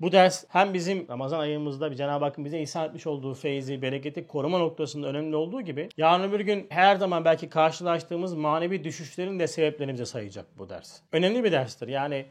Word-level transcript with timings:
Bu 0.00 0.12
ders 0.12 0.44
hem 0.48 0.74
bizim 0.74 1.08
Ramazan 1.08 1.40
ayımızda 1.40 1.90
bir 1.90 1.96
Cenab-ı 1.96 2.24
Hakk'ın 2.24 2.44
bize 2.44 2.60
ihsan 2.60 2.88
etmiş 2.88 3.06
olduğu 3.06 3.34
feyzi, 3.34 3.82
bereketi 3.82 4.26
koruma 4.26 4.58
noktasında 4.58 5.06
önemli 5.06 5.36
olduğu 5.36 5.60
gibi 5.60 5.88
yarın 5.96 6.28
öbür 6.28 6.40
gün 6.40 6.66
her 6.70 6.96
zaman 6.96 7.24
belki 7.24 7.48
karşılaştığımız 7.48 8.34
manevi 8.34 8.84
düşüşlerin 8.84 9.38
de 9.38 9.46
sebeplerini 9.46 10.06
sayacak 10.06 10.46
bu 10.58 10.68
ders. 10.68 11.00
Önemli 11.12 11.44
bir 11.44 11.52
derstir. 11.52 11.88
Yani 11.88 12.26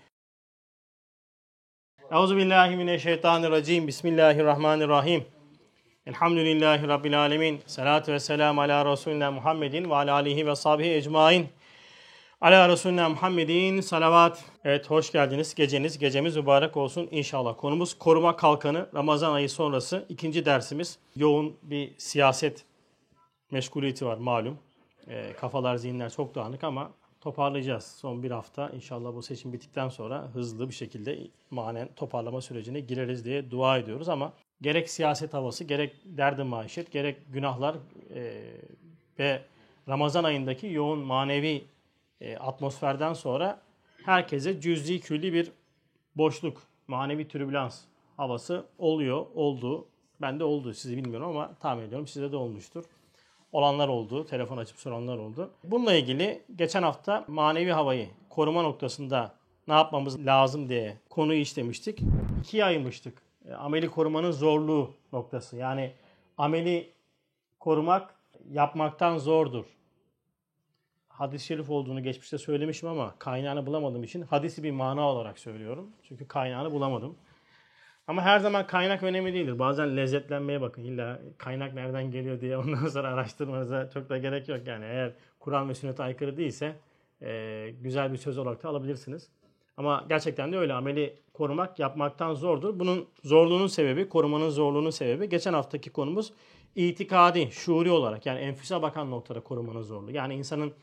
Euzubillahimineşşeytanirracim. 2.12 3.88
Bismillahirrahmanirrahim. 3.88 5.26
Elhamdülillahi 6.06 6.88
Rabbil 6.88 7.20
alemin. 7.20 7.62
Salatu 7.66 8.12
ve 8.12 8.20
selamu 8.20 8.62
ala 8.62 8.92
Resulina 8.92 9.32
Muhammedin 9.32 9.90
ve 9.90 9.96
ala 9.96 10.14
alihi 10.14 10.48
ve 10.48 10.56
sahbihi 10.56 10.94
ecmain. 10.94 11.48
Ala 12.44 12.70
Resulina 12.70 13.10
Muhammedin 13.10 13.82
salavat. 13.82 14.46
Evet 14.64 14.90
hoş 14.90 15.12
geldiniz. 15.12 15.56
Geceniz, 15.56 15.98
gecemiz 15.98 16.38
mübarek 16.38 16.78
olsun 16.78 17.08
inşallah. 17.12 17.58
Konumuz 17.58 17.94
koruma 17.98 18.36
kalkanı. 18.36 18.90
Ramazan 18.94 19.34
ayı 19.34 19.50
sonrası 19.50 20.06
ikinci 20.10 20.46
dersimiz. 20.46 21.00
Yoğun 21.16 21.58
bir 21.64 21.94
siyaset 21.98 22.66
meşguliyeti 23.52 24.06
var 24.06 24.18
malum. 24.18 24.58
E, 25.08 25.34
kafalar, 25.34 25.76
zihinler 25.76 26.10
çok 26.10 26.36
dağınık 26.36 26.64
ama 26.64 26.92
toparlayacağız. 27.22 27.84
Son 27.84 28.24
bir 28.24 28.32
hafta 28.32 28.70
inşallah 28.70 29.16
bu 29.16 29.22
seçim 29.22 29.54
bittikten 29.54 29.90
sonra 29.90 30.28
hızlı 30.34 30.70
bir 30.70 30.76
şekilde 30.76 31.20
manen 31.52 31.90
toparlama 31.96 32.42
sürecine 32.42 32.80
gireriz 32.80 33.26
diye 33.26 33.52
dua 33.52 33.78
ediyoruz 33.78 34.10
ama 34.10 34.34
gerek 34.62 34.90
siyaset 34.90 35.34
havası, 35.34 35.64
gerek 35.64 35.96
derdi 36.06 36.44
maişet, 36.44 36.92
gerek 36.92 37.18
günahlar 37.34 37.76
e, 38.16 38.44
ve 39.20 39.42
Ramazan 39.90 40.24
ayındaki 40.24 40.68
yoğun 40.68 41.00
manevi 41.00 41.73
e, 42.24 42.38
atmosferden 42.38 43.14
sonra 43.14 43.62
herkese 44.06 44.62
cüz'i 44.62 45.00
külli 45.00 45.34
bir 45.34 45.52
boşluk, 46.16 46.62
manevi 46.88 47.28
türbülans 47.28 47.82
havası 48.18 48.66
oluyor, 48.78 49.26
oldu. 49.36 49.88
Bende 50.22 50.44
oldu, 50.44 50.74
sizi 50.74 50.98
bilmiyorum 50.98 51.30
ama 51.30 51.56
tahmin 51.56 51.84
ediyorum 51.84 52.08
size 52.08 52.32
de 52.32 52.36
olmuştur. 52.36 52.84
Olanlar 53.52 53.88
oldu, 53.88 54.26
telefon 54.26 54.58
açıp 54.58 54.78
soranlar 54.78 55.18
oldu. 55.18 55.52
Bununla 55.64 55.94
ilgili 55.94 56.42
geçen 56.56 56.84
hafta 56.84 57.26
manevi 57.28 57.72
havayı 57.72 58.10
koruma 58.30 58.62
noktasında 58.62 59.36
ne 59.68 59.74
yapmamız 59.74 60.26
lazım 60.26 60.70
diye 60.70 60.98
konuyu 61.10 61.40
işlemiştik. 61.40 62.00
İkiye 62.40 62.66
ayırmıştık. 62.66 63.22
E, 63.46 63.54
ameli 63.54 63.90
korumanın 63.90 64.32
zorluğu 64.32 64.94
noktası. 65.14 65.58
Yani 65.58 65.92
ameli 66.38 66.92
korumak 67.60 68.16
yapmaktan 68.52 69.18
zordur 69.18 69.66
hadis-i 71.24 71.46
şerif 71.46 71.70
olduğunu 71.70 72.04
geçmişte 72.04 72.38
söylemişim 72.38 72.90
ama 72.90 73.16
kaynağını 73.20 73.66
bulamadığım 73.66 74.04
için 74.04 74.22
hadisi 74.22 74.64
bir 74.64 74.72
mana 74.72 75.10
olarak 75.10 75.40
söylüyorum. 75.40 75.90
Çünkü 76.04 76.28
kaynağını 76.28 76.72
bulamadım. 76.72 77.16
Ama 78.08 78.22
her 78.22 78.40
zaman 78.40 78.68
kaynak 78.68 79.04
önemli 79.04 79.34
değildir. 79.34 79.60
Bazen 79.60 79.98
lezzetlenmeye 79.98 80.62
bakın. 80.62 80.84
İlla 80.84 81.20
kaynak 81.38 81.74
nereden 81.74 82.12
geliyor 82.12 82.42
diye 82.42 82.58
ondan 82.58 82.88
sonra 82.88 83.08
araştırmanıza 83.08 83.90
çok 83.90 84.10
da 84.10 84.18
gerek 84.18 84.50
yok. 84.50 84.68
Yani 84.68 84.86
eğer 84.86 85.14
Kur'an 85.40 85.70
ve 85.70 85.74
sünnete 85.74 86.04
aykırı 86.04 86.38
değilse 86.38 86.76
e, 87.22 87.70
güzel 87.82 88.12
bir 88.12 88.18
söz 88.18 88.38
olarak 88.38 88.64
da 88.64 88.70
alabilirsiniz. 88.70 89.30
Ama 89.78 90.06
gerçekten 90.10 90.52
de 90.52 90.58
öyle. 90.58 90.74
Ameli 90.74 91.20
korumak 91.34 91.80
yapmaktan 91.80 92.34
zordur. 92.34 92.80
Bunun 92.80 93.08
zorluğunun 93.24 93.68
sebebi, 93.68 94.10
korumanın 94.10 94.50
zorluğunun 94.50 94.90
sebebi 94.90 95.30
geçen 95.30 95.54
haftaki 95.54 95.90
konumuz 95.90 96.34
itikadi, 96.76 97.52
şuuri 97.52 97.92
olarak 97.92 98.26
yani 98.26 98.40
enfüse 98.40 98.82
bakan 98.82 99.12
noktada 99.12 99.40
korumanın 99.40 99.82
zorluğu. 99.82 100.12
Yani 100.12 100.34
insanın 100.34 100.74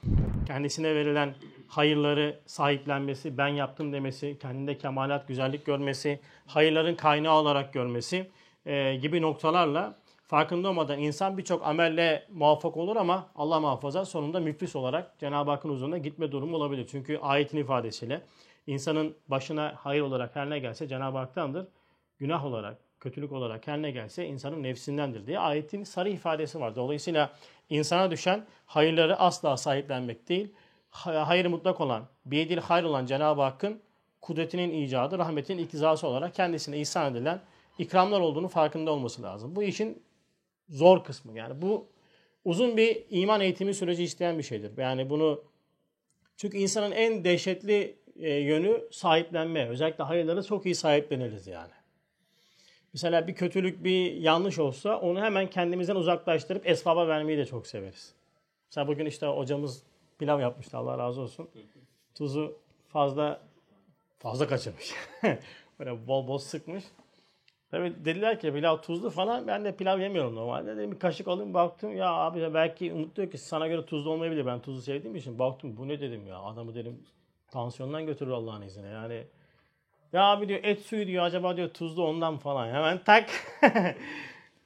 kendisine 0.47 0.95
verilen 0.95 1.35
hayırları 1.69 2.41
sahiplenmesi, 2.47 3.39
ben 3.39 3.49
yaptım 3.49 3.93
demesi, 3.93 4.39
kendinde 4.39 4.79
kemalat, 4.79 5.29
güzellik 5.29 5.67
görmesi, 5.67 6.21
hayırların 6.47 6.95
kaynağı 6.95 7.35
olarak 7.35 7.73
görmesi 7.73 8.31
e, 8.67 8.97
gibi 8.97 9.23
noktalarla 9.23 10.01
farkında 10.27 10.69
olmadan 10.69 10.99
insan 10.99 11.39
birçok 11.39 11.67
amelle 11.67 12.27
muvaffak 12.33 12.77
olur 12.77 12.97
ama 12.97 13.27
Allah 13.35 13.61
muhafaza 13.61 14.05
sonunda 14.05 14.41
müflis 14.41 14.77
olarak 14.77 15.19
Cenab-ı 15.19 15.51
Hakk'ın 15.51 15.71
huzuruna 15.71 15.99
gitme 15.99 16.33
durumu 16.33 16.57
olabilir. 16.57 16.87
Çünkü 16.91 17.19
ayetin 17.19 17.59
ifadesiyle 17.59 18.23
insanın 18.67 19.17
başına 19.29 19.75
hayır 19.77 20.03
olarak 20.03 20.37
her 20.37 20.51
ne 20.51 20.59
gelse 20.59 20.89
Cenab-ı 20.89 21.19
Hak'tandır. 21.19 21.67
Günah 22.19 22.45
olarak, 22.45 22.79
kötülük 23.01 23.33
olarak 23.33 23.67
her 23.67 23.83
ne 23.83 23.91
gelse 23.91 24.27
insanın 24.27 24.63
nefsindendir 24.63 25.27
diye 25.27 25.39
ayetin 25.39 25.85
sarı 25.85 26.11
ifadesi 26.11 26.61
var. 26.61 26.77
Dolayısıyla 26.77 27.33
insana 27.71 28.11
düşen 28.11 28.45
hayırları 28.67 29.17
asla 29.17 29.57
sahiplenmek 29.57 30.29
değil, 30.29 30.53
hayır 30.91 31.47
mutlak 31.47 31.81
olan, 31.81 32.05
biyedil 32.27 32.59
hayır 32.59 32.85
olan 32.85 33.07
Cenab-ı 33.07 33.43
Hakk'ın 33.43 33.81
kudretinin 34.21 34.71
icadı, 34.83 35.19
rahmetinin 35.19 35.63
iktizası 35.63 36.07
olarak 36.07 36.35
kendisine 36.35 36.81
ihsan 36.81 37.15
edilen 37.15 37.41
ikramlar 37.79 38.21
olduğunu 38.21 38.49
farkında 38.49 38.91
olması 38.91 39.23
lazım. 39.23 39.57
Bu 39.57 39.63
işin 39.63 40.03
zor 40.69 41.05
kısmı 41.05 41.39
yani 41.39 41.63
bu 41.63 41.87
uzun 42.45 42.77
bir 42.77 43.05
iman 43.11 43.41
eğitimi 43.41 43.75
süreci 43.75 44.03
isteyen 44.03 44.39
bir 44.39 44.43
şeydir. 44.43 44.73
Yani 44.77 45.11
bunu 45.11 45.45
çünkü 46.37 46.59
insanın 46.59 46.93
en 46.93 47.25
dehşetli 47.25 47.97
e, 48.17 48.31
yönü 48.35 48.85
sahiplenme. 48.91 49.69
Özellikle 49.69 50.05
hayırları 50.05 50.43
çok 50.43 50.67
iyi 50.67 50.75
sahipleniriz 50.75 51.47
yani. 51.47 51.80
Mesela 52.93 53.27
bir 53.27 53.35
kötülük, 53.35 53.85
bir 53.85 54.13
yanlış 54.13 54.59
olsa 54.59 55.01
onu 55.01 55.21
hemen 55.21 55.51
kendimizden 55.51 55.97
uzaklaştırıp 55.97 56.67
esbaba 56.67 57.09
vermeyi 57.09 57.39
de 57.39 57.47
çok 57.47 57.67
severiz. 57.67 58.15
Mesela 58.71 58.89
bugün 58.89 59.07
işte 59.07 59.27
hocamız 59.27 59.83
pilav 60.19 60.41
yapmıştı 60.41 60.79
Allah 60.79 60.99
razı 60.99 61.21
olsun. 61.21 61.51
Tuzu 62.15 62.59
fazla 62.89 63.41
fazla 64.19 64.47
kaçırmış. 64.47 64.95
Böyle 65.79 66.07
bol 66.07 66.29
bol 66.29 66.39
sıkmış. 66.39 66.85
Tabii 67.71 68.05
dediler 68.05 68.41
ki 68.41 68.53
pilav 68.53 68.77
tuzlu 68.77 69.11
falan. 69.11 69.47
Ben 69.47 69.65
de 69.65 69.77
pilav 69.77 70.01
yemiyorum 70.01 70.35
normalde. 70.35 70.77
Dedim 70.77 70.93
bir 70.93 70.99
kaşık 70.99 71.29
alayım 71.29 71.55
baktım. 71.55 71.97
Ya 71.97 72.13
abi 72.13 72.55
belki 72.55 72.93
Umut 72.93 73.17
diyor 73.17 73.31
ki 73.31 73.39
sana 73.39 73.69
göre 73.69 73.87
tuzlu 73.87 74.11
olmayabilir. 74.11 74.47
Ben 74.47 74.61
tuzlu 74.61 74.83
sevdiğim 74.83 75.17
için 75.17 75.39
baktım 75.39 75.77
bu 75.77 75.89
ne 75.89 76.01
dedim 76.01 76.27
ya. 76.27 76.39
Adamı 76.39 76.75
dedim 76.75 77.03
tansiyondan 77.51 78.07
götürür 78.07 78.31
Allah'ın 78.31 78.63
izniyle. 78.63 78.89
Yani 78.89 79.25
ya 80.13 80.23
abi 80.23 80.49
diyor 80.49 80.61
et 80.63 80.81
suyu 80.81 81.07
diyor 81.07 81.25
acaba 81.25 81.57
diyor 81.57 81.69
tuzlu 81.69 82.07
ondan 82.07 82.39
falan. 82.39 82.69
Hemen 82.69 83.05
tak 83.05 83.31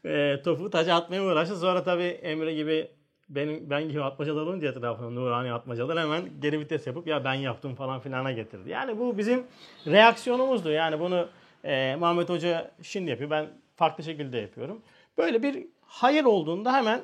e, 0.05 0.43
topu 0.45 0.71
taca 0.71 0.95
atmaya 0.95 1.25
uğraştı. 1.25 1.57
Sonra 1.57 1.83
tabii 1.83 2.03
Emre 2.03 2.55
gibi 2.55 2.89
benim 3.29 3.71
ben 3.71 3.89
gibi 3.89 4.03
atmacalar 4.03 4.43
olunca 4.43 4.69
etrafında 4.69 5.11
nurani 5.11 5.53
atmacalar 5.53 5.99
hemen 5.99 6.23
geri 6.41 6.61
vites 6.61 6.87
yapıp 6.87 7.07
ya 7.07 7.25
ben 7.25 7.35
yaptım 7.35 7.75
falan 7.75 8.01
filana 8.01 8.33
getirdi. 8.33 8.71
Yani 8.71 8.99
bu 8.99 9.19
bizim 9.19 9.47
reaksiyonumuzdu. 9.87 10.71
Yani 10.71 11.01
bunu 11.01 11.29
e, 11.65 11.97
Muhammed 11.97 12.29
Hoca 12.29 12.71
şimdi 12.83 13.11
yapıyor. 13.11 13.31
Ben 13.31 13.49
farklı 13.77 14.05
şekilde 14.05 14.39
yapıyorum. 14.39 14.83
Böyle 15.19 15.43
bir 15.43 15.67
hayır 15.81 16.25
olduğunda 16.25 16.73
hemen 16.73 17.01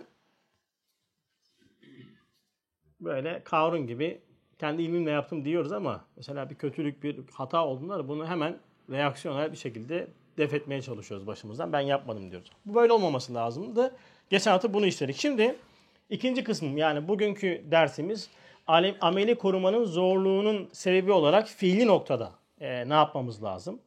böyle 3.01 3.43
Karun 3.45 3.87
gibi 3.87 4.21
kendi 4.61 4.83
ilmimle 4.83 5.11
yaptım 5.11 5.45
diyoruz 5.45 5.73
ama 5.73 6.05
mesela 6.17 6.51
bir 6.51 6.55
kötülük, 6.55 7.03
bir 7.03 7.17
hata 7.33 7.67
olduğunda 7.67 7.99
da 7.99 8.09
bunu 8.09 8.27
hemen 8.27 8.59
reaksiyonel 8.91 9.53
bir 9.53 9.57
şekilde 9.57 10.07
def 10.39 10.55
etmeye 10.55 10.83
çalışıyoruz 10.83 11.27
başımızdan. 11.27 11.73
Ben 11.73 11.81
yapmadım 11.81 12.31
diyoruz. 12.31 12.51
Bu 12.67 12.75
böyle 12.75 12.93
olmaması 12.93 13.35
lazımdı. 13.35 13.97
Geçen 14.31 14.51
hafta 14.51 14.75
bunu 14.75 14.87
işledik. 14.87 15.17
Şimdi 15.17 15.57
ikinci 16.11 16.45
kısmım 16.45 16.77
yani 16.77 17.09
bugünkü 17.09 17.65
dersimiz 17.71 18.31
ameli 19.01 19.35
korumanın 19.35 19.85
zorluğunun 19.85 20.69
sebebi 20.73 21.13
olarak 21.13 21.49
fiili 21.49 21.87
noktada 21.87 22.33
e, 22.61 22.89
ne 22.89 22.95
yapmamız 22.95 23.43
lazım? 23.43 23.81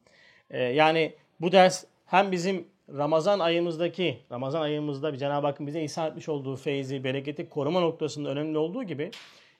E, 0.50 0.62
yani 0.62 1.14
bu 1.40 1.52
ders 1.52 1.84
hem 2.06 2.32
bizim 2.32 2.66
Ramazan 2.88 3.38
ayımızdaki, 3.38 4.18
Ramazan 4.32 4.60
ayımızda 4.60 5.16
Cenab-ı 5.18 5.46
Hakk'ın 5.46 5.66
bize 5.66 5.82
ihsan 5.82 6.10
etmiş 6.10 6.28
olduğu 6.28 6.56
feyzi, 6.56 7.04
bereketi 7.04 7.48
koruma 7.48 7.80
noktasında 7.80 8.28
önemli 8.28 8.58
olduğu 8.58 8.82
gibi 8.82 9.10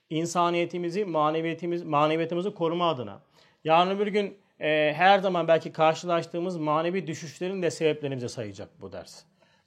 insaniyetimizi, 0.09 1.05
maneviyetimiz, 1.05 1.83
maneviyatımızı 1.83 2.53
koruma 2.53 2.89
adına. 2.89 3.21
Yarın 3.63 3.89
öbür 3.89 4.07
gün 4.07 4.37
e, 4.59 4.93
her 4.95 5.19
zaman 5.19 5.47
belki 5.47 5.71
karşılaştığımız 5.71 6.57
manevi 6.57 7.07
düşüşlerin 7.07 7.61
de 7.61 7.71
sebeplerini 7.71 8.15
bize 8.15 8.29
sayacak 8.29 8.69
bu 8.81 8.91
ders. 8.91 9.23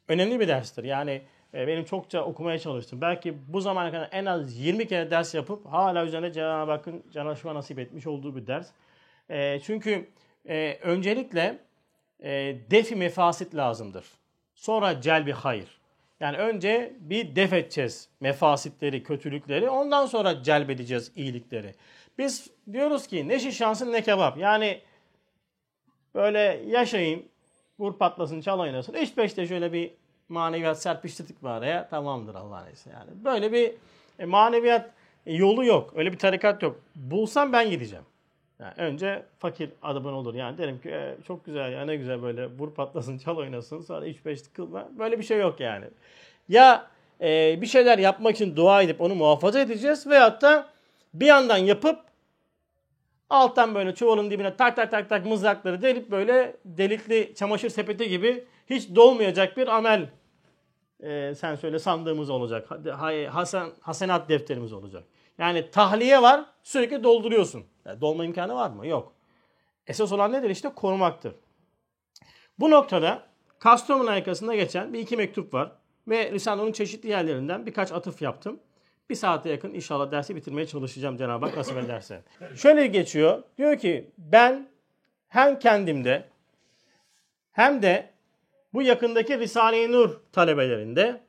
Önemli 0.08 0.40
bir 0.40 0.48
derstir. 0.48 0.84
Yani 0.84 1.22
e, 1.54 1.66
benim 1.66 1.84
çokça 1.84 2.24
okumaya 2.24 2.58
çalıştım. 2.58 3.00
Belki 3.00 3.34
bu 3.48 3.60
zamana 3.60 3.90
kadar 3.90 4.08
en 4.12 4.24
az 4.24 4.58
20 4.58 4.88
kere 4.88 5.10
ders 5.10 5.34
yapıp 5.34 5.66
hala 5.66 6.04
üzerinde 6.04 6.32
Cenab-ı 6.32 6.70
Hakk'ın 6.70 7.04
canaşma 7.12 7.54
nasip 7.54 7.78
etmiş 7.78 8.06
olduğu 8.06 8.36
bir 8.36 8.46
ders. 8.46 8.68
E, 9.30 9.60
çünkü 9.60 10.08
e, 10.48 10.78
öncelikle 10.82 11.58
e, 12.22 12.56
defi 12.70 12.96
mefasit 12.96 13.54
lazımdır. 13.54 14.06
Sonra 14.54 15.00
celbi 15.00 15.32
hayır. 15.32 15.77
Yani 16.20 16.36
önce 16.36 16.96
bir 17.00 17.36
def 17.36 17.52
edeceğiz 17.52 18.08
mefasitleri, 18.20 19.02
kötülükleri. 19.02 19.70
Ondan 19.70 20.06
sonra 20.06 20.42
celbedeceğiz 20.42 21.12
iyilikleri. 21.16 21.74
Biz 22.18 22.50
diyoruz 22.72 23.06
ki 23.06 23.28
ne 23.28 23.38
şiş 23.38 23.56
şansın 23.56 23.92
ne 23.92 24.02
kebap. 24.02 24.38
Yani 24.38 24.80
böyle 26.14 26.62
yaşayayım, 26.66 27.22
vur 27.78 27.98
patlasın, 27.98 28.40
çal 28.40 28.60
oynasın. 28.60 28.94
İşte 28.94 29.16
beşte 29.16 29.46
şöyle 29.46 29.72
bir 29.72 29.90
maneviyat 30.28 30.82
serpiştirdik 30.82 31.42
mi 31.42 31.48
araya 31.48 31.88
tamamdır 31.88 32.34
Allah'ın 32.34 32.72
izniyle. 32.72 32.98
Yani 32.98 33.24
böyle 33.24 33.52
bir 33.52 33.72
e, 34.18 34.24
maneviyat 34.24 34.90
yolu 35.26 35.64
yok. 35.64 35.92
Öyle 35.96 36.12
bir 36.12 36.18
tarikat 36.18 36.62
yok. 36.62 36.80
Bulsam 36.94 37.52
ben 37.52 37.70
gideceğim. 37.70 38.04
Yani 38.60 38.74
önce 38.76 39.22
fakir 39.38 39.70
adamın 39.82 40.12
olur. 40.12 40.34
Yani 40.34 40.58
derim 40.58 40.80
ki 40.80 40.90
e, 40.90 41.16
çok 41.26 41.44
güzel 41.44 41.72
ya 41.72 41.84
ne 41.84 41.96
güzel 41.96 42.22
böyle 42.22 42.46
vur 42.46 42.74
patlasın 42.74 43.18
çal 43.18 43.36
oynasın 43.36 43.80
sonra 43.80 44.08
3-5 44.08 44.52
kılma. 44.52 44.88
Böyle 44.98 45.18
bir 45.18 45.24
şey 45.24 45.38
yok 45.38 45.60
yani. 45.60 45.84
Ya 46.48 46.86
e, 47.20 47.60
bir 47.60 47.66
şeyler 47.66 47.98
yapmak 47.98 48.34
için 48.34 48.56
dua 48.56 48.82
edip 48.82 49.00
onu 49.00 49.14
muhafaza 49.14 49.60
edeceğiz 49.60 50.06
veyahut 50.06 50.42
da 50.42 50.68
bir 51.14 51.26
yandan 51.26 51.56
yapıp 51.56 51.98
alttan 53.30 53.74
böyle 53.74 53.94
çuvalın 53.94 54.30
dibine 54.30 54.56
tak 54.56 54.76
tak 54.76 54.90
tak 54.90 55.08
tak 55.08 55.26
mızrakları 55.26 55.82
delip 55.82 56.10
böyle 56.10 56.56
delikli 56.64 57.34
çamaşır 57.34 57.68
sepeti 57.68 58.08
gibi 58.08 58.44
hiç 58.70 58.94
dolmayacak 58.94 59.56
bir 59.56 59.68
amel 59.68 60.08
e, 61.00 61.34
sen 61.34 61.54
söyle 61.54 61.78
sandığımız 61.78 62.30
olacak. 62.30 62.68
Hasan, 63.30 63.70
hasenat 63.80 64.28
defterimiz 64.28 64.72
olacak. 64.72 65.04
Yani 65.38 65.70
tahliye 65.70 66.22
var 66.22 66.44
sürekli 66.62 67.04
dolduruyorsun. 67.04 67.64
Yani 67.84 68.00
dolma 68.00 68.24
imkanı 68.24 68.54
var 68.54 68.70
mı? 68.70 68.86
Yok. 68.86 69.12
Esas 69.86 70.12
olan 70.12 70.32
nedir? 70.32 70.50
İşte 70.50 70.68
korumaktır. 70.68 71.34
Bu 72.58 72.70
noktada 72.70 73.28
Kastamonu 73.58 74.10
arkasında 74.10 74.54
geçen 74.54 74.92
bir 74.92 74.98
iki 74.98 75.16
mektup 75.16 75.54
var. 75.54 75.72
Ve 76.08 76.32
Risale'nin 76.32 76.72
çeşitli 76.72 77.08
yerlerinden 77.08 77.66
birkaç 77.66 77.92
atıf 77.92 78.22
yaptım. 78.22 78.60
Bir 79.10 79.14
saate 79.14 79.50
yakın 79.50 79.74
inşallah 79.74 80.10
dersi 80.10 80.36
bitirmeye 80.36 80.66
çalışacağım 80.66 81.16
Cenab-ı 81.16 81.46
Hak 81.46 81.56
nasip 81.56 81.76
ederse. 81.76 82.22
Şöyle 82.56 82.86
geçiyor. 82.86 83.42
Diyor 83.58 83.78
ki 83.78 84.10
ben 84.18 84.68
hem 85.28 85.58
kendimde 85.58 86.28
hem 87.52 87.82
de 87.82 88.10
bu 88.74 88.82
yakındaki 88.82 89.38
Risale-i 89.38 89.92
Nur 89.92 90.20
talebelerinde 90.32 91.20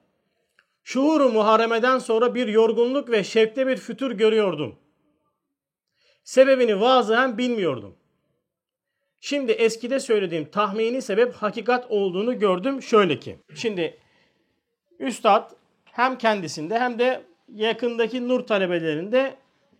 şuuru 0.84 1.30
muharemeden 1.30 2.00
sonra 2.00 2.36
bir 2.36 2.48
yorgunluk 2.48 3.10
ve 3.10 3.24
şevkte 3.24 3.68
bir 3.68 3.78
fütür 3.78 4.12
görüyordum. 4.12 4.76
Sebebini 6.24 6.82
vaazıhen 6.82 7.38
bilmiyordum. 7.38 7.96
Şimdi 9.20 9.52
eskide 9.52 10.00
söylediğim 10.00 10.52
tahmini 10.52 11.02
sebep 11.02 11.34
hakikat 11.34 11.92
olduğunu 11.92 12.40
gördüm 12.40 12.82
şöyle 12.82 13.20
ki. 13.20 13.40
Şimdi 13.56 13.98
Üstad 15.00 15.52
hem 15.86 16.18
kendisinde 16.18 16.80
hem 16.80 17.00
de 17.00 17.24
yakındaki 17.54 18.28
nur 18.28 18.48
talebelerinde 18.48 19.36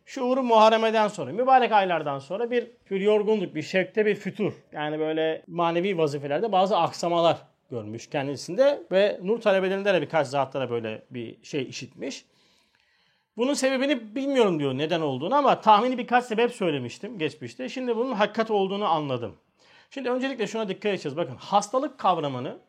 şuuru 0.06 0.44
muharemeden 0.44 1.08
sonra, 1.08 1.32
mübarek 1.32 1.72
aylardan 1.72 2.20
sonra 2.20 2.52
bir, 2.52 2.68
bir 2.92 3.02
yorgunluk, 3.02 3.56
bir 3.56 3.62
şevkte 3.62 4.06
bir 4.06 4.16
fütur. 4.16 4.54
Yani 4.72 5.00
böyle 5.00 5.44
manevi 5.48 5.98
vazifelerde 5.98 6.52
bazı 6.52 6.78
aksamalar 6.78 7.38
görmüş 7.70 8.10
kendisinde 8.10 8.84
ve 8.92 9.20
nur 9.24 9.42
talebelerinde 9.42 9.94
de 9.94 10.02
birkaç 10.02 10.28
zatlara 10.28 10.70
böyle 10.70 11.06
bir 11.12 11.44
şey 11.44 11.70
işitmiş. 11.70 12.26
Bunun 13.38 13.54
sebebini 13.54 14.16
bilmiyorum 14.16 14.60
diyor 14.60 14.78
neden 14.78 15.02
olduğunu 15.02 15.36
ama 15.36 15.62
tahmini 15.62 15.98
birkaç 15.98 16.26
sebep 16.26 16.52
söylemiştim 16.52 17.18
geçmişte. 17.20 17.70
Şimdi 17.70 17.98
bunun 17.98 18.14
hakikat 18.14 18.52
olduğunu 18.52 18.86
anladım. 18.86 19.36
Şimdi 19.90 20.10
öncelikle 20.10 20.48
şuna 20.48 20.70
dikkat 20.70 20.86
edeceğiz. 20.86 21.18
Bakın 21.18 21.36
hastalık 21.36 22.00
kavramını 22.00 22.60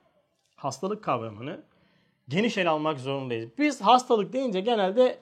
hastalık 0.56 1.05
kavramını 1.05 1.61
geniş 2.29 2.58
ele 2.58 2.69
almak 2.69 2.99
zorundayız. 3.00 3.50
Biz 3.58 3.81
hastalık 3.81 4.32
deyince 4.32 4.61
genelde 4.61 5.19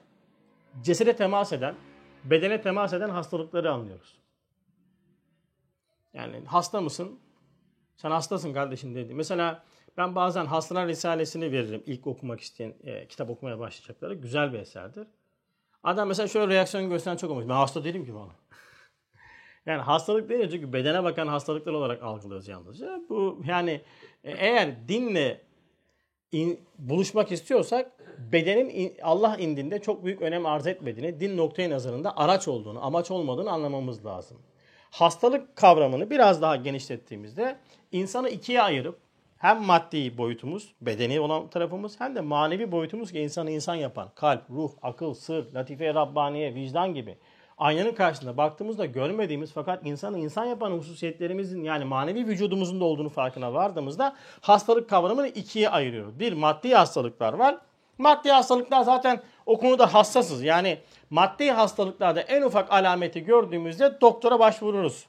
cesede 0.81 1.15
temas 1.15 1.53
eden, 1.53 1.75
bedene 2.23 2.61
temas 2.61 2.93
eden 2.93 3.09
hastalıkları 3.09 3.71
anlıyoruz. 3.71 4.19
Yani 6.13 6.41
hasta 6.45 6.81
mısın? 6.81 7.19
Sen 7.97 8.11
hastasın 8.11 8.53
kardeşim 8.53 8.95
dedi. 8.95 9.13
Mesela 9.13 9.63
ben 9.97 10.15
bazen 10.15 10.45
Hastalar 10.45 10.87
Risalesini 10.87 11.51
veririm 11.51 11.83
ilk 11.85 12.07
okumak 12.07 12.41
isteyen, 12.41 12.73
e, 12.83 13.07
kitap 13.07 13.29
okumaya 13.29 13.59
başlayacakları. 13.59 14.13
Güzel 14.13 14.53
bir 14.53 14.59
eserdir. 14.59 15.07
Adam 15.83 16.07
mesela 16.07 16.27
şöyle 16.27 16.53
reaksiyon 16.53 16.89
gösteren 16.89 17.17
çok 17.17 17.31
olmuş. 17.31 17.45
Ben 17.49 17.53
hasta 17.53 17.83
değilim 17.83 18.05
ki 18.05 18.15
bana. 18.15 18.31
yani 19.65 19.81
hastalık 19.81 20.29
değil 20.29 20.49
çünkü 20.51 20.73
bedene 20.73 21.03
bakan 21.03 21.27
hastalıklar 21.27 21.73
olarak 21.73 22.03
algılıyoruz 22.03 22.47
yalnızca. 22.47 23.01
Bu 23.09 23.41
yani 23.45 23.81
e, 24.23 24.31
eğer 24.31 24.87
dinle 24.87 25.41
in, 26.31 26.59
buluşmak 26.77 27.31
istiyorsak 27.31 27.91
bedenin 28.31 28.69
in, 28.69 28.93
Allah 29.01 29.37
indinde 29.37 29.81
çok 29.81 30.05
büyük 30.05 30.21
önem 30.21 30.45
arz 30.45 30.67
etmediğini, 30.67 31.19
din 31.19 31.37
noktayı 31.37 31.69
nazarında 31.69 32.17
araç 32.17 32.47
olduğunu, 32.47 32.85
amaç 32.85 33.11
olmadığını 33.11 33.51
anlamamız 33.51 34.05
lazım. 34.05 34.37
Hastalık 34.91 35.55
kavramını 35.55 36.09
biraz 36.09 36.41
daha 36.41 36.55
genişlettiğimizde 36.55 37.57
insanı 37.91 38.29
ikiye 38.29 38.61
ayırıp 38.61 38.99
hem 39.39 39.63
maddi 39.63 40.17
boyutumuz, 40.17 40.73
bedeni 40.81 41.19
olan 41.19 41.47
tarafımız 41.47 41.99
hem 41.99 42.15
de 42.15 42.21
manevi 42.21 42.71
boyutumuz 42.71 43.11
ki 43.11 43.19
insanı 43.19 43.51
insan 43.51 43.75
yapan 43.75 44.09
kalp, 44.15 44.49
ruh, 44.49 44.71
akıl, 44.81 45.13
sır, 45.13 45.53
latife, 45.53 45.93
rabbaniye, 45.93 46.55
vicdan 46.55 46.93
gibi 46.93 47.17
aynanın 47.57 47.91
karşısında 47.91 48.37
baktığımızda 48.37 48.85
görmediğimiz 48.85 49.51
fakat 49.53 49.85
insanı 49.85 50.19
insan 50.19 50.45
yapan 50.45 50.71
hususiyetlerimizin 50.71 51.63
yani 51.63 51.85
manevi 51.85 52.27
vücudumuzun 52.27 52.79
da 52.79 52.85
olduğunu 52.85 53.09
farkına 53.09 53.53
vardığımızda 53.53 54.15
hastalık 54.41 54.89
kavramını 54.89 55.27
ikiye 55.27 55.69
ayırıyoruz. 55.69 56.19
Bir 56.19 56.33
maddi 56.33 56.73
hastalıklar 56.73 57.33
var. 57.33 57.57
Maddi 57.97 58.31
hastalıklar 58.31 58.81
zaten 58.81 59.21
o 59.45 59.59
konuda 59.59 59.93
hassasız. 59.93 60.43
Yani 60.43 60.77
maddi 61.09 61.51
hastalıklarda 61.51 62.21
en 62.21 62.41
ufak 62.41 62.71
alameti 62.71 63.25
gördüğümüzde 63.25 64.01
doktora 64.01 64.39
başvururuz. 64.39 65.05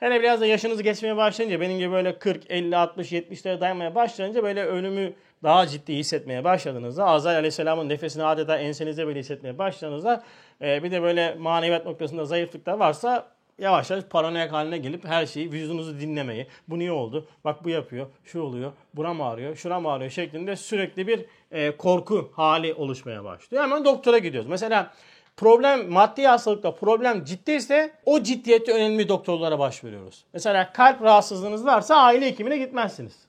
Hele 0.00 0.20
biraz 0.20 0.40
da 0.40 0.46
yaşınız 0.46 0.82
geçmeye 0.82 1.16
başlayınca 1.16 1.60
benim 1.60 1.78
gibi 1.78 1.92
böyle 1.92 2.18
40, 2.18 2.50
50, 2.50 2.76
60, 2.76 3.12
70'lere 3.12 3.60
dayanmaya 3.60 3.94
başlayınca 3.94 4.42
böyle 4.42 4.64
ölümü 4.64 5.12
daha 5.42 5.66
ciddi 5.66 5.94
hissetmeye 5.94 6.44
başladığınızda 6.44 7.04
Azrail 7.04 7.36
Aleyhisselam'ın 7.36 7.88
nefesini 7.88 8.24
adeta 8.24 8.58
ensenize 8.58 9.08
bile 9.08 9.18
hissetmeye 9.18 9.58
başladığınızda 9.58 10.22
e, 10.62 10.82
bir 10.82 10.90
de 10.90 11.02
böyle 11.02 11.34
maneviyat 11.34 11.86
noktasında 11.86 12.24
zayıflıklar 12.24 12.78
varsa 12.78 13.28
yavaş 13.58 13.90
yavaş 13.90 14.04
paranoyak 14.04 14.52
haline 14.52 14.78
gelip 14.78 15.04
her 15.04 15.26
şeyi 15.26 15.52
vücudunuzu 15.52 16.00
dinlemeyi 16.00 16.46
bu 16.68 16.78
niye 16.78 16.92
oldu 16.92 17.28
bak 17.44 17.64
bu 17.64 17.68
yapıyor 17.68 18.06
şu 18.24 18.40
oluyor 18.40 18.72
buram 18.94 19.20
ağrıyor 19.20 19.56
şuram 19.56 19.86
ağrıyor 19.86 20.10
şeklinde 20.10 20.56
sürekli 20.56 21.06
bir 21.06 21.24
e, 21.50 21.76
korku 21.76 22.32
hali 22.36 22.74
oluşmaya 22.74 23.24
başlıyor. 23.24 23.62
Hemen 23.64 23.84
doktora 23.84 24.18
gidiyoruz. 24.18 24.50
Mesela 24.50 24.92
problem 25.38 25.92
maddi 25.92 26.26
hastalıkta 26.26 26.74
problem 26.74 27.24
ciddiyse 27.24 27.92
o 28.04 28.22
ciddiyette 28.22 28.72
önemli 28.72 29.08
doktorlara 29.08 29.58
başvuruyoruz. 29.58 30.24
Mesela 30.32 30.72
kalp 30.72 31.02
rahatsızlığınız 31.02 31.66
varsa 31.66 31.96
aile 31.96 32.26
hekimine 32.26 32.58
gitmezsiniz. 32.58 33.26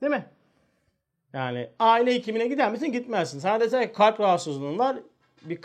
Değil 0.00 0.10
mi? 0.10 0.26
Yani 1.32 1.70
aile 1.78 2.14
hekimine 2.14 2.46
gider 2.46 2.70
misin? 2.70 2.92
Gitmezsin. 2.92 3.38
Sadece 3.38 3.92
kalp 3.92 4.20
rahatsızlığın 4.20 4.78
var. 4.78 4.96
Bir 5.42 5.60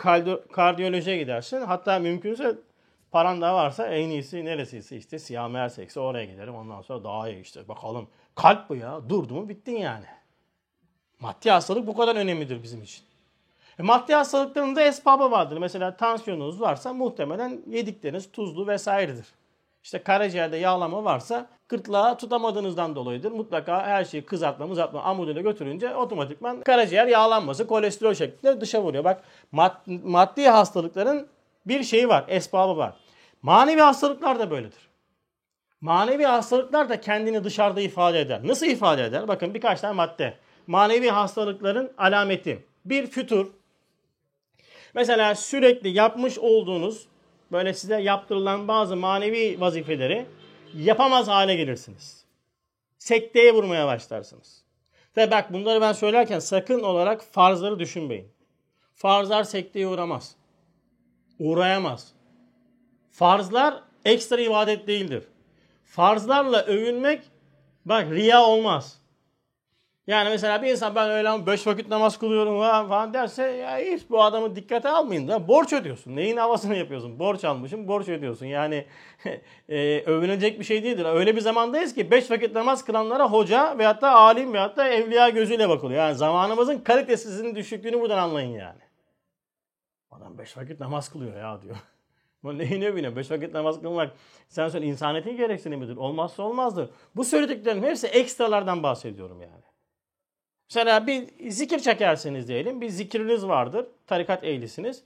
kardiyolojiye 0.52 1.18
gidersin. 1.18 1.60
Hatta 1.60 1.98
mümkünse 1.98 2.54
paran 3.10 3.40
da 3.40 3.54
varsa 3.54 3.86
en 3.86 4.08
iyisi 4.08 4.44
neresiyse 4.44 4.96
işte 4.96 5.18
siyah 5.18 5.48
mersekse 5.48 6.00
oraya 6.00 6.24
giderim. 6.24 6.54
Ondan 6.54 6.82
sonra 6.82 7.04
daha 7.04 7.28
iyi 7.28 7.40
işte 7.40 7.68
bakalım. 7.68 8.08
Kalp 8.34 8.68
bu 8.68 8.76
ya. 8.76 9.00
Durdu 9.08 9.34
mu 9.34 9.48
bittin 9.48 9.76
yani. 9.76 10.06
Maddi 11.20 11.50
hastalık 11.50 11.86
bu 11.86 11.96
kadar 11.96 12.16
önemlidir 12.16 12.62
bizim 12.62 12.82
için. 12.82 13.07
E, 13.78 13.82
maddi 13.82 14.14
hastalıkların 14.14 14.76
da 14.76 14.82
esbabı 14.82 15.30
vardır. 15.30 15.58
Mesela 15.58 15.96
tansiyonunuz 15.96 16.60
varsa 16.60 16.92
muhtemelen 16.92 17.62
yedikleriniz 17.66 18.32
tuzlu 18.32 18.66
vesairedir. 18.66 19.26
İşte 19.84 20.02
karaciğerde 20.02 20.56
yağlama 20.56 21.04
varsa 21.04 21.46
gırtlağı 21.68 22.18
tutamadığınızdan 22.18 22.96
dolayıdır. 22.96 23.32
Mutlaka 23.32 23.86
her 23.86 24.04
şeyi 24.04 24.24
kızartma, 24.24 24.66
mızartma, 24.66 25.02
amuduyla 25.02 25.42
götürünce 25.42 25.94
otomatikman 25.94 26.60
karaciğer 26.60 27.06
yağlanması 27.06 27.66
kolesterol 27.66 28.14
şeklinde 28.14 28.60
dışa 28.60 28.82
vuruyor. 28.82 29.04
Bak 29.04 29.22
mad 29.52 29.74
maddi 29.86 30.48
hastalıkların 30.48 31.28
bir 31.66 31.82
şeyi 31.82 32.08
var, 32.08 32.24
esbabı 32.28 32.76
var. 32.76 32.92
Manevi 33.42 33.80
hastalıklar 33.80 34.38
da 34.38 34.50
böyledir. 34.50 34.88
Manevi 35.80 36.24
hastalıklar 36.24 36.88
da 36.88 37.00
kendini 37.00 37.44
dışarıda 37.44 37.80
ifade 37.80 38.20
eder. 38.20 38.40
Nasıl 38.44 38.66
ifade 38.66 39.04
eder? 39.04 39.28
Bakın 39.28 39.54
birkaç 39.54 39.80
tane 39.80 39.94
madde. 39.94 40.34
Manevi 40.66 41.08
hastalıkların 41.08 41.92
alameti. 41.98 42.66
Bir 42.84 43.06
fütur. 43.06 43.57
Mesela 44.94 45.34
sürekli 45.34 45.88
yapmış 45.88 46.38
olduğunuz 46.38 47.06
böyle 47.52 47.74
size 47.74 48.00
yaptırılan 48.00 48.68
bazı 48.68 48.96
manevi 48.96 49.60
vazifeleri 49.60 50.26
yapamaz 50.74 51.28
hale 51.28 51.54
gelirsiniz. 51.54 52.24
Sekteye 52.98 53.54
vurmaya 53.54 53.86
başlarsınız. 53.86 54.64
Ve 55.16 55.30
bak 55.30 55.52
bunları 55.52 55.80
ben 55.80 55.92
söylerken 55.92 56.38
sakın 56.38 56.82
olarak 56.82 57.22
farzları 57.24 57.78
düşünmeyin. 57.78 58.28
Farzlar 58.94 59.44
sekteye 59.44 59.86
uğramaz. 59.86 60.36
Uğrayamaz. 61.38 62.12
Farzlar 63.10 63.82
ekstra 64.04 64.40
ibadet 64.40 64.86
değildir. 64.86 65.24
Farzlarla 65.84 66.64
övünmek 66.64 67.22
bak 67.84 68.10
riya 68.10 68.42
olmaz. 68.42 69.00
Yani 70.08 70.28
mesela 70.28 70.62
bir 70.62 70.70
insan 70.70 70.94
ben 70.94 71.10
öyle 71.10 71.46
beş 71.46 71.66
vakit 71.66 71.88
namaz 71.88 72.18
kılıyorum 72.18 72.58
falan 72.88 73.14
derse 73.14 73.42
ya 73.42 73.78
hiç 73.78 74.10
bu 74.10 74.22
adamı 74.22 74.56
dikkate 74.56 74.88
almayın 74.88 75.28
da 75.28 75.48
borç 75.48 75.72
ödüyorsun. 75.72 76.16
Neyin 76.16 76.36
havasını 76.36 76.76
yapıyorsun? 76.76 77.18
Borç 77.18 77.44
almışım 77.44 77.88
borç 77.88 78.08
ödüyorsun. 78.08 78.46
Yani 78.46 78.86
e, 79.68 80.02
övünecek 80.06 80.60
bir 80.60 80.64
şey 80.64 80.84
değildir. 80.84 81.04
Öyle 81.04 81.36
bir 81.36 81.40
zamandayız 81.40 81.94
ki 81.94 82.10
beş 82.10 82.30
vakit 82.30 82.54
namaz 82.54 82.84
kılanlara 82.84 83.30
hoca 83.30 83.78
veyahut 83.78 84.02
da 84.02 84.10
alim 84.10 84.52
veyahut 84.52 84.76
da 84.76 84.88
evliya 84.88 85.28
gözüyle 85.28 85.68
bakılıyor. 85.68 86.00
Yani 86.00 86.14
zamanımızın 86.14 86.78
kalitesizliğinin 86.78 87.54
düşüklüğünü 87.54 88.00
buradan 88.00 88.18
anlayın 88.18 88.52
yani. 88.52 88.80
Adam 90.10 90.38
beş 90.38 90.56
vakit 90.56 90.80
namaz 90.80 91.08
kılıyor 91.08 91.36
ya 91.36 91.62
diyor. 91.62 91.76
Bu 92.42 92.58
neyine 92.58 92.96
biniyor? 92.96 93.16
Beş 93.16 93.30
vakit 93.30 93.54
namaz 93.54 93.82
kılmak 93.82 94.12
sen 94.48 94.68
söyle 94.68 94.86
insaniyetin 94.86 95.36
gereksinimidir. 95.36 95.96
Olmazsa 95.96 96.42
olmazdır. 96.42 96.90
Bu 97.16 97.24
söylediklerim 97.24 97.82
hepsi 97.82 98.06
ekstralardan 98.06 98.82
bahsediyorum 98.82 99.42
yani. 99.42 99.67
Mesela 100.68 101.06
bir 101.06 101.50
zikir 101.50 101.78
çekersiniz 101.78 102.48
diyelim. 102.48 102.80
Bir 102.80 102.88
zikriniz 102.88 103.46
vardır. 103.46 103.86
Tarikat 104.06 104.44
ehlisiniz. 104.44 105.02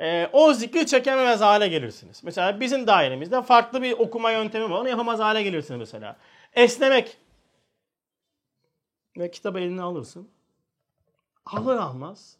Ee, 0.00 0.30
o 0.32 0.52
zikri 0.52 0.86
çekememez 0.86 1.40
hale 1.40 1.68
gelirsiniz. 1.68 2.24
Mesela 2.24 2.60
bizim 2.60 2.86
dairemizde 2.86 3.42
farklı 3.42 3.82
bir 3.82 3.92
okuma 3.92 4.30
yöntemi 4.30 4.70
var. 4.70 4.80
Onu 4.80 4.88
yapamaz 4.88 5.20
hale 5.20 5.42
gelirsiniz 5.42 5.78
mesela. 5.78 6.16
Esnemek. 6.54 7.16
Ve 9.18 9.30
kitabı 9.30 9.60
eline 9.60 9.82
alırsın. 9.82 10.28
Alır 11.46 11.76
almaz 11.76 12.36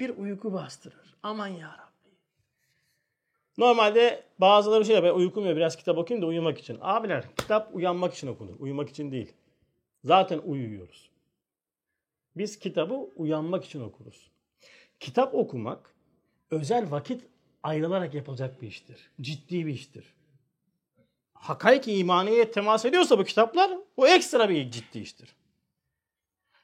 bir 0.00 0.10
uyku 0.16 0.52
bastırır. 0.52 1.16
Aman 1.22 1.46
ya 1.48 1.68
Rabbi. 1.68 2.16
Normalde 3.58 4.24
bazıları 4.38 4.84
şey 4.84 5.02
ben 5.02 5.14
uykum 5.14 5.46
ya 5.46 5.56
biraz 5.56 5.76
kitap 5.76 5.98
okuyayım 5.98 6.22
da 6.22 6.26
uyumak 6.26 6.58
için. 6.58 6.78
Abiler 6.80 7.24
kitap 7.36 7.74
uyanmak 7.74 8.14
için 8.14 8.28
okunur. 8.28 8.54
Uyumak 8.58 8.88
için 8.88 9.12
değil. 9.12 9.32
Zaten 10.04 10.38
uyuyoruz. 10.38 11.10
Biz 12.36 12.58
kitabı 12.58 12.94
uyanmak 12.94 13.64
için 13.64 13.80
okuruz. 13.80 14.30
Kitap 15.00 15.34
okumak 15.34 15.94
özel 16.50 16.90
vakit 16.90 17.24
ayrılarak 17.62 18.14
yapılacak 18.14 18.62
bir 18.62 18.68
iştir. 18.68 19.10
Ciddi 19.20 19.66
bir 19.66 19.72
iştir. 19.72 20.14
Hakaik 21.34 21.88
imaniye 21.88 22.50
temas 22.50 22.84
ediyorsa 22.84 23.18
bu 23.18 23.24
kitaplar 23.24 23.70
bu 23.96 24.08
ekstra 24.08 24.48
bir 24.48 24.70
ciddi 24.70 24.98
iştir. 24.98 25.36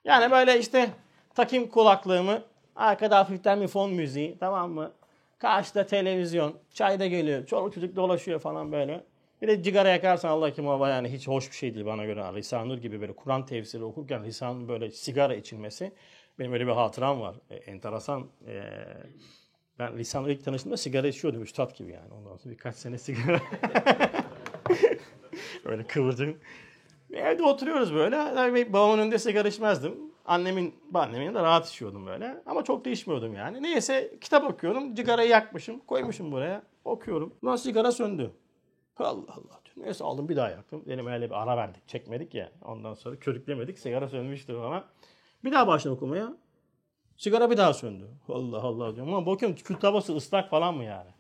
Yani 0.05 0.31
böyle 0.31 0.59
işte 0.59 0.91
takayım 1.35 1.69
kulaklığımı 1.69 2.45
arkada 2.77 3.19
hafiften 3.19 3.61
bir 3.61 3.69
fon 3.69 3.93
müziği 3.93 4.37
tamam 4.41 4.71
mı? 4.71 4.93
Karşıda 5.39 5.87
televizyon, 5.87 6.59
çay 6.75 7.01
da 7.01 7.07
geliyor, 7.07 7.47
çoluk 7.47 7.75
çocuk 7.75 7.97
dolaşıyor 7.97 8.41
falan 8.41 8.73
böyle. 8.73 9.05
Bir 9.43 9.49
de 9.49 9.63
cigara 9.63 9.89
yakarsan 9.89 10.29
Allah 10.29 10.51
kim 10.51 10.67
hava 10.67 10.89
yani 10.89 11.13
hiç 11.13 11.29
hoş 11.29 11.51
bir 11.51 11.57
şey 11.57 11.75
değil 11.75 11.87
bana 11.87 12.05
göre. 12.05 12.35
Risale 12.35 12.69
Nur 12.69 12.79
gibi 12.79 13.01
böyle 13.01 13.13
Kur'an 13.13 13.47
tefsiri 13.47 13.85
okurken 13.85 14.25
Risale'nin 14.25 14.69
böyle 14.69 14.91
sigara 14.91 15.35
içilmesi. 15.35 15.93
Benim 16.39 16.53
öyle 16.53 16.67
bir 16.67 16.73
hatıram 16.73 17.21
var. 17.21 17.37
E, 17.51 17.55
enteresan. 17.55 18.27
E, 18.47 18.63
ben 19.79 19.99
Risale 19.99 20.33
ilk 20.33 20.45
tanıştığımda 20.45 20.77
sigara 20.77 21.07
içiyordum. 21.07 21.43
Üstad 21.43 21.77
gibi 21.77 21.93
yani. 21.93 22.15
Ondan 22.15 22.37
sonra 22.37 22.55
birkaç 22.55 22.77
sene 22.77 22.99
sigara. 22.99 23.35
öyle 25.65 25.87
kıvırcık. 25.87 26.41
Evde 27.13 27.43
oturuyoruz 27.43 27.95
böyle. 27.95 28.17
Tabii 28.17 28.73
babamın 28.73 28.99
önünde 28.99 29.19
sigara 29.19 29.49
içmezdim. 29.49 29.95
Annemin, 30.25 30.75
annemin 30.95 31.35
de 31.35 31.43
rahat 31.43 31.69
içiyordum 31.69 32.07
böyle. 32.07 32.43
Ama 32.47 32.65
çok 32.65 32.85
da 32.85 32.91
içmiyordum 32.91 33.35
yani. 33.35 33.63
Neyse 33.63 34.15
kitap 34.21 34.45
okuyorum. 34.45 34.95
Cigarayı 34.95 35.31
yakmışım. 35.31 35.81
Koymuşum 35.81 36.33
buraya. 36.33 36.63
Okuyorum. 36.85 37.35
Lan 37.45 37.57
sigara 37.57 37.93
söndü. 37.93 38.31
Allah 38.97 39.33
Allah 39.33 39.61
diyorum. 39.65 39.83
Neyse 39.83 40.05
aldım 40.05 40.29
bir 40.29 40.37
daha 40.37 40.51
yaktım. 40.51 40.83
Dedim 40.87 41.07
öyle 41.07 41.31
bir 41.31 41.43
ara 41.43 41.57
verdik. 41.57 41.89
Çekmedik 41.89 42.35
ya. 42.35 42.51
Ondan 42.65 42.95
sonra 42.95 43.17
körüklemedik. 43.17 43.79
Sigara 43.79 44.09
sönmüştü 44.09 44.55
ama. 44.55 44.85
Bir 45.45 45.53
daha 45.53 45.67
başladım 45.67 45.97
okumaya. 45.97 46.33
Sigara 47.17 47.51
bir 47.51 47.57
daha 47.57 47.75
söndü. 47.75 48.09
Allah 48.29 48.63
Allah 48.63 48.97
diyorum. 48.97 49.15
Ama 49.15 49.27
bakıyorum 49.27 49.59
kül 49.65 49.75
tabası 49.77 50.17
ıslak 50.17 50.51
falan 50.51 50.75
mı 50.75 50.85
yani? 50.85 51.11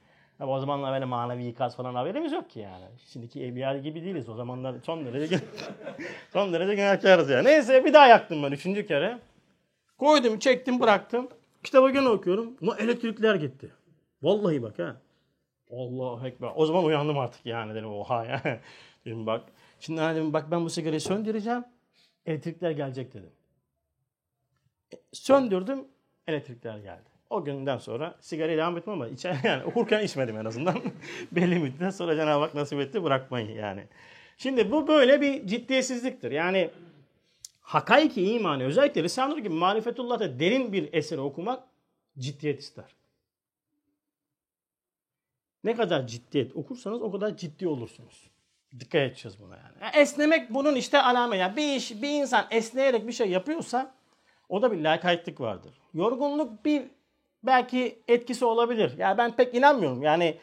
Ama 0.41 0.52
o 0.52 0.61
zamanlar 0.61 0.93
böyle 0.93 1.05
manevi 1.05 1.47
ikaz 1.47 1.76
falan 1.76 1.95
haberimiz 1.95 2.33
yok 2.33 2.50
ki 2.50 2.61
yani. 2.61 2.85
Şimdiki 3.12 3.45
evliya 3.45 3.79
gibi 3.79 4.05
değiliz. 4.05 4.29
O 4.29 4.35
zamanlar 4.35 4.75
son 4.87 5.07
derece 5.07 5.41
son 6.33 6.52
derece 6.52 6.75
günahkarız 6.75 7.31
ya. 7.31 7.43
Neyse 7.43 7.85
bir 7.85 7.93
daha 7.93 8.07
yaktım 8.07 8.43
ben 8.43 8.52
üçüncü 8.52 8.87
kere. 8.87 9.19
Koydum, 9.99 10.38
çektim, 10.38 10.81
bıraktım. 10.81 11.29
Kitabı 11.62 11.91
gene 11.91 12.09
okuyorum. 12.09 12.57
Ama 12.62 12.76
elektrikler 12.76 13.35
gitti. 13.35 13.73
Vallahi 14.23 14.62
bak 14.62 14.79
ha. 14.79 14.97
Allahu 15.73 16.26
Ekber. 16.26 16.52
O 16.55 16.67
zaman 16.67 16.85
uyandım 16.85 17.19
artık 17.19 17.47
yani 17.47 17.75
dedim 17.75 17.93
oha 17.93 18.25
ya. 18.25 18.43
dedim 19.05 19.26
bak. 19.26 19.45
Şimdi 19.81 20.00
dedim 20.00 20.33
bak 20.33 20.50
ben 20.50 20.64
bu 20.64 20.71
sigarayı 20.71 21.00
söndüreceğim. 21.00 21.64
Elektrikler 22.26 22.71
gelecek 22.71 23.14
dedim. 23.14 23.31
E, 24.95 24.97
söndürdüm. 25.12 25.85
Elektrikler 26.26 26.79
geldi. 26.79 27.12
O 27.31 27.45
günden 27.45 27.79
sonra 27.79 28.14
sigarayı 28.21 28.59
devam 28.59 28.79
etmem 28.79 28.95
ama 28.95 29.09
içer, 29.09 29.37
yani 29.45 29.64
okurken 29.64 30.05
içmedim 30.05 30.38
en 30.38 30.45
azından. 30.45 30.83
Belli 31.33 31.59
müddet 31.59 31.95
sonra 31.95 32.17
Cenab-ı 32.17 32.45
Hak 32.45 32.55
nasip 32.55 32.81
etti 32.81 33.05
bırakmayı 33.05 33.50
yani. 33.50 33.85
Şimdi 34.38 34.71
bu 34.71 34.88
böyle 34.88 35.21
bir 35.21 35.47
ciddiyetsizliktir. 35.47 36.31
Yani 36.31 36.71
hakaiki 37.61 38.33
imanı 38.33 38.64
özellikle 38.64 39.02
Risale-i 39.02 39.43
gibi 39.43 39.55
marifetullah'ta 39.55 40.38
derin 40.38 40.73
bir 40.73 40.93
eseri 40.93 41.21
okumak 41.21 41.64
ciddiyet 42.19 42.61
ister. 42.61 42.85
Ne 45.64 45.75
kadar 45.75 46.07
ciddiyet 46.07 46.57
okursanız 46.57 47.02
o 47.02 47.12
kadar 47.12 47.37
ciddi 47.37 47.69
olursunuz. 47.69 48.31
Dikkat 48.81 49.00
edeceğiz 49.00 49.40
buna 49.40 49.57
yani. 49.57 49.75
yani 49.81 49.97
esnemek 49.97 50.54
bunun 50.54 50.75
işte 50.75 51.02
alameti. 51.02 51.40
Yani 51.40 51.57
bir 51.57 51.76
iş, 51.76 52.02
bir 52.02 52.09
insan 52.09 52.47
esneyerek 52.50 53.07
bir 53.07 53.12
şey 53.12 53.31
yapıyorsa 53.31 53.95
o 54.49 54.62
da 54.62 54.73
bir 54.73 54.85
lakaytlık 54.85 55.40
vardır. 55.40 55.73
Yorgunluk 55.95 56.64
bir 56.64 56.83
belki 57.42 57.99
etkisi 58.09 58.45
olabilir. 58.45 58.99
Yani 58.99 59.19
ben 59.19 59.37
pek 59.37 59.54
inanmıyorum. 59.54 60.02
Yani 60.02 60.38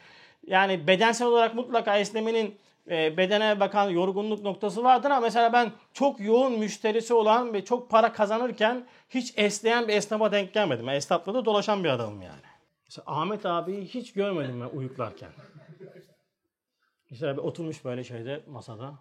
yani 0.48 0.88
bedensel 0.88 1.28
olarak 1.28 1.56
mutlaka 1.56 1.98
esnemenin 1.98 2.56
e, 2.90 3.18
bedene 3.18 3.60
bakan 3.60 3.90
yorgunluk 3.90 4.44
noktası 4.44 4.84
vardır 4.84 5.12
ama 5.12 5.20
mesela 5.20 5.54
ben 5.54 5.72
çok 5.94 6.20
yoğun 6.20 6.60
müşterisi 6.60 7.14
olan 7.14 7.54
ve 7.54 7.66
çok 7.66 7.90
para 7.90 8.14
kazanırken 8.14 8.86
hiç 9.10 9.34
esneyen 9.38 9.88
bir 9.88 9.94
esnafa 9.94 10.32
denk 10.32 10.54
gelmedim. 10.54 10.88
Ben 10.88 10.94
esnafla 10.94 11.34
da 11.34 11.46
dolaşan 11.46 11.84
bir 11.84 11.90
adamım 11.90 12.22
yani. 12.22 12.49
Mesela 12.90 13.04
Ahmet 13.08 13.46
abiyi 13.46 13.86
hiç 13.86 14.14
görmedim 14.14 14.62
ben 14.62 14.78
uyuklarken. 14.78 15.30
Mesela 17.10 17.38
bir 17.38 17.42
oturmuş 17.42 17.86
böyle 17.86 18.04
şeyde 18.04 18.44
masada. 18.48 19.00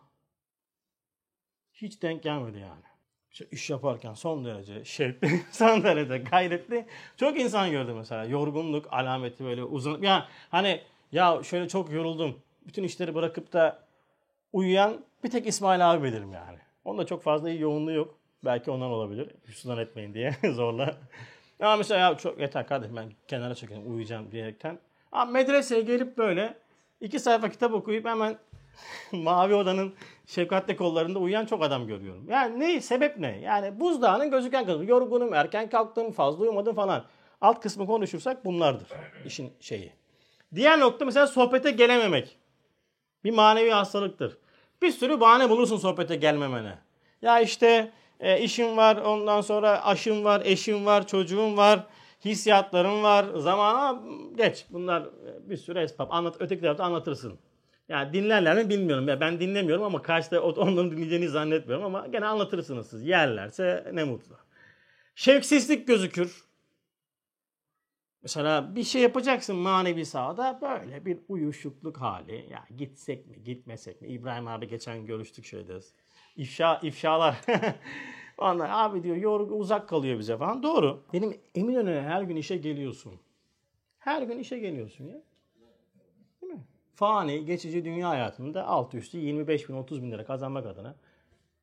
Hiç 1.73 2.03
denk 2.03 2.23
gelmedi 2.23 2.59
yani. 2.59 2.83
İşte 3.31 3.47
iş 3.51 3.71
yaparken 3.71 4.15
son 4.15 4.45
derece 4.45 4.85
şevkli, 4.85 5.43
son 5.51 5.83
derece 5.83 6.19
gayretli. 6.19 6.87
Çok 7.17 7.41
insan 7.41 7.71
gördüm 7.71 7.97
mesela. 7.97 8.25
Yorgunluk 8.25 8.93
alameti 8.93 9.45
böyle 9.45 9.65
uzun. 9.65 10.03
Ya 10.03 10.29
hani 10.51 10.81
ya 11.13 11.43
şöyle 11.43 11.69
çok 11.69 11.93
yoruldum. 11.93 12.43
Bütün 12.67 12.83
işleri 12.83 13.15
bırakıp 13.15 13.53
da 13.53 13.87
uyuyan 14.53 15.05
bir 15.25 15.31
tek 15.31 15.47
İsmail 15.47 15.91
abi 15.91 16.05
bilirim 16.05 16.33
yani. 16.33 16.59
Onda 16.85 17.07
çok 17.07 17.23
fazla 17.23 17.51
iyi 17.51 17.61
yoğunluğu 17.61 17.93
yok. 17.93 18.19
Belki 18.45 18.71
ondan 18.71 18.91
olabilir. 18.91 19.31
Hüsnan 19.49 19.79
etmeyin 19.79 20.15
diye 20.15 20.37
zorla. 20.53 20.97
Ama 21.61 21.77
mesela 21.77 22.01
ya 22.01 22.17
çok 22.17 22.41
yeter 22.41 22.67
kardeşim 22.67 22.97
ben 22.97 23.13
kenara 23.29 23.55
çekeyim 23.55 23.91
uyuyacağım 23.91 24.33
diyerekten. 24.33 24.79
Ama 25.13 25.31
medreseye 25.33 25.81
gelip 25.81 26.19
böyle 26.19 26.59
iki 27.01 27.21
sayfa 27.21 27.49
kitap 27.49 27.73
okuyup 27.73 28.07
hemen 28.07 28.39
mavi 29.13 29.55
odanın 29.55 29.95
şefkatli 30.27 30.77
kollarında 30.77 31.19
uyuyan 31.19 31.47
çok 31.47 31.63
adam 31.63 31.87
görüyorum. 31.87 32.29
Yani 32.29 32.61
ne? 32.61 32.81
Sebep 32.81 33.17
ne? 33.19 33.41
Yani 33.41 33.81
buzdağının 33.81 34.31
gözüken 34.31 34.67
kısmı. 34.67 34.85
Yorgunum, 34.85 35.35
erken 35.35 35.69
kalktım, 35.71 36.13
fazla 36.13 36.43
uyumadım 36.43 36.75
falan. 36.75 37.05
Alt 37.41 37.61
kısmı 37.61 37.87
konuşursak 37.87 38.45
bunlardır 38.45 38.89
işin 39.27 39.53
şeyi. 39.61 39.93
Diğer 40.55 40.81
nokta 40.81 41.05
mesela 41.05 41.27
sohbete 41.27 41.71
gelememek. 41.71 42.39
Bir 43.25 43.31
manevi 43.31 43.71
hastalıktır. 43.71 44.39
Bir 44.83 44.91
sürü 44.91 45.21
bahane 45.21 45.51
bulursun 45.51 45.77
sohbete 45.77 46.17
gelmemene. 46.17 46.79
Ya 47.23 47.41
işte 47.41 47.93
e, 48.21 48.41
işim 48.41 48.77
var, 48.77 48.97
ondan 48.97 49.41
sonra 49.41 49.85
aşım 49.85 50.25
var, 50.25 50.43
eşim 50.45 50.87
var, 50.87 51.07
çocuğum 51.07 51.57
var, 51.57 51.87
hissiyatlarım 52.25 53.03
var. 53.03 53.27
Zamana 53.35 54.03
geç. 54.37 54.67
Bunlar 54.71 55.03
e, 55.03 55.51
bir 55.51 55.57
sürü 55.57 55.79
esbab. 55.79 56.11
Anlat, 56.11 56.37
öteki 56.41 56.61
tarafta 56.61 56.85
anlatırsın. 56.85 57.39
Yani 57.89 58.13
dinlerler 58.13 58.57
mi 58.57 58.71
bilmiyorum. 58.71 59.09
Ya 59.09 59.21
ben 59.21 59.41
dinlemiyorum 59.41 59.85
ama 59.85 60.03
karşıda 60.03 60.43
onların 60.43 60.91
dinleyeceğini 60.91 61.29
zannetmiyorum 61.29 61.85
ama 61.85 62.07
gene 62.07 62.27
anlatırsınız 62.27 62.91
siz. 62.91 63.07
Yerlerse 63.07 63.91
ne 63.93 64.05
mutlu. 64.05 64.37
Şevksizlik 65.15 65.89
gözükür. 65.89 66.45
Mesela 68.23 68.75
bir 68.75 68.85
şey 68.85 69.03
yapacaksın 69.03 69.57
manevi 69.57 70.05
sahada 70.05 70.59
böyle 70.63 71.05
bir 71.05 71.19
uyuşukluk 71.29 71.97
hali. 71.97 72.47
Ya 72.51 72.65
gitsek 72.77 73.27
mi 73.27 73.45
gitmesek 73.45 74.03
mi? 74.03 74.09
İbrahim 74.09 74.49
abi 74.49 74.69
geçen 74.69 75.07
görüştük 75.07 75.45
şeyde. 75.45 75.81
İfşa, 76.39 76.81
ifşalar. 76.83 77.41
Onlar 78.39 78.71
abi 78.73 79.03
diyor 79.03 79.17
yorgun 79.17 79.61
uzak 79.61 79.89
kalıyor 79.89 80.19
bize 80.19 80.37
falan. 80.37 80.63
Doğru. 80.63 81.03
Benim 81.13 81.41
Eminönü'ne 81.55 82.03
her 82.03 82.23
gün 82.23 82.37
işe 82.37 82.57
geliyorsun. 82.57 83.13
Her 83.99 84.23
gün 84.23 84.39
işe 84.39 84.59
geliyorsun 84.59 85.05
ya 85.05 85.21
fani, 86.99 87.45
geçici 87.45 87.85
dünya 87.85 88.09
hayatında 88.09 88.67
alt 88.67 88.95
üstü 88.95 89.19
25 89.19 89.69
bin 89.69 89.75
30 89.75 90.03
bin 90.03 90.11
lira 90.11 90.25
kazanmak 90.25 90.67
adına 90.67 90.95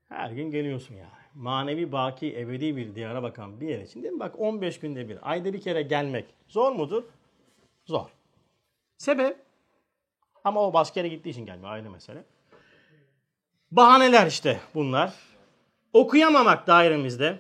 her 0.09 0.31
gün 0.31 0.51
geliyorsun 0.51 0.95
yani. 0.95 1.09
Manevi, 1.33 1.91
baki, 1.91 2.39
ebedi 2.39 2.77
bir 2.77 2.95
diyara 2.95 3.23
bakan 3.23 3.61
bir 3.61 3.67
yer 3.67 3.81
için 3.81 4.03
değil 4.03 4.13
mi? 4.13 4.19
Bak 4.19 4.39
15 4.39 4.79
günde 4.79 5.09
bir, 5.09 5.31
ayda 5.31 5.53
bir 5.53 5.61
kere 5.61 5.81
gelmek 5.81 6.25
zor 6.47 6.71
mudur? 6.71 7.03
Zor. 7.85 8.07
Sebep? 8.97 9.37
Ama 10.43 10.67
o 10.67 10.73
başka 10.73 10.99
yere 10.99 11.07
gittiği 11.07 11.29
için 11.29 11.45
gelmiyor 11.45 11.71
ayrı 11.71 11.91
mesele. 11.91 12.23
Bahaneler 13.75 14.27
işte 14.27 14.59
bunlar. 14.75 15.13
Okuyamamak 15.93 16.67
dairemizde. 16.67 17.39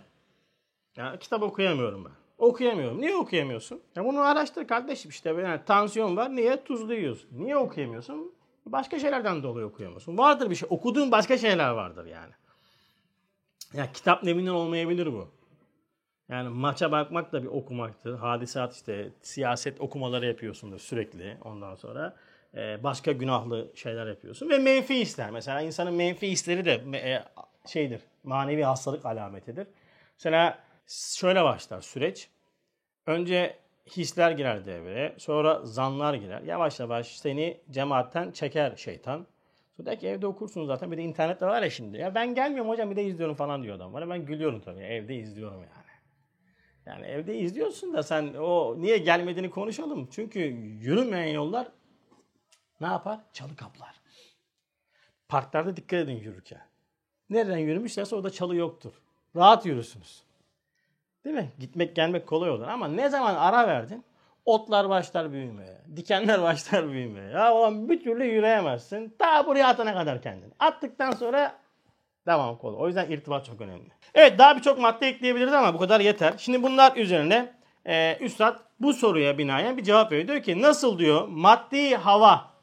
Yani 0.97 1.19
kitap 1.19 1.43
okuyamıyorum 1.43 2.05
ben. 2.05 2.11
Okuyamıyorum. 2.37 3.01
Niye 3.01 3.15
okuyamıyorsun? 3.15 3.81
Ya 3.95 4.05
bunu 4.05 4.19
araştır 4.19 4.67
kardeşim 4.67 5.09
işte. 5.09 5.29
Yani 5.29 5.61
tansiyon 5.65 6.17
var. 6.17 6.35
Niye? 6.35 6.63
Tuzlu 6.63 6.93
yiyorsun. 6.93 7.29
Niye 7.31 7.57
okuyamıyorsun? 7.57 8.33
Başka 8.65 8.99
şeylerden 8.99 9.43
dolayı 9.43 9.65
okuyamıyorsun. 9.65 10.17
Vardır 10.17 10.49
bir 10.49 10.55
şey. 10.55 10.67
Okuduğun 10.71 11.11
başka 11.11 11.37
şeyler 11.37 11.69
vardır 11.69 12.05
yani. 12.05 12.33
Ya 13.73 13.91
kitap 13.91 14.23
nevinden 14.23 14.51
olmayabilir 14.51 15.13
bu. 15.13 15.27
Yani 16.29 16.49
maça 16.49 16.91
bakmak 16.91 17.31
da 17.31 17.43
bir 17.43 17.47
okumaktır. 17.47 18.17
Hadisat 18.17 18.73
işte 18.73 19.11
siyaset 19.21 19.81
okumaları 19.81 20.25
yapıyorsundur 20.25 20.79
sürekli 20.79 21.37
ondan 21.43 21.75
sonra. 21.75 22.15
Ee, 22.55 22.83
başka 22.83 23.11
günahlı 23.11 23.71
şeyler 23.75 24.07
yapıyorsun. 24.07 24.49
Ve 24.49 24.57
menfi 24.57 24.99
hisler. 24.99 25.31
Mesela 25.31 25.61
insanın 25.61 25.93
menfi 25.93 26.27
hisleri 26.27 26.65
de 26.65 26.97
e, 26.97 27.23
şeydir. 27.67 28.01
Manevi 28.23 28.63
hastalık 28.63 29.05
alametidir. 29.05 29.67
Mesela 30.17 30.59
şöyle 30.87 31.43
başlar 31.43 31.81
süreç. 31.81 32.29
Önce 33.07 33.57
hisler 33.87 34.31
girer 34.31 34.65
devreye. 34.65 35.15
Sonra 35.17 35.65
zanlar 35.65 36.13
girer. 36.13 36.41
Yavaş 36.41 36.79
yavaş 36.79 37.17
seni 37.17 37.61
cemaatten 37.71 38.31
çeker 38.31 38.75
şeytan. 38.75 39.27
Sonra 39.77 39.85
der 39.85 39.99
ki 39.99 40.07
evde 40.07 40.27
okursun 40.27 40.65
zaten. 40.65 40.91
Bir 40.91 40.97
de 40.97 41.01
internette 41.01 41.45
var 41.45 41.61
ya 41.61 41.69
şimdi. 41.69 41.97
Ya 41.97 42.15
ben 42.15 42.35
gelmiyorum 42.35 42.69
hocam 42.69 42.91
bir 42.91 42.95
de 42.95 43.03
izliyorum 43.03 43.35
falan 43.35 43.63
diyor 43.63 43.75
adam. 43.75 43.93
Bana 43.93 44.09
ben 44.09 44.25
gülüyorum 44.25 44.61
tabii. 44.61 44.83
Evde 44.83 45.15
izliyorum 45.15 45.57
yani. 45.59 45.85
Yani 46.85 47.05
evde 47.05 47.37
izliyorsun 47.37 47.93
da 47.93 48.03
sen 48.03 48.33
o 48.33 48.75
niye 48.77 48.97
gelmediğini 48.97 49.49
konuşalım. 49.49 50.07
Çünkü 50.11 50.39
yürümeyen 50.81 51.33
yollar 51.33 51.67
ne 52.81 52.87
yapar? 52.87 53.19
Çalı 53.33 53.55
kaplar. 53.55 53.95
Parklarda 55.27 55.77
dikkat 55.77 55.99
edin 55.99 56.19
yürürken. 56.19 56.61
Nereden 57.29 57.57
yürümüşlerse 57.57 58.15
orada 58.15 58.29
çalı 58.29 58.55
yoktur. 58.55 58.93
Rahat 59.35 59.65
yürürsünüz. 59.65 60.23
Değil 61.25 61.35
mi? 61.35 61.51
Gitmek 61.59 61.95
gelmek 61.95 62.27
kolay 62.27 62.49
olur. 62.49 62.67
Ama 62.67 62.87
ne 62.87 63.09
zaman 63.09 63.35
ara 63.35 63.67
verdin? 63.67 64.03
Otlar 64.45 64.89
başlar 64.89 65.31
büyümeye. 65.31 65.81
Dikenler 65.95 66.41
başlar 66.43 66.89
büyümeye. 66.89 67.29
Ya 67.29 67.55
ulan 67.55 67.89
bir 67.89 68.03
türlü 68.03 68.25
yürüyemezsin. 68.25 69.15
Ta 69.19 69.47
buraya 69.47 69.67
atana 69.67 69.93
kadar 69.93 70.21
kendini. 70.21 70.53
Attıktan 70.59 71.11
sonra 71.11 71.55
devam 72.27 72.57
kolay. 72.57 72.83
O 72.83 72.87
yüzden 72.87 73.11
irtibat 73.11 73.45
çok 73.45 73.61
önemli. 73.61 73.89
Evet 74.13 74.39
daha 74.39 74.57
birçok 74.57 74.79
madde 74.79 75.07
ekleyebiliriz 75.07 75.53
ama 75.53 75.73
bu 75.73 75.77
kadar 75.77 75.99
yeter. 75.99 76.33
Şimdi 76.37 76.63
bunlar 76.63 76.95
üzerine 76.95 77.53
e, 77.85 78.17
Üstad 78.19 78.59
bu 78.79 78.93
soruya 78.93 79.37
binaen 79.37 79.77
bir 79.77 79.83
cevap 79.83 80.11
veriyor. 80.11 80.27
Diyor 80.27 80.43
ki 80.43 80.61
nasıl 80.61 80.99
diyor 80.99 81.27
maddi 81.27 81.95
hava 81.95 82.54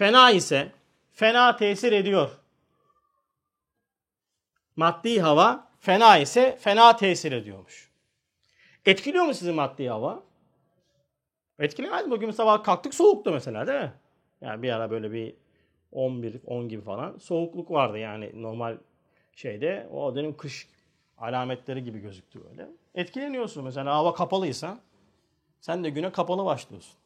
fena 0.00 0.30
ise 0.30 0.72
fena 1.12 1.56
tesir 1.56 1.92
ediyor. 1.92 2.30
Maddi 4.76 5.20
hava 5.20 5.68
fena 5.78 6.18
ise 6.18 6.56
fena 6.60 6.96
tesir 6.96 7.32
ediyormuş. 7.32 7.90
Etkiliyor 8.86 9.24
mu 9.24 9.34
sizi 9.34 9.52
maddi 9.52 9.88
hava? 9.88 10.22
Etkilemez 11.58 12.04
mi? 12.04 12.10
Bugün 12.10 12.30
sabah 12.30 12.64
kalktık 12.64 12.94
soğuktu 12.94 13.32
mesela 13.32 13.66
değil 13.66 13.80
mi? 13.80 13.92
Yani 14.40 14.62
bir 14.62 14.70
ara 14.70 14.90
böyle 14.90 15.12
bir 15.12 15.34
11, 15.92 16.40
10 16.46 16.68
gibi 16.68 16.82
falan 16.82 17.18
soğukluk 17.18 17.70
vardı 17.70 17.98
yani 17.98 18.42
normal 18.42 18.78
şeyde. 19.36 19.88
O 19.92 20.14
dönem 20.14 20.36
kış 20.36 20.68
alametleri 21.18 21.84
gibi 21.84 21.98
gözüktü 21.98 22.40
böyle. 22.50 22.68
Etkileniyorsun 22.94 23.64
mesela 23.64 23.94
hava 23.94 24.14
kapalıysa 24.14 24.78
sen 25.60 25.84
de 25.84 25.90
güne 25.90 26.12
kapalı 26.12 26.44
başlıyorsun. 26.44 26.99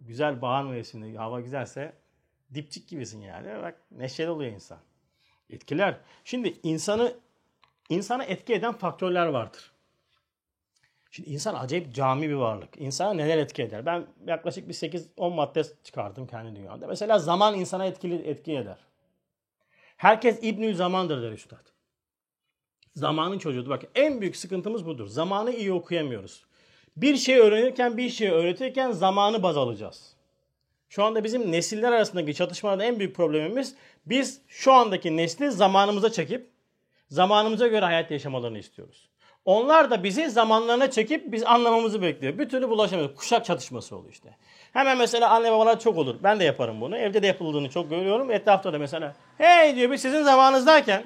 Güzel 0.00 0.42
bahar 0.42 0.64
mevsiminde 0.64 1.18
hava 1.18 1.40
güzelse 1.40 1.92
dipçik 2.54 2.88
gibisin 2.88 3.20
yani. 3.20 3.62
Bak 3.62 3.80
neşeli 3.90 4.30
oluyor 4.30 4.52
insan. 4.52 4.78
Etkiler. 5.50 6.00
Şimdi 6.24 6.54
insanı 6.62 7.14
insana 7.88 8.24
etki 8.24 8.54
eden 8.54 8.72
faktörler 8.72 9.26
vardır. 9.26 9.72
Şimdi 11.10 11.30
insan 11.30 11.54
acayip 11.54 11.94
cami 11.94 12.28
bir 12.28 12.34
varlık. 12.34 12.80
İnsana 12.80 13.14
neler 13.14 13.38
etki 13.38 13.62
eder? 13.62 13.86
Ben 13.86 14.06
yaklaşık 14.26 14.68
bir 14.68 14.74
8-10 14.74 15.34
madde 15.34 15.62
çıkardım 15.84 16.26
kendi 16.26 16.56
dünyamda. 16.56 16.86
Mesela 16.86 17.18
zaman 17.18 17.54
insana 17.54 17.86
etkili 17.86 18.28
etki 18.28 18.52
eder. 18.52 18.78
Herkes 19.96 20.38
İbnü 20.42 20.74
Zaman'dır 20.74 21.22
der 21.22 21.32
üstad. 21.32 21.66
Zamanın 22.94 23.38
çocuğudur. 23.38 23.70
Bak 23.70 23.84
en 23.94 24.20
büyük 24.20 24.36
sıkıntımız 24.36 24.86
budur. 24.86 25.06
Zamanı 25.06 25.50
iyi 25.50 25.72
okuyamıyoruz. 25.72 26.45
Bir 26.96 27.16
şey 27.16 27.38
öğrenirken, 27.38 27.96
bir 27.96 28.08
şey 28.08 28.28
öğretirken 28.28 28.92
zamanı 28.92 29.42
baz 29.42 29.56
alacağız. 29.56 30.16
Şu 30.88 31.04
anda 31.04 31.24
bizim 31.24 31.52
nesiller 31.52 31.92
arasındaki 31.92 32.34
çatışmada 32.34 32.84
en 32.84 32.98
büyük 32.98 33.16
problemimiz 33.16 33.74
biz 34.06 34.40
şu 34.48 34.72
andaki 34.72 35.16
nesli 35.16 35.50
zamanımıza 35.50 36.12
çekip 36.12 36.50
zamanımıza 37.08 37.66
göre 37.66 37.84
hayat 37.84 38.10
yaşamalarını 38.10 38.58
istiyoruz. 38.58 39.08
Onlar 39.44 39.90
da 39.90 40.04
bizi 40.04 40.30
zamanlarına 40.30 40.90
çekip 40.90 41.32
biz 41.32 41.44
anlamamızı 41.44 42.02
bekliyor. 42.02 42.38
Bir 42.38 42.48
türlü 42.48 42.68
bulaşamıyoruz. 42.68 43.16
Kuşak 43.16 43.44
çatışması 43.44 43.96
oluyor 43.96 44.12
işte. 44.12 44.36
Hemen 44.72 44.98
mesela 44.98 45.30
anne 45.30 45.52
babalar 45.52 45.80
çok 45.80 45.98
olur. 45.98 46.16
Ben 46.22 46.40
de 46.40 46.44
yaparım 46.44 46.80
bunu. 46.80 46.96
Evde 46.96 47.22
de 47.22 47.26
yapıldığını 47.26 47.70
çok 47.70 47.90
görüyorum. 47.90 48.30
Etrafta 48.30 48.72
da 48.72 48.78
mesela 48.78 49.14
hey 49.38 49.76
diyor 49.76 49.90
biz 49.90 50.02
sizin 50.02 50.22
zamanınızdayken 50.22 51.04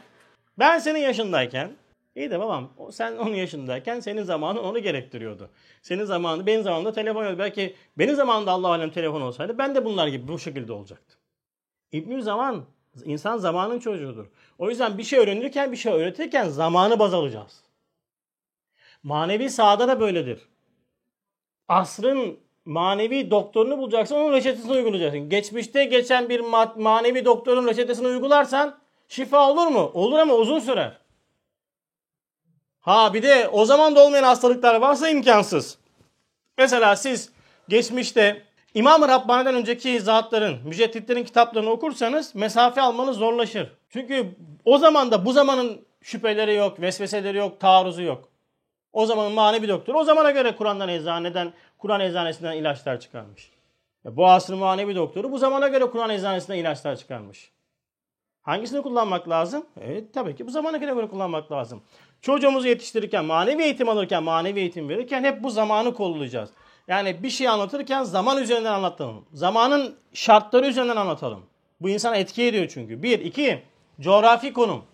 ben 0.58 0.78
senin 0.78 0.98
yaşındayken 0.98 1.70
iyi 2.16 2.30
de 2.30 2.40
babam 2.40 2.72
sen 2.92 3.16
onun 3.16 3.34
yaşındayken 3.34 4.00
senin 4.00 4.22
zamanın 4.22 4.58
onu 4.58 4.78
gerektiriyordu. 4.78 5.50
Senin 5.82 6.04
zamanı 6.04 6.46
benim 6.46 6.62
zamanımda 6.62 6.92
telefon 6.92 7.24
yok. 7.24 7.38
Belki 7.38 7.76
benim 7.98 8.14
zamanımda 8.14 8.52
Allah 8.52 8.68
alem 8.68 8.90
telefon 8.90 9.20
olsaydı 9.20 9.58
ben 9.58 9.74
de 9.74 9.84
bunlar 9.84 10.08
gibi 10.08 10.28
bu 10.28 10.38
şekilde 10.38 10.72
olacaktım. 10.72 11.18
İbnü 11.92 12.22
Zaman 12.22 12.64
insan 13.04 13.38
zamanın 13.38 13.78
çocuğudur. 13.78 14.26
O 14.58 14.70
yüzden 14.70 14.98
bir 14.98 15.02
şey 15.02 15.18
öğrenirken 15.18 15.72
bir 15.72 15.76
şey 15.76 15.92
öğretirken 15.92 16.48
zamanı 16.48 16.98
baz 16.98 17.14
alacağız. 17.14 17.64
Manevi 19.02 19.50
sahada 19.50 19.88
da 19.88 20.00
böyledir. 20.00 20.48
Asrın 21.68 22.38
manevi 22.64 23.30
doktorunu 23.30 23.78
bulacaksın, 23.78 24.14
onun 24.14 24.32
reçetesini 24.32 24.72
uygulayacaksın. 24.72 25.28
Geçmişte 25.28 25.84
geçen 25.84 26.28
bir 26.28 26.40
manevi 26.76 27.24
doktorun 27.24 27.66
reçetesini 27.66 28.06
uygularsan 28.06 28.78
şifa 29.08 29.50
olur 29.50 29.66
mu? 29.66 29.90
Olur 29.94 30.18
ama 30.18 30.34
uzun 30.34 30.58
sürer. 30.58 30.99
Ha 32.80 33.14
bir 33.14 33.22
de 33.22 33.48
o 33.48 33.64
zaman 33.64 33.96
da 33.96 34.04
olmayan 34.04 34.24
hastalıklar 34.24 34.74
varsa 34.74 35.08
imkansız. 35.08 35.78
Mesela 36.58 36.96
siz 36.96 37.32
geçmişte 37.68 38.42
İmam-ı 38.74 39.08
Rabbani'den 39.08 39.54
önceki 39.54 40.00
zatların, 40.00 40.58
mücedditlerin 40.64 41.24
kitaplarını 41.24 41.70
okursanız 41.70 42.34
mesafe 42.34 42.80
almanız 42.80 43.16
zorlaşır. 43.16 43.72
Çünkü 43.90 44.36
o 44.64 44.78
zaman 44.78 45.10
da 45.10 45.24
bu 45.24 45.32
zamanın 45.32 45.86
şüpheleri 46.00 46.54
yok, 46.54 46.80
vesveseleri 46.80 47.38
yok, 47.38 47.60
taarruzu 47.60 48.02
yok. 48.02 48.28
O 48.92 49.06
zamanın 49.06 49.32
manevi 49.32 49.68
doktor 49.68 49.94
o 49.94 50.04
zamana 50.04 50.30
göre 50.30 50.56
Kur'an'dan 50.56 50.88
eczaneden, 50.88 51.52
Kur'an 51.78 52.00
eczanesinden 52.00 52.56
ilaçlar 52.56 53.00
çıkarmış. 53.00 53.50
E 54.06 54.16
bu 54.16 54.26
asrın 54.26 54.58
manevi 54.58 54.94
doktoru 54.94 55.32
bu 55.32 55.38
zamana 55.38 55.68
göre 55.68 55.90
Kur'an 55.90 56.10
eczanesinden 56.10 56.58
ilaçlar 56.58 56.96
çıkarmış. 56.96 57.50
Hangisini 58.42 58.82
kullanmak 58.82 59.28
lazım? 59.28 59.66
Evet 59.80 60.14
tabii 60.14 60.36
ki 60.36 60.46
bu 60.46 60.50
zamana 60.50 60.76
göre 60.76 61.08
kullanmak 61.08 61.52
lazım. 61.52 61.82
Çocuğumuzu 62.22 62.68
yetiştirirken, 62.68 63.24
manevi 63.24 63.62
eğitim 63.62 63.88
alırken, 63.88 64.22
manevi 64.22 64.60
eğitim 64.60 64.88
verirken 64.88 65.24
hep 65.24 65.42
bu 65.42 65.50
zamanı 65.50 65.94
kollayacağız. 65.94 66.50
Yani 66.88 67.22
bir 67.22 67.30
şey 67.30 67.48
anlatırken 67.48 68.02
zaman 68.02 68.42
üzerinden 68.42 68.72
anlatalım. 68.72 69.24
Zamanın 69.32 69.96
şartları 70.12 70.66
üzerinden 70.66 70.96
anlatalım. 70.96 71.46
Bu 71.80 71.88
insana 71.88 72.16
etki 72.16 72.42
ediyor 72.42 72.68
çünkü. 72.68 73.02
Bir, 73.02 73.18
iki, 73.18 73.62
coğrafi 74.00 74.52
konum. 74.52 74.84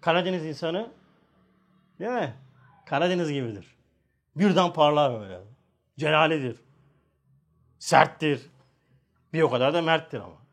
Karadeniz 0.00 0.44
insanı 0.44 0.90
Değil 2.00 2.10
mi? 2.10 2.34
Karadeniz 2.86 3.32
gibidir. 3.32 3.76
Birden 4.36 4.72
parlar 4.72 5.20
böyle. 5.20 5.40
Celalidir. 5.98 6.60
Serttir. 7.78 8.50
Bir 9.32 9.42
o 9.42 9.50
kadar 9.50 9.74
da 9.74 9.82
merttir 9.82 10.20
ama. 10.20 10.45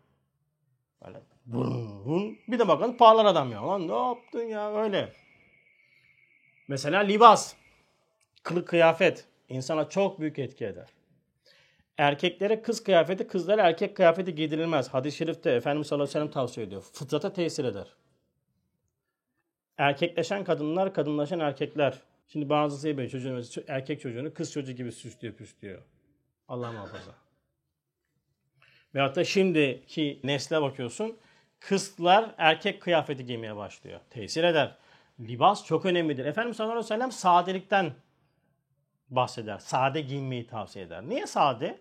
Bir 1.46 2.60
de 2.60 2.68
bakın 2.68 2.94
parlar 2.94 3.26
adam 3.26 3.52
ya. 3.52 3.68
Lan 3.68 3.88
ne 3.88 4.08
yaptın 4.08 4.44
ya 4.44 4.76
öyle. 4.76 5.14
Mesela 6.68 7.00
libas. 7.00 7.56
Kılık 8.44 8.68
kıyafet. 8.68 9.26
insana 9.50 9.90
çok 9.90 10.20
büyük 10.20 10.40
etki 10.40 10.66
eder. 10.66 10.88
Erkeklere 11.98 12.62
kız 12.62 12.84
kıyafeti, 12.84 13.28
kızlara 13.28 13.62
erkek 13.62 13.96
kıyafeti 13.96 14.36
giydirilmez. 14.36 14.90
Hadis-i 14.90 15.18
şerifte 15.18 15.52
Efendimiz 15.52 15.88
sallallahu 15.88 16.04
aleyhi 16.04 16.16
ve 16.16 16.20
sellem 16.20 16.32
tavsiye 16.32 16.66
ediyor. 16.66 16.82
Fıtrata 16.82 17.34
tesir 17.34 17.66
eder. 17.66 17.88
Erkekleşen 19.78 20.44
kadınlar, 20.44 20.94
kadınlaşan 20.94 21.40
erkekler. 21.40 22.02
Şimdi 22.28 22.50
bazısı 22.50 22.90
yapıyor 22.90 23.10
çocuğunu, 23.10 23.42
erkek 23.68 24.02
çocuğunu 24.02 24.34
kız 24.34 24.52
çocuğu 24.52 24.72
gibi 24.72 24.92
süslüyor 24.92 25.36
püslüyor. 25.36 25.82
Allah 26.48 26.72
muhafaza. 26.72 27.16
Veyahut 28.96 29.16
da 29.16 29.24
şimdiki 29.24 30.20
nesle 30.24 30.62
bakıyorsun. 30.62 31.18
Kızlar 31.68 32.36
erkek 32.38 32.82
kıyafeti 32.82 33.26
giymeye 33.26 33.56
başlıyor. 33.56 34.00
Tesir 34.10 34.44
eder. 34.44 34.76
Libas 35.20 35.66
çok 35.66 35.86
önemlidir. 35.86 36.26
Efendimiz 36.26 36.58
sallallahu 36.58 36.78
aleyhi 36.78 36.86
ve 36.86 36.96
sellem 36.96 37.12
sadelikten 37.12 37.94
bahseder. 39.10 39.58
Sade 39.58 40.02
giyinmeyi 40.02 40.48
tavsiye 40.48 40.86
eder. 40.86 41.04
Niye 41.10 41.28
sade? 41.28 41.78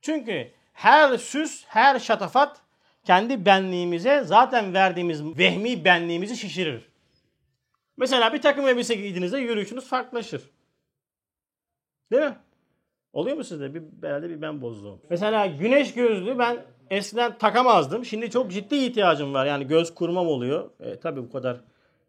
Çünkü 0.00 0.50
her 0.72 1.18
süs, 1.18 1.64
her 1.66 1.98
şatafat 1.98 2.60
kendi 3.04 3.46
benliğimize 3.46 4.22
zaten 4.24 4.74
verdiğimiz 4.74 5.38
vehmi 5.38 5.84
benliğimizi 5.84 6.36
şişirir. 6.36 6.88
Mesela 7.96 8.32
bir 8.32 8.42
takım 8.42 8.68
elbise 8.68 8.94
giydiğinizde 8.94 9.38
yürüyüşünüz 9.38 9.88
farklılaşır. 9.88 10.50
Değil 12.12 12.22
mi? 12.22 12.36
Oluyor 13.12 13.36
mu 13.36 13.44
sizde? 13.44 13.74
Bir, 13.74 13.82
herhalde 14.02 14.30
bir 14.30 14.42
ben 14.42 14.62
bozdum. 14.62 15.00
Mesela 15.10 15.46
güneş 15.46 15.94
gözlüğü 15.94 16.38
ben 16.38 16.64
eskiden 16.90 17.38
takamazdım. 17.38 18.04
Şimdi 18.04 18.30
çok 18.30 18.50
ciddi 18.50 18.74
ihtiyacım 18.74 19.34
var. 19.34 19.46
Yani 19.46 19.66
göz 19.66 19.94
kurmam 19.94 20.26
oluyor. 20.26 20.70
E, 20.80 21.00
tabii 21.00 21.22
bu 21.22 21.32
kadar 21.32 21.60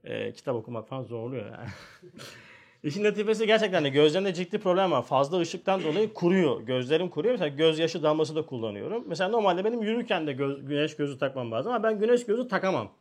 e, 0.04 0.34
kitap 0.34 0.56
okumak 0.56 0.88
falan 0.88 1.04
zorluyor 1.04 1.46
yani. 1.46 1.70
İşin 2.84 3.04
neticesi 3.04 3.48
gerçekten 3.48 3.84
de 3.84 3.90
gözlerimde 3.90 4.34
ciddi 4.34 4.60
problem 4.60 4.92
var. 4.92 5.04
Fazla 5.04 5.40
ışıktan 5.40 5.84
dolayı 5.84 6.14
kuruyor. 6.14 6.62
Gözlerim 6.62 7.10
kuruyor. 7.10 7.34
Mesela 7.34 7.48
gözyaşı 7.48 8.04
damlası 8.04 8.36
da 8.36 8.46
kullanıyorum. 8.46 9.04
Mesela 9.08 9.30
normalde 9.30 9.66
benim 9.66 9.82
yürürken 9.82 10.28
de 10.28 10.34
göz, 10.34 10.66
güneş 10.66 10.96
gözü 10.96 11.18
takmam 11.18 11.52
lazım 11.52 11.74
ama 11.74 11.84
ben 11.84 12.00
güneş 12.00 12.26
gözü 12.26 12.48
takamam. 12.48 12.92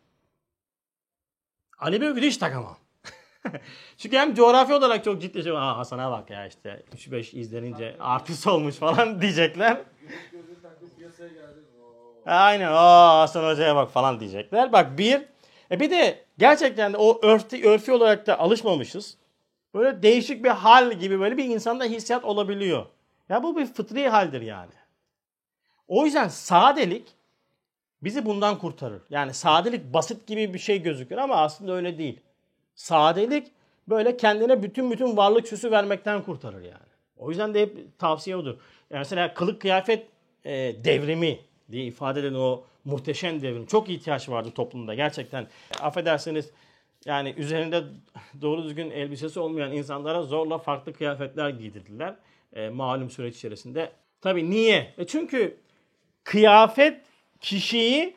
Ali 1.79 2.01
Bey 2.01 2.15
hiç 2.15 2.37
takamam. 2.37 2.77
Çünkü 3.99 4.17
hem 4.17 4.35
coğrafi 4.35 4.75
olarak 4.75 5.05
çok 5.05 5.23
ciddi 5.23 5.43
şey. 5.43 5.53
Aa 5.53 5.79
Hasan'a 5.79 6.11
bak 6.11 6.31
ya 6.31 6.47
işte 6.47 6.83
3-5 6.97 7.37
izlenince 7.37 7.97
artist 8.01 8.47
olmuş 8.47 8.75
falan 8.75 9.21
diyecekler. 9.21 9.81
Aynen. 12.27 12.69
Aa 12.73 13.21
Hasan 13.21 13.51
Hoca'ya 13.51 13.77
bak 13.77 13.91
falan 13.91 14.21
diyecekler. 14.21 14.73
Bak 14.73 14.99
bir. 14.99 15.23
E 15.71 15.81
bir 15.81 15.91
de 15.91 16.25
gerçekten 16.39 16.93
de 16.93 16.97
o 16.97 17.27
örfi, 17.27 17.69
örfi 17.69 17.93
olarak 17.93 18.27
da 18.27 18.39
alışmamışız. 18.39 19.17
Böyle 19.75 20.03
değişik 20.03 20.45
bir 20.45 20.49
hal 20.49 20.93
gibi 20.93 21.21
böyle 21.21 21.37
bir 21.37 21.45
insanda 21.45 21.85
hissiyat 21.85 22.25
olabiliyor. 22.25 22.87
Ya 23.29 23.43
bu 23.43 23.57
bir 23.57 23.67
fıtri 23.67 24.09
haldir 24.09 24.41
yani. 24.41 24.73
O 25.89 26.05
yüzden 26.05 26.29
sadelik 26.29 27.09
bizi 28.03 28.27
bundan 28.27 28.59
kurtarır. 28.59 29.03
Yani 29.11 29.35
sadelik 29.35 29.93
basit 29.93 30.27
gibi 30.27 30.55
bir 30.55 30.59
şey 30.59 30.83
gözükür 30.83 31.17
ama 31.17 31.37
aslında 31.37 31.73
öyle 31.73 31.99
değil. 31.99 32.21
Sadelik 32.75 33.47
böyle 33.89 34.17
kendine 34.17 34.63
bütün 34.63 34.91
bütün 34.91 35.17
varlık 35.17 35.49
süsü 35.49 35.71
vermekten 35.71 36.23
kurtarır 36.23 36.63
yani. 36.63 36.91
O 37.19 37.29
yüzden 37.29 37.55
de 37.55 37.61
hep 37.61 37.99
tavsiye 37.99 38.37
odur. 38.37 38.55
Yani 38.91 38.99
mesela 38.99 39.35
kılık 39.35 39.61
kıyafet 39.61 40.07
e, 40.45 40.51
devrimi 40.85 41.39
diye 41.73 41.85
ifade 41.85 42.21
edilen 42.21 42.35
o 42.35 42.65
muhteşem 42.85 43.43
devrim. 43.43 43.67
Çok 43.67 43.89
ihtiyaç 43.89 44.29
vardı 44.29 44.51
toplumda 44.55 44.95
gerçekten. 44.95 45.47
Affedersiniz 45.81 46.51
yani 47.05 47.35
üzerinde 47.37 47.83
doğru 48.41 48.65
düzgün 48.65 48.91
elbisesi 48.91 49.41
olmayan 49.41 49.73
insanlara 49.73 50.23
zorla 50.23 50.59
farklı 50.59 50.93
kıyafetler 50.93 51.51
giydirdiler. 51.51 52.15
E, 52.53 52.69
malum 52.69 53.11
süreç 53.11 53.37
içerisinde. 53.37 53.93
Tabii 54.21 54.51
niye? 54.51 54.95
E 54.99 55.07
çünkü 55.07 55.57
kıyafet 56.25 57.01
kişiyi 57.41 58.15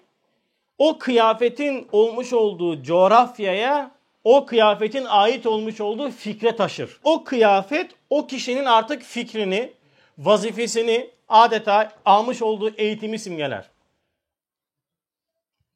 o 0.77 0.97
kıyafetin 0.97 1.87
olmuş 1.91 2.33
olduğu 2.33 2.83
coğrafyaya 2.83 3.91
o 4.23 4.45
kıyafetin 4.45 5.05
ait 5.05 5.45
olmuş 5.45 5.81
olduğu 5.81 6.11
fikre 6.11 6.55
taşır. 6.55 6.99
O 7.03 7.23
kıyafet 7.23 7.91
o 8.09 8.27
kişinin 8.27 8.65
artık 8.65 9.01
fikrini, 9.01 9.73
vazifesini 10.17 11.09
adeta 11.33 11.91
almış 12.05 12.41
olduğu 12.41 12.69
eğitimi 12.69 13.19
simgeler. 13.19 13.69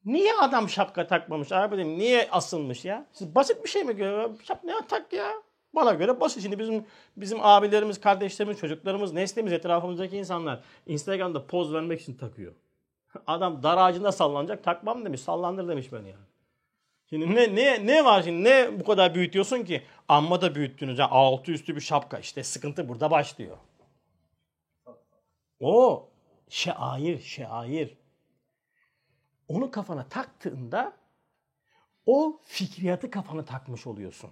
Niye 0.05 0.33
adam 0.33 0.69
şapka 0.69 1.07
takmamış 1.07 1.51
abi 1.51 1.97
Niye 1.97 2.27
asılmış 2.31 2.85
ya? 2.85 3.05
Siz 3.11 3.35
basit 3.35 3.63
bir 3.63 3.69
şey 3.69 3.83
mi 3.83 3.95
görüyor? 3.95 4.29
Şapka 4.43 4.67
ne 4.67 4.87
tak 4.87 5.13
ya? 5.13 5.31
Bana 5.75 5.93
göre 5.93 6.19
basit. 6.19 6.43
Şimdi 6.43 6.59
bizim 6.59 6.85
bizim 7.17 7.39
abilerimiz, 7.41 8.01
kardeşlerimiz, 8.01 8.59
çocuklarımız, 8.59 9.13
neslimiz, 9.13 9.53
etrafımızdaki 9.53 10.17
insanlar 10.17 10.63
Instagram'da 10.85 11.47
poz 11.47 11.73
vermek 11.73 12.01
için 12.01 12.13
takıyor. 12.13 12.53
Adam 13.27 13.63
dar 13.63 13.77
ağacında 13.77 14.11
sallanacak 14.11 14.63
takmam 14.63 15.05
demiş. 15.05 15.21
Sallandır 15.21 15.67
demiş 15.67 15.93
beni 15.93 16.09
yani. 16.09 16.27
Şimdi 17.09 17.35
ne 17.35 17.55
ne 17.55 17.87
ne 17.87 18.05
var 18.05 18.21
şimdi? 18.21 18.43
Ne 18.43 18.79
bu 18.79 18.83
kadar 18.83 19.15
büyütüyorsun 19.15 19.63
ki? 19.63 19.83
Amma 20.07 20.41
da 20.41 20.55
büyüttünüz. 20.55 20.99
Yani 20.99 21.09
altı 21.11 21.51
üstü 21.51 21.75
bir 21.75 21.81
şapka. 21.81 22.19
İşte 22.19 22.43
sıkıntı 22.43 22.89
burada 22.89 23.11
başlıyor. 23.11 23.57
O 25.59 26.09
şair, 26.49 27.19
şair. 27.19 27.97
Onu 29.47 29.71
kafana 29.71 30.09
taktığında 30.09 30.93
o 32.05 32.39
fikriyatı 32.43 33.11
kafana 33.11 33.45
takmış 33.45 33.87
oluyorsun. 33.87 34.31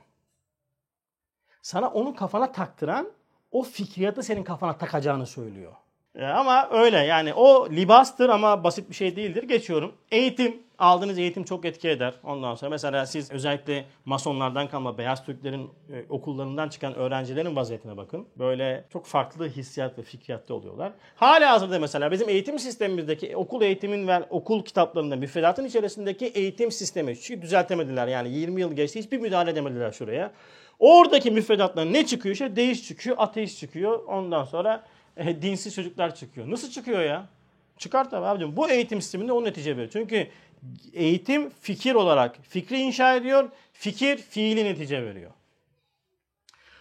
Sana 1.62 1.90
onu 1.90 2.16
kafana 2.16 2.52
taktıran 2.52 3.12
o 3.52 3.64
fikriyatı 3.64 4.24
senin 4.24 4.44
kafana 4.44 4.78
takacağını 4.78 5.26
söylüyor. 5.26 5.74
E, 6.16 6.26
ama 6.26 6.70
öyle 6.72 6.98
yani 6.98 7.34
o 7.34 7.70
libastır 7.70 8.30
ama 8.30 8.64
basit 8.64 8.90
bir 8.90 8.96
şey 8.96 9.16
değildir. 9.16 9.44
Geçiyorum. 9.44 9.96
Eğitim. 10.12 10.65
Aldığınız 10.80 11.18
eğitim 11.18 11.44
çok 11.44 11.66
etki 11.66 11.90
eder. 11.90 12.14
Ondan 12.24 12.56
sonra 12.56 12.70
mesela 12.70 13.06
siz 13.06 13.32
özellikle 13.32 13.86
masonlardan 14.06 14.70
kalma 14.70 14.98
beyaz 14.98 15.26
Türklerin 15.26 15.70
e, 15.94 16.06
okullarından 16.10 16.70
çıkan 16.70 16.96
öğrencilerin 16.96 17.56
vaziyetine 17.56 17.98
bakın. 17.98 18.28
Böyle 18.40 18.86
çok 18.94 19.06
farklı 19.06 19.50
hissiyat 19.50 19.98
ve 19.98 20.02
fikriyatta 20.02 20.54
oluyorlar. 20.54 20.92
Hala 21.16 21.52
hazırda 21.52 21.80
mesela 21.80 22.12
bizim 22.12 22.30
eğitim 22.30 22.60
sistemimizdeki 22.60 23.38
okul 23.38 23.62
eğitimin 23.62 24.08
ve 24.08 24.24
okul 24.30 24.64
kitaplarında 24.64 25.16
müfredatın 25.16 25.66
içerisindeki 25.66 26.26
eğitim 26.26 26.72
sistemi 26.72 27.20
çünkü 27.20 27.42
düzeltemediler 27.42 28.08
yani 28.08 28.30
20 28.30 28.62
yıl 28.62 28.74
geçti 28.74 29.00
hiçbir 29.00 29.18
müdahale 29.18 29.52
edemediler 29.52 29.92
şuraya. 29.92 30.32
Oradaki 30.80 31.32
müfredatlar 31.32 31.94
ne 31.94 32.06
çıkıyor? 32.06 32.34
İşte 32.34 32.56
deist 32.56 32.86
çıkıyor, 32.86 33.16
ateist 33.20 33.60
çıkıyor. 33.60 34.04
Ondan 34.04 34.44
sonra 34.44 34.84
e, 35.18 35.42
dinsiz 35.42 35.76
çocuklar 35.76 36.16
çıkıyor. 36.16 36.52
Nasıl 36.52 36.70
çıkıyor 36.70 37.02
ya? 37.02 37.28
Çıkar 37.78 38.10
tabii 38.10 38.26
abicim. 38.26 38.56
Bu 38.56 38.70
eğitim 38.70 39.02
sisteminde 39.02 39.32
o 39.32 39.44
netice 39.44 39.72
veriyor. 39.72 39.90
Çünkü 39.94 40.28
eğitim 40.94 41.50
fikir 41.50 41.96
olarak 41.96 42.38
fikri 42.50 42.80
inşa 42.80 43.16
ediyor. 43.16 43.50
Fikir 43.74 44.18
fiili 44.18 44.66
netice 44.66 45.06
veriyor. 45.06 45.32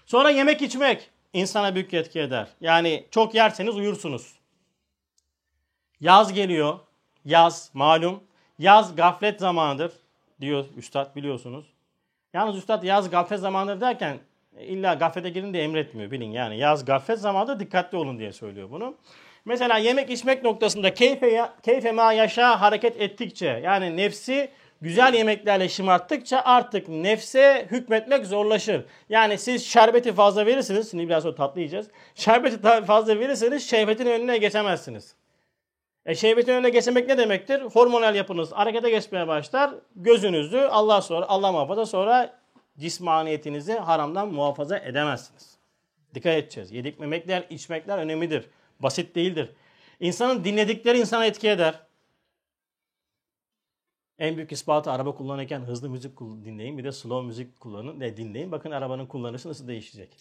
Sonra 0.07 0.31
yemek 0.31 0.63
içmek 0.63 1.11
insana 1.33 1.75
büyük 1.75 1.95
etki 1.95 2.21
eder. 2.21 2.49
Yani 2.61 3.07
çok 3.11 3.35
yerseniz 3.35 3.77
uyursunuz. 3.77 4.35
Yaz 6.01 6.33
geliyor. 6.33 6.79
Yaz 7.25 7.71
malum. 7.75 8.25
Yaz 8.59 8.97
gaflet 8.97 9.41
zamanıdır 9.41 9.93
diyor 10.41 10.65
üstad 10.77 11.17
biliyorsunuz. 11.17 11.65
Yalnız 12.33 12.57
üstad 12.57 12.83
yaz 12.83 13.11
gaflet 13.11 13.41
zamanıdır 13.41 13.81
derken 13.81 14.19
illa 14.61 14.95
gaflete 14.95 15.31
girin 15.31 15.55
de 15.55 15.63
emretmiyor 15.63 16.11
bilin 16.11 16.31
yani. 16.31 16.59
Yaz 16.59 16.85
gaflet 16.85 17.19
zamanında 17.19 17.61
dikkatli 17.61 17.99
olun 17.99 18.19
diye 18.19 18.33
söylüyor 18.33 18.71
bunu. 18.71 18.95
Mesela 19.45 19.79
yemek 19.79 20.11
içmek 20.11 20.43
noktasında 20.43 20.95
keyfe, 20.95 21.49
keyfe 21.63 21.93
ma 21.93 22.13
yaşa 22.13 22.61
hareket 22.61 23.01
ettikçe 23.01 23.61
yani 23.65 23.97
nefsi 23.97 24.51
güzel 24.81 25.15
yemeklerle 25.15 25.69
şımarttıkça 25.69 26.43
artık 26.45 26.89
nefse 26.89 27.67
hükmetmek 27.71 28.27
zorlaşır. 28.27 28.85
Yani 29.09 29.39
siz 29.39 29.67
şerbeti 29.67 30.13
fazla 30.13 30.47
verirsiniz. 30.47 30.91
Şimdi 30.91 31.09
biraz 31.09 31.23
sonra 31.23 31.35
tatlı 31.35 31.61
yiyeceğiz. 31.61 31.87
Şerbeti 32.15 32.85
fazla 32.87 33.21
verirseniz 33.21 33.71
şehvetin 33.71 34.07
önüne 34.07 34.39
geçemezsiniz. 34.39 35.15
E 36.07 36.15
şehvetin 36.15 36.53
önüne 36.53 36.71
geçemek 36.71 37.09
ne 37.09 37.19
demektir? 37.19 37.61
Hormonal 37.61 38.15
yapınız 38.15 38.53
harekete 38.53 38.91
geçmeye 38.91 39.29
başlar. 39.29 39.71
Gözünüzü 39.97 40.59
Allah 40.59 41.03
sonra 41.03 41.27
Allah 41.29 41.53
muhafaza 41.53 41.87
sonra 41.87 42.35
cismaniyetinizi 42.79 43.73
haramdan 43.73 44.29
muhafaza 44.29 44.79
edemezsiniz. 44.79 45.59
Dikkat 46.15 46.35
edeceğiz. 46.35 46.73
Yedik 46.73 47.01
memekler, 47.01 47.45
içmekler 47.51 47.99
önemlidir. 47.99 48.49
Basit 48.81 49.15
değildir. 49.15 49.51
İnsanın 50.01 50.45
dinledikleri 50.45 50.99
insana 50.99 51.27
etki 51.27 51.49
eder. 51.49 51.81
En 54.19 54.37
büyük 54.37 54.53
ispatı 54.53 54.91
araba 54.91 55.15
kullanırken 55.15 55.61
hızlı 55.61 55.91
müzik 55.91 56.21
dinleyin. 56.21 56.79
Bir 56.79 56.85
de 56.85 56.93
slow 56.93 57.27
müzik 57.27 57.61
kullanın 57.61 58.01
ve 58.01 58.17
dinleyin. 58.17 58.53
Bakın 58.53 58.71
arabanın 58.71 59.07
kullanışı 59.07 59.49
nasıl 59.49 59.69
değişecek. 59.69 60.17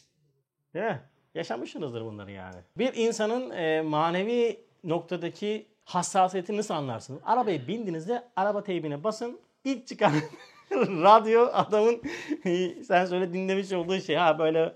Değil 0.73 0.85
mi? 0.85 1.01
Yaşamışsınızdır 1.35 2.01
bunları 2.05 2.31
yani. 2.31 2.55
Bir 2.77 2.93
insanın 2.93 3.49
e, 3.51 3.81
manevi 3.81 4.65
noktadaki 4.83 5.67
hassasiyetini 5.85 6.57
nasıl 6.57 6.73
anlarsınız? 6.73 7.21
Arabayı 7.25 7.67
bindiğinizde 7.67 8.23
araba 8.35 8.63
teybine 8.63 9.03
basın. 9.03 9.39
İlk 9.63 9.87
çıkan 9.87 10.13
radyo 10.73 11.49
adamın 11.53 12.01
sen 12.83 13.05
söyle 13.05 13.33
dinlemiş 13.33 13.71
olduğu 13.71 13.99
şey. 13.99 14.15
Ha 14.15 14.39
böyle 14.39 14.75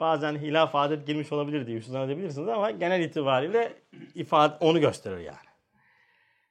bazen 0.00 0.38
hilaf 0.38 0.74
adet 0.74 1.06
girmiş 1.06 1.32
olabilir 1.32 1.66
diye 1.66 1.78
üstünden 1.78 2.00
edebilirsiniz 2.00 2.48
ama 2.48 2.70
genel 2.70 3.00
itibariyle 3.00 3.82
ifade 4.14 4.56
onu 4.60 4.80
gösterir 4.80 5.18
yani. 5.18 5.46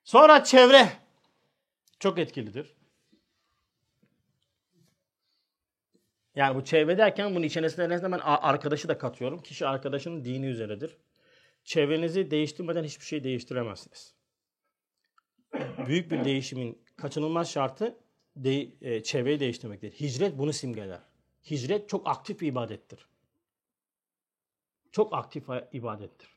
Sonra 0.04 0.44
çevre 0.44 0.90
çok 2.00 2.20
etkilidir. 2.20 2.76
Yani 6.36 6.56
bu 6.56 6.64
çevre 6.64 6.98
derken 6.98 7.36
bunun 7.36 7.44
içerisinde 7.44 7.86
en 7.86 8.12
ben 8.12 8.20
arkadaşı 8.24 8.88
da 8.88 8.98
katıyorum. 8.98 9.42
Kişi 9.42 9.68
arkadaşının 9.68 10.26
dini 10.26 10.46
üzeredir. 10.46 10.98
Çevrenizi 11.64 12.32
değiştirmeden 12.32 12.84
hiçbir 12.84 13.06
şey 13.06 13.24
değiştiremezsiniz. 13.24 14.16
Büyük 15.88 16.12
bir 16.12 16.26
değişimin 16.26 16.86
kaçınılmaz 16.98 17.52
şartı 17.52 17.98
de, 18.36 18.68
e, 18.82 19.04
çevreyi 19.04 19.40
değiştirmektir. 19.40 19.92
Hicret 19.92 20.38
bunu 20.38 20.54
simgeler. 20.54 21.00
Hicret 21.52 21.90
çok 21.90 22.08
aktif 22.08 22.42
bir 22.42 22.48
ibadettir. 22.48 23.08
Çok 24.96 25.14
aktif 25.14 25.44
ibadettir. 25.74 26.30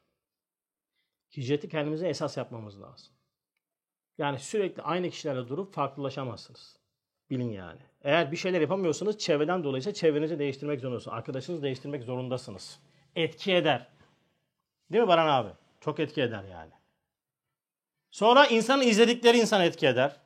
Hicreti 1.37 1.69
kendimize 1.69 2.09
esas 2.09 2.37
yapmamız 2.37 2.81
lazım. 2.81 3.15
Yani 4.19 4.39
sürekli 4.39 4.83
aynı 4.83 5.11
kişilerle 5.11 5.49
durup 5.49 5.75
farklılaşamazsınız. 5.75 6.77
Bilin 7.31 7.51
yani. 7.51 7.81
Eğer 8.03 8.33
bir 8.33 8.37
şeyler 8.37 8.61
yapamıyorsanız 8.61 9.19
çevreden 9.19 9.65
dolayısıyla 9.65 9.95
çevrenizi 9.95 10.39
değiştirmek 10.39 10.81
zorundasınız. 10.81 11.15
Arkadaşınızı 11.15 11.63
değiştirmek 11.63 12.03
zorundasınız. 12.03 12.81
Etki 13.17 13.55
eder. 13.55 13.89
Değil 14.93 15.03
mi 15.03 15.09
Baran 15.09 15.29
abi? 15.29 15.51
Çok 15.81 16.01
etki 16.01 16.23
eder 16.23 16.45
yani. 16.45 16.73
Sonra 18.11 18.47
insanın 18.47 18.83
izledikleri 18.83 19.39
insan 19.39 19.63
etki 19.63 19.87
eder. 19.87 20.17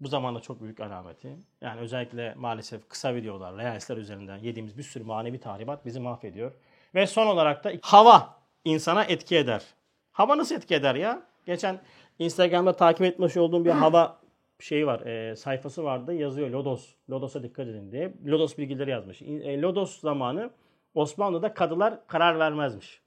Bu 0.00 0.08
zamanda 0.08 0.40
çok 0.40 0.62
büyük 0.62 0.80
alameti. 0.80 1.36
Yani 1.60 1.80
özellikle 1.80 2.34
maalesef 2.34 2.88
kısa 2.88 3.14
videolar, 3.14 3.56
reelsler 3.56 3.96
üzerinden 3.96 4.38
yediğimiz 4.38 4.78
bir 4.78 4.82
sürü 4.82 5.04
manevi 5.04 5.40
tahribat 5.40 5.86
bizi 5.86 6.00
mahvediyor. 6.00 6.52
Ve 6.94 7.06
son 7.06 7.26
olarak 7.26 7.64
da 7.64 7.72
hava 7.82 8.38
insana 8.64 9.04
etki 9.04 9.36
eder. 9.36 9.64
Hava 10.12 10.38
nasıl 10.38 10.54
etki 10.54 10.74
eder 10.74 10.94
ya? 10.94 11.22
Geçen 11.46 11.80
Instagram'da 12.18 12.76
takip 12.76 13.02
etmiş 13.02 13.36
olduğum 13.36 13.64
bir 13.64 13.70
hava 13.70 14.20
şeyi 14.58 14.86
var, 14.86 15.00
e, 15.00 15.36
sayfası 15.36 15.84
vardı. 15.84 16.14
Yazıyor 16.14 16.50
Lodos. 16.50 16.94
Lodos'a 17.10 17.42
dikkat 17.42 17.68
edin 17.68 17.92
diye. 17.92 18.14
Lodos 18.26 18.58
bilgileri 18.58 18.90
yazmış. 18.90 19.22
E, 19.22 19.60
Lodos 19.62 20.00
zamanı 20.00 20.50
Osmanlı'da 20.94 21.54
kadılar 21.54 22.06
karar 22.06 22.38
vermezmiş. 22.38 23.00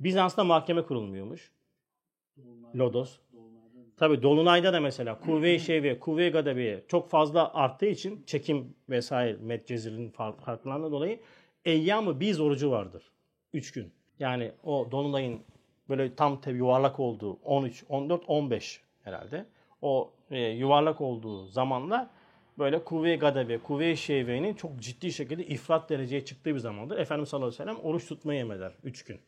Bizans'ta 0.00 0.44
mahkeme 0.44 0.82
kurulmuyormuş. 0.82 1.52
Lodos. 2.74 3.18
Tabi 3.96 4.22
Dolunay'da 4.22 4.72
da 4.72 4.80
mesela 4.80 5.20
kuvve-i 5.20 5.60
şevi, 5.66 6.00
kuvve-i 6.00 6.30
gadabi 6.30 6.84
çok 6.88 7.10
fazla 7.10 7.54
arttığı 7.54 7.86
için 7.86 8.22
çekim 8.26 8.74
vesaire 8.88 9.36
Medcezir'in 9.40 10.10
farklılığından 10.10 10.92
dolayı 10.92 11.20
eyyamı 11.64 12.20
biz 12.20 12.40
orucu 12.40 12.70
vardır. 12.70 13.02
3 13.52 13.72
gün. 13.72 13.92
Yani 14.18 14.52
o 14.64 14.88
Dolunay'ın 14.90 15.40
böyle 15.88 16.14
tam 16.14 16.40
yuvarlak 16.46 17.00
olduğu 17.00 17.32
13, 17.32 17.84
14, 17.88 18.22
15 18.26 18.80
herhalde. 19.04 19.46
O 19.82 20.12
e, 20.30 20.40
yuvarlak 20.40 21.00
olduğu 21.00 21.46
zamanla 21.46 22.10
böyle 22.58 22.84
kuvve-i 22.84 23.18
gadabi, 23.18 23.58
kuvve-i 23.58 23.96
şeviyenin 23.96 24.54
çok 24.54 24.80
ciddi 24.80 25.12
şekilde 25.12 25.46
ifrat 25.46 25.90
dereceye 25.90 26.24
çıktığı 26.24 26.54
bir 26.54 26.58
zamandır. 26.58 26.98
Efendimiz 26.98 27.28
sallallahu 27.28 27.48
aleyhi 27.48 27.62
ve 27.62 27.72
sellem 27.72 27.84
oruç 27.84 28.06
tutmayı 28.06 28.40
emreder 28.40 28.72
3 28.84 29.04
gün. 29.04 29.20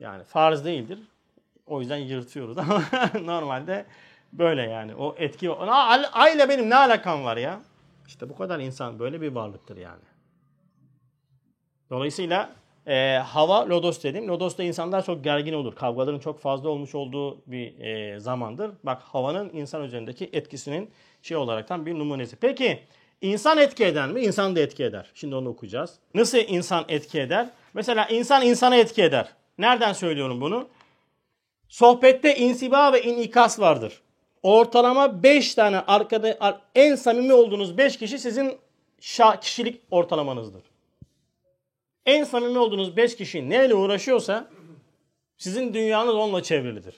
Yani 0.00 0.24
farz 0.24 0.64
değildir. 0.64 0.98
O 1.66 1.80
yüzden 1.80 1.96
yırtıyoruz 1.96 2.58
ama 2.58 2.82
normalde 3.22 3.86
böyle 4.32 4.62
yani. 4.62 4.94
O 4.94 5.14
etki 5.18 5.50
Ay 6.12 6.36
ile 6.36 6.48
benim 6.48 6.70
ne 6.70 6.76
alakam 6.76 7.24
var 7.24 7.36
ya? 7.36 7.60
İşte 8.06 8.28
bu 8.28 8.36
kadar 8.36 8.60
insan 8.60 8.98
böyle 8.98 9.20
bir 9.20 9.32
varlıktır 9.32 9.76
yani. 9.76 10.02
Dolayısıyla 11.90 12.50
e, 12.86 13.16
hava 13.16 13.68
lodos 13.68 14.02
dedim. 14.02 14.28
Lodos'ta 14.28 14.62
insanlar 14.62 15.04
çok 15.04 15.24
gergin 15.24 15.52
olur. 15.52 15.74
Kavgaların 15.74 16.18
çok 16.18 16.40
fazla 16.40 16.68
olmuş 16.68 16.94
olduğu 16.94 17.38
bir 17.46 17.80
e, 17.80 18.20
zamandır. 18.20 18.70
Bak 18.82 19.02
havanın 19.02 19.50
insan 19.52 19.82
üzerindeki 19.82 20.30
etkisinin 20.32 20.90
şey 21.22 21.36
olaraktan 21.36 21.86
bir 21.86 21.94
numunesi. 21.94 22.36
Peki 22.36 22.80
insan 23.20 23.58
etki 23.58 23.84
eder 23.84 24.08
mi? 24.08 24.20
İnsan 24.20 24.56
da 24.56 24.60
etki 24.60 24.84
eder. 24.84 25.10
Şimdi 25.14 25.34
onu 25.34 25.48
okuyacağız. 25.48 25.94
Nasıl 26.14 26.38
insan 26.38 26.84
etki 26.88 27.20
eder? 27.20 27.50
Mesela 27.74 28.06
insan 28.06 28.42
insana 28.42 28.76
etki 28.76 29.02
eder. 29.02 29.28
Nereden 29.58 29.92
söylüyorum 29.92 30.40
bunu? 30.40 30.68
Sohbette 31.68 32.36
insiba 32.36 32.92
ve 32.92 33.02
inikas 33.02 33.60
vardır. 33.60 34.00
Ortalama 34.42 35.22
5 35.22 35.54
tane 35.54 35.80
arkada 35.80 36.60
en 36.74 36.94
samimi 36.94 37.32
olduğunuz 37.32 37.78
5 37.78 37.98
kişi 37.98 38.18
sizin 38.18 38.58
kişilik 39.40 39.82
ortalamanızdır. 39.90 40.62
En 42.06 42.24
samimi 42.24 42.58
olduğunuz 42.58 42.96
5 42.96 43.16
kişi 43.16 43.50
neyle 43.50 43.74
uğraşıyorsa 43.74 44.50
sizin 45.36 45.74
dünyanız 45.74 46.14
onunla 46.14 46.42
çevrilidir. 46.42 46.94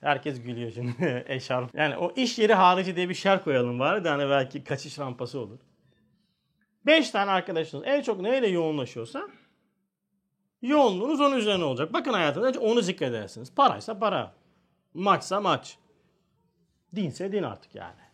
Herkes 0.00 0.42
gülüyor 0.42 0.70
şimdi 0.70 1.24
eşarp. 1.28 1.74
Yani 1.74 1.96
o 1.96 2.12
iş 2.16 2.38
yeri 2.38 2.54
harici 2.54 2.96
diye 2.96 3.08
bir 3.08 3.14
şer 3.14 3.44
koyalım 3.44 3.80
var 3.80 4.04
da 4.04 4.12
hani 4.12 4.30
belki 4.30 4.64
kaçış 4.64 4.98
rampası 4.98 5.38
olur. 5.38 5.58
5 6.86 7.10
tane 7.10 7.30
arkadaşınız 7.30 7.82
en 7.86 8.02
çok 8.02 8.20
neyle 8.20 8.48
yoğunlaşıyorsa 8.48 9.28
Yoğunluğunuz 10.62 11.20
onun 11.20 11.36
üzerine 11.36 11.64
olacak. 11.64 11.92
Bakın 11.92 12.12
hayatınızda 12.12 12.60
onu 12.60 12.82
zikredersiniz. 12.82 13.54
Paraysa 13.54 13.98
para. 13.98 14.32
Maçsa 14.94 15.40
maç. 15.40 15.78
Dinse 16.94 17.32
din 17.32 17.42
artık 17.42 17.74
yani. 17.74 18.05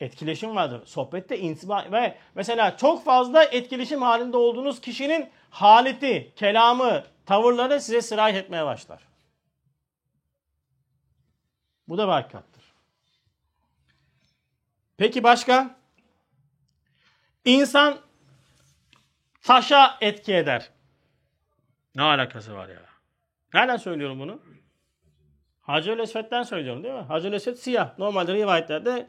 Etkileşim 0.00 0.56
vardır. 0.56 0.86
Sohbette 0.86 1.38
intiba 1.38 1.86
ve 1.92 2.18
mesela 2.34 2.76
çok 2.76 3.04
fazla 3.04 3.44
etkileşim 3.44 4.02
halinde 4.02 4.36
olduğunuz 4.36 4.80
kişinin 4.80 5.30
haleti, 5.50 6.32
kelamı, 6.36 7.04
tavırları 7.26 7.80
size 7.80 8.02
sirayet 8.02 8.36
etmeye 8.36 8.64
başlar. 8.64 9.02
Bu 11.88 11.98
da 11.98 12.08
barikattır. 12.08 12.64
Peki 14.96 15.22
başka? 15.22 15.76
İnsan 17.44 17.98
taşa 19.42 19.98
etki 20.00 20.34
eder. 20.34 20.70
Ne 21.94 22.02
alakası 22.02 22.54
var 22.54 22.68
ya? 22.68 22.80
Nereden 23.54 23.76
söylüyorum 23.76 24.20
bunu? 24.20 24.42
Hacer 25.60 25.98
Esved'den 25.98 26.42
söylüyorum 26.42 26.82
değil 26.82 26.94
mi? 26.94 27.00
Hacer 27.00 27.32
Esved 27.32 27.54
siyah. 27.54 27.98
Normalde 27.98 28.34
rivayetlerde 28.34 29.08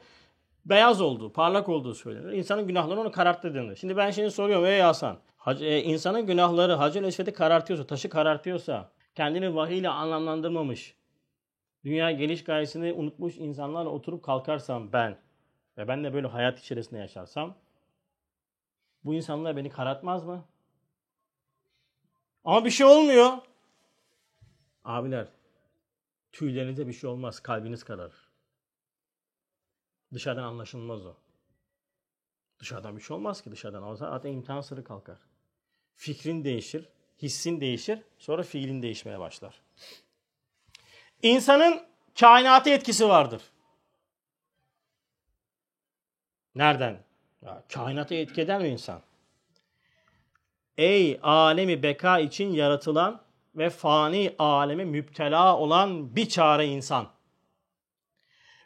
beyaz 0.65 1.01
olduğu, 1.01 1.33
parlak 1.33 1.69
olduğu 1.69 1.95
söylenir. 1.95 2.31
İnsanın 2.31 2.67
günahları 2.67 2.99
onu 2.99 3.11
kararttı 3.11 3.53
denir. 3.53 3.75
Şimdi 3.75 3.97
ben 3.97 4.11
şimdi 4.11 4.31
soruyorum 4.31 4.65
ey 4.65 4.81
Hasan. 4.81 5.17
E, 5.47 5.83
insanın 5.83 6.25
günahları 6.25 6.73
Hacer 6.73 7.03
Esved'i 7.03 7.33
karartıyorsa, 7.33 7.87
taşı 7.87 8.09
karartıyorsa, 8.09 8.91
kendini 9.15 9.55
vahiy 9.55 9.77
ile 9.77 9.89
anlamlandırmamış, 9.89 10.95
dünya 11.85 12.11
geliş 12.11 12.43
gayesini 12.43 12.93
unutmuş 12.93 13.37
insanlarla 13.37 13.89
oturup 13.89 14.23
kalkarsam 14.23 14.93
ben 14.93 15.17
ve 15.77 15.87
ben 15.87 16.03
de 16.03 16.13
böyle 16.13 16.27
hayat 16.27 16.59
içerisinde 16.59 16.99
yaşarsam 16.99 17.55
bu 19.03 19.13
insanlar 19.13 19.57
beni 19.57 19.69
karartmaz 19.69 20.23
mı? 20.23 20.45
Ama 22.43 22.65
bir 22.65 22.69
şey 22.69 22.85
olmuyor. 22.85 23.31
Abiler, 24.83 25.27
tüylerinize 26.31 26.87
bir 26.87 26.93
şey 26.93 27.09
olmaz. 27.09 27.39
Kalbiniz 27.39 27.83
kararır. 27.83 28.30
Dışarıdan 30.13 30.43
anlaşılmaz 30.43 31.05
o. 31.05 31.15
Dışarıdan 32.59 32.97
bir 32.97 33.01
şey 33.01 33.15
olmaz 33.15 33.41
ki 33.41 33.51
dışarıdan. 33.51 33.83
O 33.83 33.95
zaten 33.95 34.31
imtihan 34.31 34.61
sırrı 34.61 34.83
kalkar. 34.83 35.17
Fikrin 35.95 36.43
değişir, 36.43 36.89
hissin 37.21 37.61
değişir, 37.61 37.99
sonra 38.17 38.43
fiilin 38.43 38.81
değişmeye 38.81 39.19
başlar. 39.19 39.61
İnsanın 41.21 41.81
kainata 42.19 42.69
etkisi 42.69 43.09
vardır. 43.09 43.41
Nereden? 46.55 47.03
Ya, 47.41 47.63
kainata 47.73 48.15
etki 48.15 48.45
mi 48.45 48.67
insan? 48.67 49.01
Ey 50.77 51.19
alemi 51.23 51.83
beka 51.83 52.19
için 52.19 52.53
yaratılan 52.53 53.21
ve 53.55 53.69
fani 53.69 54.35
aleme 54.39 54.85
müptela 54.85 55.57
olan 55.57 56.15
bir 56.15 56.29
çare 56.29 56.65
insan. 56.65 57.09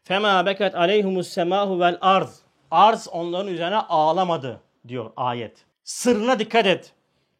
Fema 0.08 0.46
bekat 0.46 0.76
aleyhumus 0.76 1.28
semahu 1.28 1.80
vel 1.80 1.98
arz. 2.02 2.42
Arz 2.72 3.08
onların 3.12 3.48
üzerine 3.54 3.78
ağlamadı 3.78 4.62
diyor 4.88 5.12
ayet. 5.16 5.66
Sırrına 5.84 6.40
dikkat 6.40 6.66
et. 6.66 6.94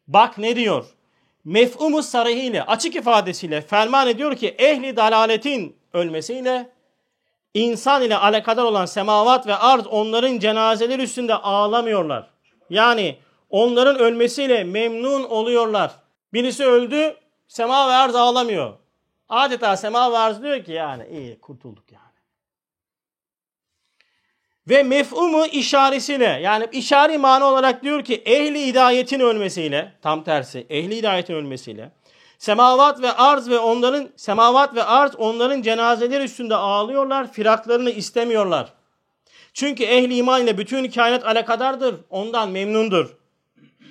Bak 0.08 0.38
ne 0.38 0.56
diyor? 0.56 0.86
Mef'umu 1.44 2.02
sarıhiyle 2.02 2.62
açık 2.62 2.96
ifadesiyle 2.96 3.60
ferman 3.60 4.08
ediyor 4.08 4.36
ki 4.36 4.48
ehli 4.48 4.96
dalaletin 4.96 5.76
ölmesiyle 5.92 6.70
insan 7.54 8.02
ile 8.02 8.16
alakadar 8.16 8.64
olan 8.64 8.86
semavat 8.86 9.46
ve 9.46 9.56
arz 9.56 9.86
onların 9.86 10.38
cenazeleri 10.38 11.02
üstünde 11.02 11.34
ağlamıyorlar. 11.34 12.30
Yani 12.70 13.18
onların 13.50 13.98
ölmesiyle 13.98 14.64
memnun 14.64 15.24
oluyorlar. 15.24 15.90
Birisi 16.32 16.64
öldü, 16.64 17.16
sema 17.48 17.88
ve 17.88 17.92
arz 17.92 18.14
ağlamıyor. 18.14 18.72
Adeta 19.28 19.76
sema 19.76 20.12
ve 20.12 20.18
arz 20.18 20.42
diyor 20.42 20.64
ki 20.64 20.72
yani 20.72 21.06
iyi 21.10 21.40
kurtulduk 21.40 21.92
yani. 21.92 22.05
Ve 24.68 24.82
mef'umu 24.82 25.46
işaresiyle 25.46 26.40
yani 26.42 26.66
işari 26.72 27.18
mana 27.18 27.46
olarak 27.46 27.82
diyor 27.82 28.04
ki 28.04 28.22
ehli 28.26 28.66
hidayetin 28.66 29.20
ölmesiyle 29.20 29.92
tam 30.02 30.24
tersi 30.24 30.66
ehli 30.70 30.96
hidayetin 30.96 31.34
ölmesiyle 31.34 31.92
semavat 32.38 33.02
ve 33.02 33.12
arz 33.12 33.48
ve 33.48 33.58
onların 33.58 34.08
semavat 34.16 34.74
ve 34.74 34.84
arz 34.84 35.16
onların 35.16 35.62
cenazeleri 35.62 36.24
üstünde 36.24 36.54
ağlıyorlar 36.54 37.32
firaklarını 37.32 37.90
istemiyorlar. 37.90 38.72
Çünkü 39.54 39.84
ehli 39.84 40.16
iman 40.16 40.42
ile 40.42 40.58
bütün 40.58 40.90
kainat 40.90 41.26
alakadardır 41.26 41.94
ondan 42.10 42.50
memnundur. 42.50 43.16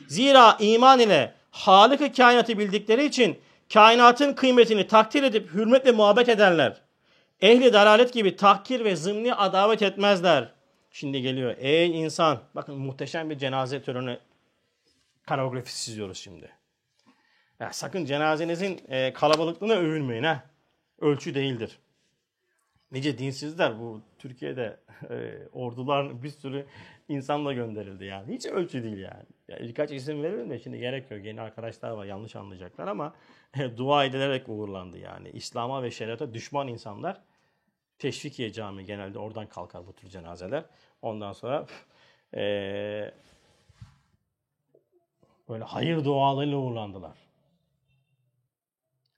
Zira 0.08 0.58
iman 0.60 1.00
ile 1.00 1.34
Halık-ı 1.52 2.12
kainatı 2.12 2.60
bildikleri 2.60 3.06
için 3.06 3.40
kainatın 3.74 4.34
kıymetini 4.34 4.88
takdir 4.88 5.24
edip 5.24 5.54
hürmet 5.54 5.86
ve 5.86 5.92
muhabbet 5.92 6.30
ederler. 6.30 6.82
Ehli 7.42 7.74
dalalet 7.74 8.14
gibi 8.14 8.36
tahkir 8.36 8.86
ve 8.86 8.96
zımni 8.96 9.34
adavet 9.34 9.82
etmezler. 9.82 10.55
Şimdi 10.96 11.22
geliyor. 11.22 11.56
Ey 11.58 12.04
insan. 12.04 12.42
Bakın 12.56 12.78
muhteşem 12.78 13.30
bir 13.30 13.38
cenaze 13.38 13.82
töreni 13.82 14.20
koreografisi 15.28 15.86
çiziyoruz 15.86 16.18
şimdi. 16.18 16.52
Ya 17.60 17.74
sakın 17.74 18.06
cenazenizin 18.06 18.82
e, 18.88 19.14
kalabalıklığına 19.14 19.74
övünmeyin 19.74 20.24
ha. 20.24 20.44
Ölçü 21.00 21.36
değildir. 21.36 21.80
Nice 22.92 23.18
dinsizler 23.18 23.80
bu 23.80 24.02
Türkiye'de 24.20 24.80
e, 25.10 25.48
ordular 25.52 26.24
bir 26.24 26.30
sürü 26.30 26.66
insanla 27.10 27.54
gönderildi 27.54 28.06
yani. 28.06 28.36
Hiç 28.36 28.46
ölçü 28.46 28.84
değil 28.84 28.98
yani. 28.98 29.26
yani 29.48 29.62
birkaç 29.62 29.92
isim 29.92 30.24
verelim 30.24 30.50
de 30.50 30.60
şimdi 30.60 30.80
gerek 30.80 31.12
yok. 31.12 31.26
Yeni 31.26 31.42
arkadaşlar 31.42 31.90
var 31.90 32.06
yanlış 32.06 32.36
anlayacaklar 32.36 32.88
ama 32.88 33.16
dua 33.78 34.06
edilerek 34.06 34.50
uğurlandı 34.50 34.98
yani. 34.98 35.30
İslam'a 35.30 35.84
ve 35.84 35.92
şeriata 35.92 36.34
düşman 36.34 36.68
insanlar 36.68 37.22
Teşvikiye 38.00 38.52
Camii 38.52 38.86
genelde 38.86 39.20
oradan 39.20 39.48
kalkar 39.48 39.88
bu 39.88 39.94
tür 39.94 40.10
cenazeler. 40.10 40.66
Ondan 41.06 41.34
sonra 41.34 41.66
e, 42.34 42.42
böyle 45.50 45.64
hayır 45.64 46.06
dualarıyla 46.06 46.58
uğurlandılar. 46.58 47.18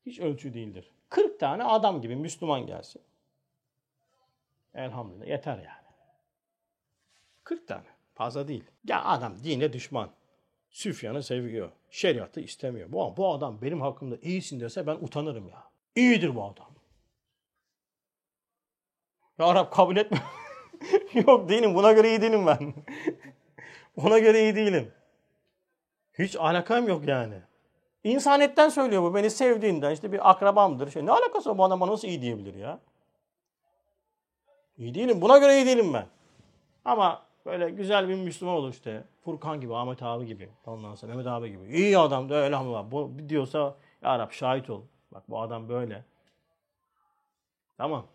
Hiç 0.05 0.19
ölçü 0.19 0.53
değildir. 0.53 0.91
40 1.09 1.39
tane 1.39 1.63
adam 1.63 2.01
gibi 2.01 2.15
Müslüman 2.15 2.65
gelsin. 2.65 3.01
Elhamdülillah 4.73 5.27
yeter 5.27 5.57
yani. 5.57 5.87
40 7.43 7.67
tane. 7.67 7.87
Fazla 8.13 8.47
değil. 8.47 8.63
Ya 8.87 9.05
adam 9.05 9.43
dine 9.43 9.73
düşman. 9.73 10.09
Süfyan'ı 10.69 11.23
seviyor. 11.23 11.71
Şeriatı 11.89 12.41
istemiyor. 12.41 12.91
Bu, 12.91 13.17
bu 13.17 13.33
adam 13.33 13.61
benim 13.61 13.81
hakkımda 13.81 14.17
iyisin 14.21 14.59
dese 14.59 14.87
ben 14.87 14.95
utanırım 14.95 15.49
ya. 15.49 15.63
İyidir 15.95 16.35
bu 16.35 16.43
adam. 16.43 16.71
Ya 19.39 19.45
Arap 19.45 19.73
kabul 19.73 19.97
etme. 19.97 20.21
Yok 21.27 21.49
değilim. 21.49 21.75
Buna 21.75 21.91
göre 21.91 22.09
iyi 22.09 22.21
değilim 22.21 22.47
ben. 22.47 22.73
Ona 23.97 24.19
göre 24.19 24.41
iyi 24.41 24.55
değilim. 24.55 24.91
Hiç 26.19 26.35
alakam 26.35 26.87
yok 26.87 27.07
yani. 27.07 27.41
İnsanetten 28.03 28.69
söylüyor 28.69 29.03
bu. 29.03 29.15
Beni 29.15 29.29
sevdiğinden 29.29 29.91
işte 29.91 30.11
bir 30.11 30.29
akrabamdır. 30.29 30.91
Şey, 30.91 31.05
ne 31.05 31.11
alakası 31.11 31.49
var 31.49 31.57
bu 31.57 31.63
adama 31.63 31.87
nasıl 31.87 32.07
iyi 32.07 32.21
diyebilir 32.21 32.53
ya? 32.53 32.79
İyi 34.77 34.93
değilim. 34.93 35.21
Buna 35.21 35.37
göre 35.37 35.55
iyi 35.55 35.65
değilim 35.65 35.93
ben. 35.93 36.05
Ama 36.85 37.25
böyle 37.45 37.69
güzel 37.69 38.09
bir 38.09 38.15
Müslüman 38.15 38.55
olur 38.55 38.69
işte. 38.69 39.03
Furkan 39.25 39.61
gibi, 39.61 39.75
Ahmet 39.75 40.03
abi 40.03 40.25
gibi. 40.25 40.49
Ondan 40.65 40.95
sonra 40.95 41.11
Mehmet 41.11 41.27
abi 41.27 41.51
gibi. 41.51 41.77
İyi 41.77 41.97
adam 41.97 42.29
da 42.29 42.45
elhamdülillah. 42.45 42.91
Bu 42.91 43.11
diyorsa 43.29 43.75
ya 44.01 44.19
Rab 44.19 44.31
şahit 44.31 44.69
ol. 44.69 44.81
Bak 45.11 45.23
bu 45.29 45.41
adam 45.41 45.69
böyle. 45.69 46.03
Tamam. 47.77 48.05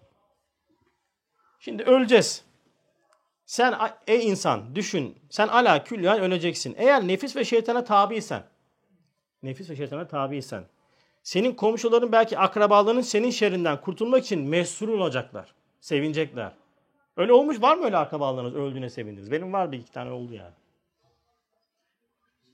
Şimdi 1.58 1.82
öleceğiz. 1.82 2.44
Sen 3.52 3.74
ey 4.06 4.28
insan 4.28 4.74
düşün. 4.76 5.18
Sen 5.30 5.48
ala 5.48 5.84
külliyen 5.84 6.20
öleceksin. 6.20 6.74
Eğer 6.78 7.08
nefis 7.08 7.36
ve 7.36 7.44
şeytana 7.44 7.84
tabiysen. 7.84 8.42
Nefis 9.42 9.70
ve 9.70 9.76
şeytana 9.76 10.06
tabiysen. 10.08 10.64
Senin 11.22 11.52
komşuların 11.54 12.12
belki 12.12 12.38
akrabaların 12.38 13.00
senin 13.00 13.30
şerrinden 13.30 13.80
kurtulmak 13.80 14.24
için 14.24 14.48
mesrur 14.48 14.88
olacaklar. 14.88 15.54
Sevinecekler. 15.80 16.52
Öyle 17.16 17.32
olmuş 17.32 17.62
var 17.62 17.76
mı 17.76 17.84
öyle 17.84 17.96
akrabalarınız 17.96 18.54
öldüğüne 18.54 18.90
sevindiniz? 18.90 19.30
Benim 19.30 19.52
var 19.52 19.72
bir 19.72 19.78
iki 19.78 19.92
tane 19.92 20.10
oldu 20.10 20.34
yani. 20.34 20.54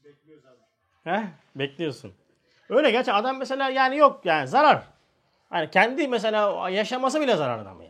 Bekliyoruz 0.04 0.44
bekliyorsun. 1.56 2.12
Öyle 2.68 2.90
gerçi 2.90 3.12
adam 3.12 3.38
mesela 3.38 3.70
yani 3.70 3.96
yok 3.96 4.20
yani 4.24 4.48
zarar. 4.48 4.82
Hani 5.50 5.70
kendi 5.70 6.08
mesela 6.08 6.70
yaşaması 6.70 7.20
bile 7.20 7.36
zarar 7.36 7.58
adamı 7.58 7.84
yani. 7.84 7.87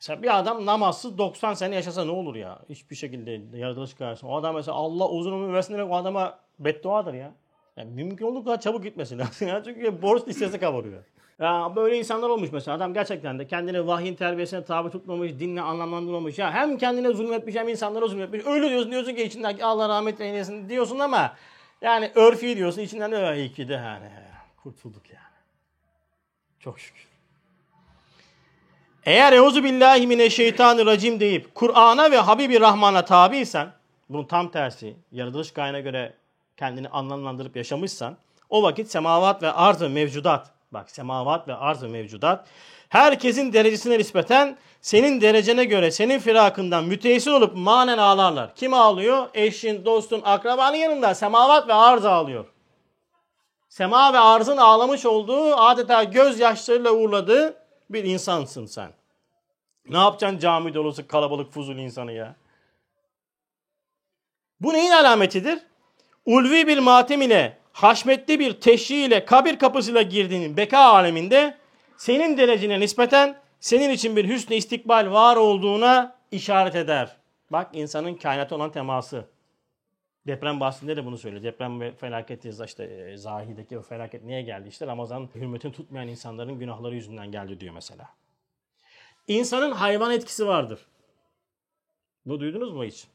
Mesela 0.00 0.22
bir 0.22 0.38
adam 0.38 0.66
namazsız 0.66 1.18
90 1.18 1.54
sene 1.54 1.74
yaşasa 1.74 2.04
ne 2.04 2.10
olur 2.10 2.34
ya? 2.34 2.58
Hiçbir 2.68 2.96
şekilde 2.96 3.58
yaratılış 3.58 3.94
karşısında. 3.94 4.30
O 4.30 4.36
adam 4.36 4.54
mesela 4.54 4.76
Allah 4.76 5.08
uzun 5.08 5.32
ömür 5.32 5.52
versin 5.52 5.74
demek 5.74 5.92
o 5.92 5.96
adama 5.96 6.38
bedduadır 6.58 7.14
ya. 7.14 7.32
Yani 7.76 7.90
mümkün 7.90 8.26
olduğu 8.26 8.44
kadar 8.44 8.60
çabuk 8.60 8.82
gitmesi 8.82 9.18
lazım. 9.18 9.48
Ya. 9.48 9.62
Çünkü 9.64 10.02
borç 10.02 10.28
listesi 10.28 10.60
kabarıyor. 10.60 11.04
Ya 11.38 11.72
böyle 11.76 11.98
insanlar 11.98 12.28
olmuş 12.28 12.52
mesela. 12.52 12.76
Adam 12.76 12.94
gerçekten 12.94 13.38
de 13.38 13.46
kendini 13.46 13.86
vahyin 13.86 14.14
terbiyesine 14.14 14.64
tabi 14.64 14.90
tutmamış, 14.90 15.38
dinle 15.38 15.60
anlamlandırmamış. 15.60 16.38
Ya 16.38 16.52
hem 16.52 16.78
kendine 16.78 17.12
zulmetmiş 17.12 17.54
hem 17.54 17.68
insanlara 17.68 18.06
zulmetmiş. 18.06 18.46
Öyle 18.46 18.70
diyorsun 18.70 18.90
diyorsun 18.90 19.14
ki 19.14 19.22
içinden 19.22 19.58
Allah 19.58 19.88
rahmet 19.88 20.20
eylesin 20.20 20.68
diyorsun 20.68 20.98
ama 20.98 21.36
yani 21.80 22.10
örfi 22.14 22.56
diyorsun 22.56 22.82
içinden 22.82 23.12
de 23.12 23.36
iyi 23.36 23.52
ki 23.52 23.68
de 23.68 23.72
yani. 23.72 24.10
Kurtulduk 24.62 25.10
yani. 25.10 25.24
Çok 26.60 26.80
şükür. 26.80 27.09
Eğer 29.04 29.32
euzu 29.32 29.64
billahi 29.64 30.06
mineşşeytanirracim 30.06 31.20
deyip 31.20 31.54
Kur'an'a 31.54 32.10
ve 32.10 32.18
Habibi 32.18 32.60
Rahman'a 32.60 33.04
tabiysen, 33.04 33.72
bunun 34.08 34.24
tam 34.24 34.50
tersi, 34.50 34.96
yaratılış 35.12 35.52
gayene 35.52 35.80
göre 35.80 36.14
kendini 36.56 36.88
anlamlandırıp 36.88 37.56
yaşamışsan, 37.56 38.16
o 38.50 38.62
vakit 38.62 38.90
semavat 38.90 39.42
ve 39.42 39.52
arz 39.52 39.80
mevcudat, 39.80 40.50
bak 40.72 40.90
semavat 40.90 41.48
ve 41.48 41.54
arz 41.54 41.82
mevcudat, 41.82 42.46
herkesin 42.88 43.52
derecesine 43.52 43.98
nispeten 43.98 44.58
senin 44.80 45.20
derecene 45.20 45.64
göre 45.64 45.90
senin 45.90 46.18
firakından 46.18 46.84
müteessir 46.84 47.30
olup 47.30 47.56
manen 47.56 47.98
ağlarlar. 47.98 48.54
Kim 48.54 48.74
ağlıyor? 48.74 49.28
Eşin, 49.34 49.84
dostun, 49.84 50.22
akrabanın 50.24 50.76
yanında 50.76 51.14
semavat 51.14 51.68
ve 51.68 51.74
arz 51.74 52.04
ağlıyor. 52.04 52.44
Sema 53.68 54.12
ve 54.12 54.18
arzın 54.18 54.56
ağlamış 54.56 55.06
olduğu 55.06 55.56
adeta 55.56 56.04
gözyaşlarıyla 56.04 56.92
uğurladığı 56.92 57.59
bir 57.92 58.04
insansın 58.04 58.66
sen. 58.66 58.92
Ne 59.88 59.98
yapacaksın 59.98 60.38
cami 60.38 60.74
dolusu 60.74 61.08
kalabalık 61.08 61.52
fuzul 61.52 61.76
insanı 61.76 62.12
ya? 62.12 62.36
Bu 64.60 64.72
neyin 64.72 64.90
alametidir? 64.90 65.58
Ulvi 66.26 66.66
bir 66.66 66.78
matem 66.78 67.22
ile, 67.22 67.58
haşmetli 67.72 68.38
bir 68.38 68.60
teşri 68.60 68.94
ile, 68.94 69.24
kabir 69.24 69.58
kapısıyla 69.58 70.02
girdiğinin 70.02 70.56
beka 70.56 70.78
aleminde 70.78 71.58
senin 71.96 72.38
derecine 72.38 72.80
nispeten 72.80 73.40
senin 73.60 73.90
için 73.90 74.16
bir 74.16 74.28
hüsnü 74.28 74.56
istikbal 74.56 75.12
var 75.12 75.36
olduğuna 75.36 76.16
işaret 76.30 76.74
eder. 76.74 77.16
Bak 77.52 77.70
insanın 77.72 78.14
kainata 78.14 78.56
olan 78.56 78.72
teması. 78.72 79.24
Deprem 80.26 80.60
bahsinde 80.60 80.96
de 80.96 81.04
bunu 81.04 81.18
söylüyor. 81.18 81.42
Deprem 81.42 81.80
ve 81.80 81.92
felaketi 81.92 82.50
işte 82.64 82.84
e, 82.84 83.16
zahideki 83.16 83.78
o 83.78 83.82
felaket 83.82 84.24
niye 84.24 84.42
geldi? 84.42 84.68
İşte 84.68 84.86
Ramazan 84.86 85.28
hürmetini 85.34 85.72
tutmayan 85.72 86.08
insanların 86.08 86.58
günahları 86.58 86.94
yüzünden 86.94 87.32
geldi 87.32 87.60
diyor 87.60 87.74
mesela. 87.74 88.08
İnsanın 89.28 89.72
hayvan 89.72 90.12
etkisi 90.12 90.46
vardır. 90.46 90.86
Bu 92.26 92.40
duydunuz 92.40 92.72
mu 92.72 92.84
hiç? 92.84 93.06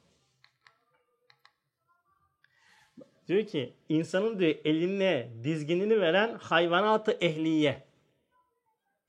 Diyor 3.27 3.45
ki 3.45 3.73
insanın 3.89 4.39
diyor 4.39 4.55
eline 4.65 5.29
dizginini 5.43 6.01
veren 6.01 6.35
hayvanatı 6.35 7.11
ehliye. 7.11 7.83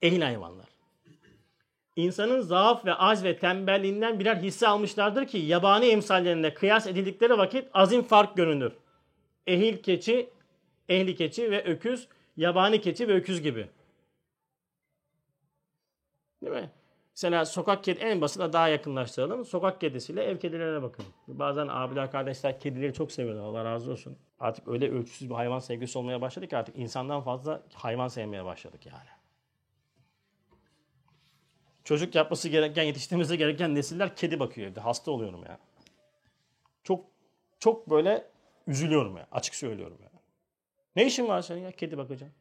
Ehil 0.02 0.22
hayvanlar. 0.22 0.75
İnsanın 1.96 2.40
zaaf 2.40 2.84
ve 2.84 2.94
az 2.94 3.24
ve 3.24 3.38
tembelliğinden 3.38 4.20
birer 4.20 4.36
hisse 4.36 4.68
almışlardır 4.68 5.26
ki 5.26 5.38
yabani 5.38 5.86
emsallerinde 5.86 6.54
kıyas 6.54 6.86
edildikleri 6.86 7.38
vakit 7.38 7.68
azim 7.74 8.02
fark 8.02 8.36
görünür. 8.36 8.72
Ehil 9.46 9.82
keçi, 9.82 10.30
ehli 10.88 11.16
keçi 11.16 11.50
ve 11.50 11.64
öküz, 11.64 12.08
yabani 12.36 12.80
keçi 12.80 13.08
ve 13.08 13.14
öküz 13.14 13.42
gibi. 13.42 13.68
Değil 16.42 16.52
mi? 16.52 16.70
Mesela 17.14 17.44
sokak 17.44 17.84
kedi 17.84 17.98
en 18.00 18.20
basit 18.20 18.52
daha 18.52 18.68
yakınlaştıralım. 18.68 19.44
Sokak 19.44 19.80
kedisiyle 19.80 20.24
ev 20.24 20.38
kedilerine 20.38 20.82
bakın. 20.82 21.04
Bazen 21.28 21.68
abiler 21.70 22.10
kardeşler 22.10 22.60
kedileri 22.60 22.94
çok 22.94 23.12
seviyorlar. 23.12 23.42
Allah 23.42 23.64
razı 23.64 23.92
olsun. 23.92 24.18
Artık 24.40 24.68
öyle 24.68 24.90
ölçüsüz 24.90 25.30
bir 25.30 25.34
hayvan 25.34 25.58
sevgisi 25.58 25.98
olmaya 25.98 26.20
başladık 26.20 26.50
ki 26.50 26.56
artık 26.56 26.76
insandan 26.78 27.20
fazla 27.20 27.62
hayvan 27.74 28.08
sevmeye 28.08 28.44
başladık 28.44 28.86
yani. 28.86 29.15
Çocuk 31.86 32.14
yapması 32.14 32.48
gereken, 32.48 32.82
yetiştirmesi 32.82 33.38
gereken 33.38 33.74
nesiller 33.74 34.16
kedi 34.16 34.40
bakıyor 34.40 34.68
evde. 34.68 34.80
Hasta 34.80 35.10
oluyorum 35.10 35.44
ya. 35.44 35.58
Çok 36.84 37.04
çok 37.58 37.90
böyle 37.90 38.26
üzülüyorum 38.66 39.16
ya. 39.16 39.26
Açık 39.32 39.54
söylüyorum 39.54 39.98
ya. 40.02 40.10
Ne 40.96 41.06
işin 41.06 41.28
var 41.28 41.42
senin 41.42 41.60
ya 41.60 41.72
kedi 41.72 41.98
bakacaksın? 41.98 42.36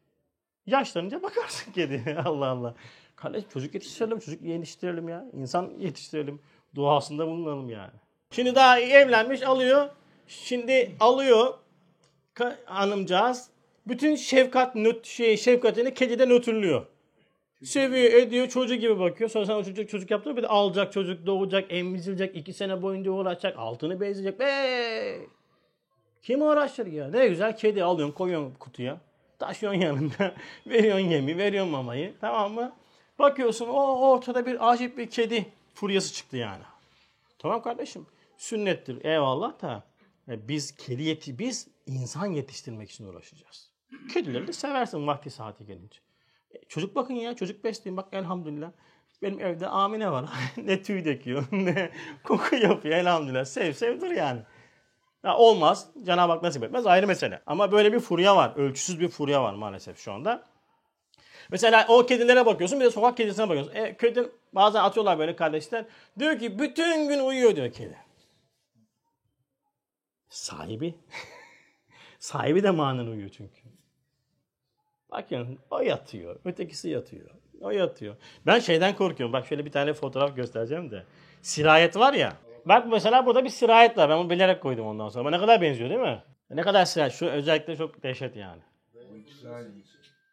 Yaşlanınca 0.66 1.22
bakarsın 1.22 1.72
kedi. 1.72 2.16
Allah 2.24 2.46
Allah. 2.46 2.74
Kardeş 3.16 3.44
çocuk 3.52 3.74
yetiştirelim, 3.74 4.18
çocuk 4.18 4.42
yetiştirelim 4.42 5.08
ya. 5.08 5.26
İnsan 5.32 5.72
yetiştirelim. 5.78 6.40
Duasında 6.74 7.26
bulunalım 7.26 7.70
yani. 7.70 7.94
Şimdi 8.30 8.54
daha 8.54 8.80
evlenmiş 8.80 9.42
alıyor. 9.42 9.88
Şimdi 10.28 10.96
alıyor 11.00 11.54
hanımcağız. 12.64 13.50
Bütün 13.86 14.16
şefkat 14.16 14.74
nöt, 14.74 15.06
şey, 15.06 15.36
şefkatini 15.36 15.94
kediden 15.94 16.30
ötürlüyor. 16.30 16.86
Seviyor, 17.64 18.12
ediyor, 18.12 18.48
çocuk 18.48 18.80
gibi 18.80 18.98
bakıyor. 18.98 19.30
Sonra 19.30 19.46
sen 19.46 19.54
o 19.54 19.64
çocuk 19.64 19.88
çocuk 19.88 20.10
yaptı 20.10 20.36
bir 20.36 20.42
de 20.42 20.46
alacak 20.46 20.92
çocuk, 20.92 21.26
doğacak, 21.26 21.72
emzirecek, 21.72 22.36
iki 22.36 22.52
sene 22.52 22.82
boyunca 22.82 23.10
uğraşacak, 23.10 23.58
altını 23.58 24.00
bezleyecek. 24.00 24.40
Be! 24.40 25.18
Kim 26.22 26.42
uğraşır 26.42 26.86
ya? 26.86 27.08
Ne 27.08 27.28
güzel 27.28 27.56
kedi 27.56 27.84
alıyorsun, 27.84 28.14
koyuyorsun 28.14 28.54
kutuya. 28.54 29.00
Taşıyorsun 29.38 29.80
yanında. 29.80 30.34
veriyorsun 30.66 31.06
yemi, 31.06 31.38
veriyorsun 31.38 31.72
mamayı. 31.72 32.14
Tamam 32.20 32.52
mı? 32.52 32.72
Bakıyorsun 33.18 33.68
o 33.68 34.10
ortada 34.10 34.46
bir 34.46 34.70
acip 34.70 34.98
bir 34.98 35.10
kedi 35.10 35.46
furyası 35.74 36.14
çıktı 36.14 36.36
yani. 36.36 36.62
Tamam 37.38 37.62
kardeşim. 37.62 38.06
Sünnettir. 38.36 39.04
Eyvallah 39.04 39.62
da 39.62 39.82
e, 40.28 40.48
biz 40.48 40.76
kedi 40.76 41.02
yeti 41.02 41.38
biz 41.38 41.68
insan 41.86 42.26
yetiştirmek 42.26 42.90
için 42.90 43.04
uğraşacağız. 43.04 43.70
Kedileri 44.14 44.46
de 44.46 44.52
seversin 44.52 45.06
vakti 45.06 45.30
saati 45.30 45.66
gelince. 45.66 46.05
Çocuk 46.68 46.96
bakın 46.96 47.14
ya 47.14 47.36
çocuk 47.36 47.64
besleyin 47.64 47.96
bak 47.96 48.08
elhamdülillah. 48.12 48.70
Benim 49.22 49.40
evde 49.40 49.66
Amine 49.66 50.10
var. 50.10 50.24
ne 50.56 50.82
tüy 50.82 51.04
döküyor, 51.04 51.44
ne 51.52 51.90
koku 52.24 52.56
yapıyor 52.56 52.96
elhamdülillah. 52.96 53.44
Sev 53.44 53.72
sevdir 53.72 54.10
yani. 54.10 54.40
Ya 55.24 55.36
olmaz. 55.36 55.90
Cenab-ı 56.02 56.32
Hak 56.32 56.42
nasip 56.42 56.64
etmez 56.64 56.86
ayrı 56.86 57.06
mesele. 57.06 57.42
Ama 57.46 57.72
böyle 57.72 57.92
bir 57.92 58.00
furya 58.00 58.36
var. 58.36 58.52
Ölçüsüz 58.56 59.00
bir 59.00 59.08
furya 59.08 59.42
var 59.42 59.54
maalesef 59.54 59.98
şu 59.98 60.12
anda. 60.12 60.44
Mesela 61.50 61.86
o 61.88 62.06
kedilere 62.06 62.46
bakıyorsun 62.46 62.80
bir 62.80 62.84
de 62.84 62.90
sokak 62.90 63.16
kedisine 63.16 63.48
bakıyorsun. 63.48 63.74
E, 63.74 63.96
kedi 63.96 64.30
bazen 64.52 64.80
atıyorlar 64.80 65.18
böyle 65.18 65.36
kardeşler. 65.36 65.84
Diyor 66.18 66.38
ki 66.38 66.58
bütün 66.58 67.08
gün 67.08 67.20
uyuyor 67.20 67.56
diyor 67.56 67.72
kedi. 67.72 67.96
Sahibi. 70.28 70.94
Sahibi 72.18 72.62
de 72.62 72.70
manen 72.70 73.06
uyuyor 73.06 73.30
çünkü. 73.30 73.65
Bakın 75.16 75.58
o 75.70 75.80
yatıyor. 75.80 76.36
Ötekisi 76.44 76.88
yatıyor. 76.88 77.30
O 77.60 77.70
yatıyor. 77.70 78.16
Ben 78.46 78.58
şeyden 78.58 78.96
korkuyorum. 78.96 79.32
Bak 79.32 79.46
şöyle 79.46 79.64
bir 79.64 79.72
tane 79.72 79.92
fotoğraf 79.92 80.36
göstereceğim 80.36 80.90
de. 80.90 81.04
Sirayet 81.42 81.96
var 81.96 82.12
ya. 82.12 82.32
Bak 82.64 82.86
mesela 82.90 83.26
burada 83.26 83.44
bir 83.44 83.48
sirayet 83.48 83.98
var. 83.98 84.10
Ben 84.10 84.18
bunu 84.18 84.30
bilerek 84.30 84.62
koydum 84.62 84.86
ondan 84.86 85.08
sonra. 85.08 85.30
Ne 85.30 85.38
kadar 85.38 85.62
benziyor 85.62 85.90
değil 85.90 86.00
mi? 86.00 86.22
Ne 86.50 86.62
kadar 86.62 86.84
sirayet. 86.84 87.12
Şu 87.12 87.26
özellikle 87.26 87.76
çok 87.76 88.02
dehşet 88.02 88.36
yani. 88.36 88.62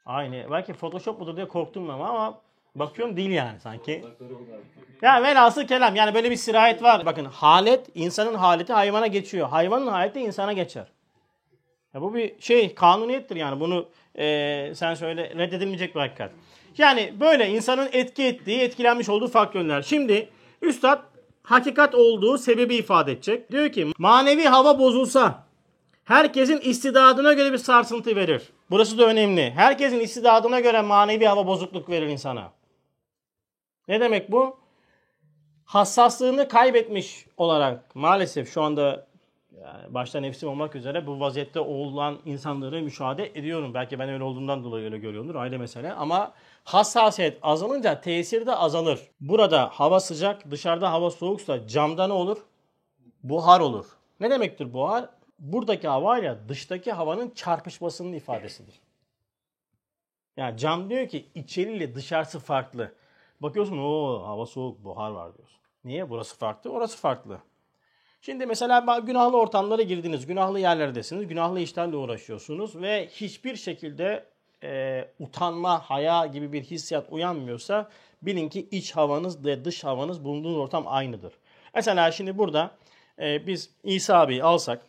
Aynı. 0.06 0.52
Belki 0.52 0.74
Photoshop 0.74 1.20
mudur 1.20 1.36
diye 1.36 1.48
korktum 1.48 1.88
ben 1.88 1.94
ama 1.94 2.42
bakıyorum 2.76 3.18
değil 3.18 3.32
yani 3.32 3.60
sanki. 3.60 4.06
Ya 5.02 5.24
velhasıl 5.24 5.68
kelam 5.68 5.96
yani 5.96 6.14
böyle 6.14 6.32
bir 6.32 6.36
sirayet 6.36 6.84
var. 6.84 7.06
Bakın 7.06 7.26
halet 7.26 7.90
insanın 7.96 8.34
haleti 8.34 8.74
hayvana 8.74 9.08
geçiyor. 9.08 9.48
Hayvanın 9.48 9.88
haleti 9.88 10.20
insana 10.20 10.54
geçer. 10.54 10.88
Ya 11.94 12.02
bu 12.02 12.16
bir 12.16 12.42
şey 12.42 12.76
kanuniyettir 12.76 13.36
yani 13.36 13.60
bunu 13.60 13.90
e, 14.18 14.72
sen 14.76 14.94
söyle 14.94 15.34
reddedilmeyecek 15.38 15.96
bir 15.96 16.00
hakikat. 16.00 16.32
Yani 16.78 17.14
böyle 17.20 17.50
insanın 17.50 17.90
etki 17.92 18.24
ettiği, 18.24 18.60
etkilenmiş 18.60 19.10
olduğu 19.10 19.28
faktörler. 19.28 19.82
Şimdi 19.82 20.30
Üstad 20.62 21.04
hakikat 21.44 21.96
olduğu 21.96 22.38
sebebi 22.38 22.76
ifade 22.76 23.12
edecek. 23.12 23.52
Diyor 23.52 23.72
ki 23.72 23.92
manevi 23.98 24.44
hava 24.44 24.80
bozulsa 24.80 25.44
herkesin 26.04 26.60
istidadına 26.60 27.34
göre 27.34 27.54
bir 27.54 27.58
sarsıntı 27.58 28.16
verir. 28.16 28.42
Burası 28.70 28.98
da 28.98 29.06
önemli. 29.06 29.52
Herkesin 29.52 30.00
istidadına 30.00 30.60
göre 30.60 30.82
manevi 30.82 31.26
hava 31.26 31.48
bozukluk 31.48 31.90
verir 31.90 32.08
insana. 32.08 32.52
Ne 33.88 34.00
demek 34.00 34.32
bu? 34.32 34.58
Hassaslığını 35.66 36.48
kaybetmiş 36.48 37.26
olarak 37.38 37.96
maalesef 37.96 38.54
şu 38.54 38.62
anda 38.62 39.08
yani 39.62 39.94
başta 39.94 40.20
nefsim 40.20 40.50
olmak 40.50 40.76
üzere 40.76 41.08
bu 41.08 41.20
vaziyette 41.20 41.60
olan 41.60 42.20
insanları 42.26 42.82
müşahede 42.82 43.32
ediyorum. 43.40 43.74
Belki 43.74 44.00
ben 44.00 44.10
öyle 44.10 44.24
olduğundan 44.24 44.64
dolayı 44.64 44.86
öyle 44.86 44.98
görüyorumdur 44.98 45.36
ayrı 45.36 45.60
mesele. 45.60 45.94
Ama 45.94 46.34
hassasiyet 46.64 47.40
azalınca 47.42 48.02
tesir 48.02 48.46
de 48.46 48.56
azalır. 48.56 49.00
Burada 49.22 49.70
hava 49.70 50.00
sıcak, 50.00 50.52
dışarıda 50.52 50.92
hava 50.92 51.12
soğuksa 51.12 51.68
camda 51.68 52.08
ne 52.08 52.14
olur? 52.14 52.38
Buhar 53.24 53.60
olur. 53.60 53.86
Ne 54.20 54.30
demektir 54.30 54.74
buhar? 54.74 55.10
Buradaki 55.40 55.88
hava 55.88 56.20
ile 56.20 56.38
dıştaki 56.50 56.92
havanın 56.92 57.30
çarpışmasının 57.30 58.14
ifadesidir. 58.14 58.80
Yani 60.38 60.58
cam 60.58 60.90
diyor 60.90 61.08
ki 61.08 61.30
içeriyle 61.36 61.96
dışarısı 61.96 62.40
farklı. 62.40 62.94
Bakıyorsun 63.40 63.78
o 63.78 64.24
hava 64.28 64.46
soğuk, 64.46 64.84
buhar 64.84 65.12
var 65.12 65.38
diyorsun. 65.38 65.60
Niye? 65.84 66.10
Burası 66.10 66.38
farklı, 66.38 66.70
orası 66.70 66.98
farklı. 66.98 67.40
Şimdi 68.26 68.46
mesela 68.46 69.00
günahlı 69.00 69.38
ortamlara 69.38 69.82
girdiniz, 69.82 70.26
günahlı 70.26 70.60
yerlerdesiniz, 70.60 71.28
günahlı 71.28 71.60
işlerle 71.60 71.96
uğraşıyorsunuz 71.96 72.82
ve 72.82 73.08
hiçbir 73.08 73.56
şekilde 73.56 74.26
e, 74.64 75.06
utanma, 75.20 75.80
haya 75.80 76.26
gibi 76.26 76.54
bir 76.54 76.64
hissiyat 76.64 77.08
uyanmıyorsa 77.10 77.90
bilin 78.22 78.50
ki 78.50 78.68
iç 78.72 78.92
havanız 78.96 79.46
ve 79.46 79.66
dış 79.66 79.84
havanız 79.84 80.24
bulunduğunuz 80.24 80.58
ortam 80.58 80.84
aynıdır. 80.88 81.34
Mesela 81.76 82.12
şimdi 82.12 82.38
burada 82.38 82.72
e, 83.20 83.48
biz 83.48 83.70
İsa 83.84 84.20
abi 84.20 84.44
alsak, 84.44 84.86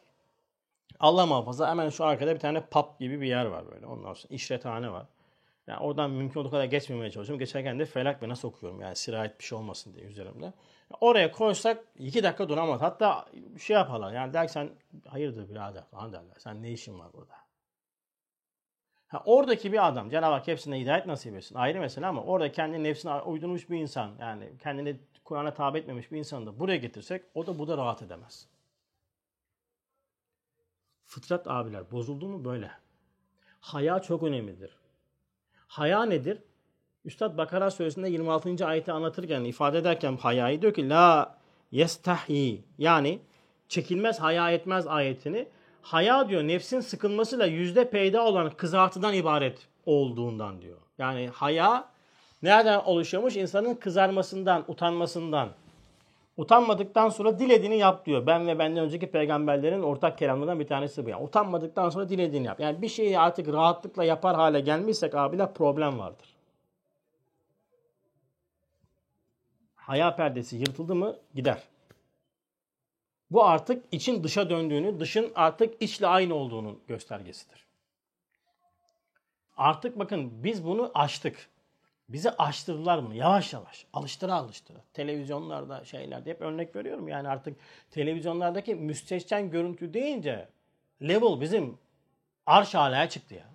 Allah 1.01 1.27
muhafaza 1.27 1.71
hemen 1.71 1.89
şu 1.89 2.05
arkada 2.05 2.35
bir 2.35 2.41
tane 2.41 2.61
pub 2.61 3.01
gibi 3.01 3.21
bir 3.21 3.27
yer 3.27 3.45
var 3.45 3.65
böyle. 3.73 3.87
Ondan 3.87 4.15
sonra 4.15 4.35
işrethane 4.35 4.93
var. 4.93 5.07
Yani 5.67 5.79
oradan 5.79 6.11
mümkün 6.11 6.41
olduğu 6.41 6.51
kadar 6.51 6.65
geçmemeye 6.65 7.11
çalışıyorum. 7.11 7.39
Geçerken 7.39 7.79
de 7.79 7.85
felak 7.85 8.23
ve 8.23 8.29
nasıl 8.29 8.49
okuyorum 8.49 8.81
yani 8.81 8.97
sirayet 8.97 9.39
bir 9.39 9.45
şey 9.45 9.59
olmasın 9.59 9.95
diye 9.95 10.07
üzerimde. 10.07 10.53
Oraya 11.01 11.33
koysak 11.33 11.85
iki 11.99 12.23
dakika 12.23 12.49
duramaz. 12.49 12.81
Hatta 12.81 13.27
şey 13.61 13.77
yaparlar 13.77 14.13
yani 14.13 14.33
der 14.33 14.49
sen 14.49 14.71
hayırdır 15.09 15.49
birader 15.49 15.85
falan 15.85 16.13
derler. 16.13 16.37
Sen 16.39 16.63
ne 16.63 16.73
işin 16.73 16.99
var 16.99 17.13
burada? 17.13 17.35
Ha, 19.09 19.23
oradaki 19.27 19.73
bir 19.73 19.89
adam 19.89 20.11
Cenab-ı 20.11 20.35
Hak 20.35 20.47
hepsine 20.47 20.81
hidayet 20.81 21.07
nasip 21.07 21.35
etsin. 21.35 21.55
Ayrı 21.55 21.81
mesele 21.81 22.07
ama 22.07 22.23
orada 22.23 22.53
kendi 22.53 22.83
nefsine 22.83 23.15
uydurmuş 23.15 23.71
bir 23.71 23.79
insan 23.79 24.13
yani 24.21 24.53
kendini 24.63 25.01
Kur'an'a 25.25 25.55
tabi 25.55 25.79
etmemiş 25.79 26.13
bir 26.13 26.19
insanı 26.19 26.47
da 26.47 26.59
buraya 26.59 26.77
getirsek 26.77 27.25
o 27.35 27.47
da 27.47 27.59
bu 27.59 27.69
da 27.69 27.77
rahat 27.77 28.03
edemez. 28.03 28.49
Fıtrat 31.07 31.49
abiler 31.49 31.91
bozuldu 31.91 32.29
mu 32.29 32.45
böyle. 32.45 32.71
Haya 33.61 34.03
çok 34.03 34.23
önemlidir. 34.23 34.77
Haya 35.67 36.05
nedir? 36.05 36.43
Üstad 37.05 37.39
Bakara 37.39 37.71
suresinde 37.71 38.09
26. 38.09 38.67
ayeti 38.67 38.93
anlatırken, 38.93 39.45
ifade 39.45 39.79
ederken 39.79 40.17
hayayı 40.17 40.63
diyor 40.63 40.75
ki 40.75 40.89
la 40.89 41.35
yestahi 41.73 42.65
yani 42.79 43.19
çekilmez 43.69 44.21
haya 44.21 44.51
etmez 44.51 44.87
ayetini 44.87 45.47
haya 45.83 46.29
diyor 46.29 46.43
nefsin 46.43 46.81
sıkılmasıyla 46.81 47.47
yüzde 47.47 47.91
peyda 47.91 48.25
olan 48.25 48.51
kızartıdan 48.51 49.15
ibaret 49.15 49.59
olduğundan 49.87 50.63
diyor. 50.63 50.79
Yani 50.99 51.29
haya 51.29 51.89
nereden 52.43 52.81
oluşuyormuş? 52.81 53.37
İnsanın 53.37 53.75
kızarmasından, 53.75 54.65
utanmasından. 54.69 55.49
Utanmadıktan 56.37 57.09
sonra 57.09 57.39
dilediğini 57.39 57.79
yap 57.79 58.07
diyor. 58.07 58.27
Ben 58.27 58.47
ve 58.47 58.59
benden 58.59 58.85
önceki 58.85 59.11
peygamberlerin 59.11 59.83
ortak 59.83 60.19
kelamlarından 60.19 60.61
bir 60.61 60.67
tanesi 60.67 61.07
bu. 61.07 61.11
Yani 61.11 61.25
utanmadıktan 61.25 61.91
sonra 61.91 62.09
dilediğini 62.09 62.47
yap. 62.47 62.61
Yani 62.61 62.83
bir 62.83 62.89
şeyi 62.89 63.19
artık 63.19 63.49
rahatlıkla 63.49 64.05
yapar 64.05 64.37
hale 64.37 64.61
gelmişsek 64.61 65.15
abiler 65.15 65.55
problem 65.55 65.99
vardır. 65.99 66.34
Haya 69.87 70.17
perdesi 70.17 70.57
yırtıldı 70.57 70.95
mı 70.95 71.17
gider. 71.35 71.63
Bu 73.31 73.45
artık 73.45 73.85
için 73.95 74.25
dışa 74.25 74.51
döndüğünü, 74.51 75.01
dışın 75.01 75.33
artık 75.35 75.83
içle 75.83 76.07
aynı 76.07 76.35
olduğunun 76.35 76.81
göstergesidir. 76.89 77.67
Artık 79.57 79.99
bakın 79.99 80.45
biz 80.45 80.65
bunu 80.65 80.91
aştık. 80.95 81.49
Bize 82.09 82.31
açtırdılar 82.31 83.05
bunu 83.05 83.15
yavaş 83.15 83.53
yavaş. 83.53 83.87
Alıştıra 83.93 84.35
alıştıra. 84.35 84.79
Televizyonlarda 84.93 85.85
şeylerde 85.85 86.31
hep 86.31 86.41
örnek 86.41 86.77
veriyorum. 86.77 87.09
Yani 87.09 87.29
artık 87.29 87.57
televizyonlardaki 87.91 88.75
müstehcen 88.75 89.51
görüntü 89.51 89.95
deyince 89.95 90.49
level 91.03 91.41
bizim 91.41 91.79
arş 92.47 92.75
alaya 92.75 93.09
çıktı 93.09 93.35
ya. 93.35 93.54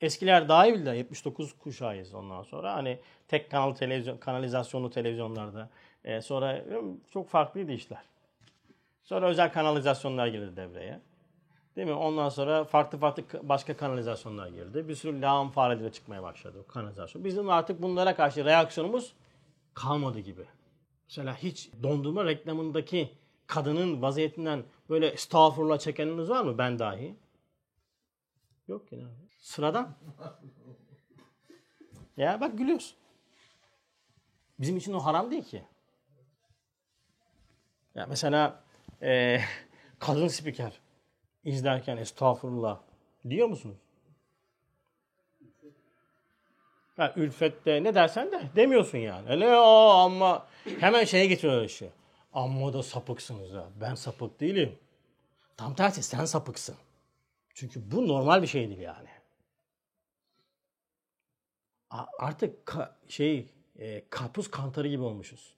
Eskiler 0.00 0.48
daha 0.48 0.66
iyi 0.66 0.74
bildiler. 0.74 0.94
79 0.94 1.58
kuşağıyız 1.58 2.14
ondan 2.14 2.42
sonra. 2.42 2.74
Hani 2.74 3.00
tek 3.28 3.50
kanal 3.50 3.74
televizyon, 3.74 4.18
kanalizasyonlu 4.18 4.90
televizyonlarda. 4.90 5.70
Ee, 6.04 6.20
sonra 6.20 6.64
çok 7.12 7.28
farklıydı 7.28 7.72
işler. 7.72 8.02
Sonra 9.04 9.28
özel 9.28 9.52
kanalizasyonlar 9.52 10.26
girdi 10.26 10.56
devreye. 10.56 11.00
Değil 11.76 11.88
mi? 11.88 11.94
Ondan 11.94 12.28
sonra 12.28 12.64
farklı 12.64 12.98
farklı 12.98 13.24
başka 13.42 13.76
kanalizasyonlar 13.76 14.48
girdi. 14.48 14.88
Bir 14.88 14.94
sürü 14.94 15.22
lağım 15.22 15.50
fareleri 15.50 15.92
çıkmaya 15.92 16.22
başladı 16.22 16.66
kanalizasyon. 16.68 17.24
Bizim 17.24 17.50
artık 17.50 17.82
bunlara 17.82 18.16
karşı 18.16 18.44
reaksiyonumuz 18.44 19.12
kalmadı 19.74 20.18
gibi. 20.18 20.44
Mesela 21.08 21.36
hiç 21.36 21.70
dondurma 21.82 22.24
reklamındaki 22.24 23.10
kadının 23.46 24.02
vaziyetinden 24.02 24.64
böyle 24.90 25.06
estağfurullah 25.06 25.78
çekeniniz 25.78 26.30
var 26.30 26.42
mı? 26.42 26.58
Ben 26.58 26.78
dahi. 26.78 27.14
Yok 28.68 28.92
yine. 28.92 29.04
Sıradan. 29.44 29.94
ya 32.16 32.40
bak 32.40 32.58
gülüyorsun. 32.58 32.96
Bizim 34.58 34.76
için 34.76 34.92
o 34.92 34.98
haram 34.98 35.30
değil 35.30 35.44
ki. 35.44 35.64
Ya 37.94 38.06
mesela 38.06 38.64
e, 39.02 39.40
kadın 39.98 40.28
spiker 40.28 40.72
izlerken 41.44 41.96
estağfurullah 41.96 42.80
diyor 43.30 43.48
musunuz? 43.48 43.76
Ha, 46.96 47.12
ülfette 47.16 47.82
ne 47.82 47.94
dersen 47.94 48.32
de 48.32 48.42
demiyorsun 48.56 48.98
yani. 48.98 49.30
Öyle 49.30 49.56
o 49.56 49.88
ama 49.88 50.46
hemen 50.80 51.04
şeye 51.04 51.26
getiriyorlar 51.26 51.64
işi. 51.64 51.90
Amma 52.32 52.72
da 52.72 52.82
sapıksınız 52.82 53.52
ha. 53.52 53.68
Ben 53.80 53.94
sapık 53.94 54.40
değilim. 54.40 54.78
Tam 55.56 55.74
tersi 55.74 56.02
sen 56.02 56.24
sapıksın. 56.24 56.76
Çünkü 57.54 57.90
bu 57.90 58.08
normal 58.08 58.42
bir 58.42 58.46
şey 58.46 58.68
değil 58.68 58.80
yani. 58.80 59.13
Artık 62.18 62.68
ka- 62.68 62.90
şey 63.08 63.48
e, 63.78 64.08
karpuz 64.10 64.50
kantarı 64.50 64.88
gibi 64.88 65.02
olmuşuz. 65.02 65.54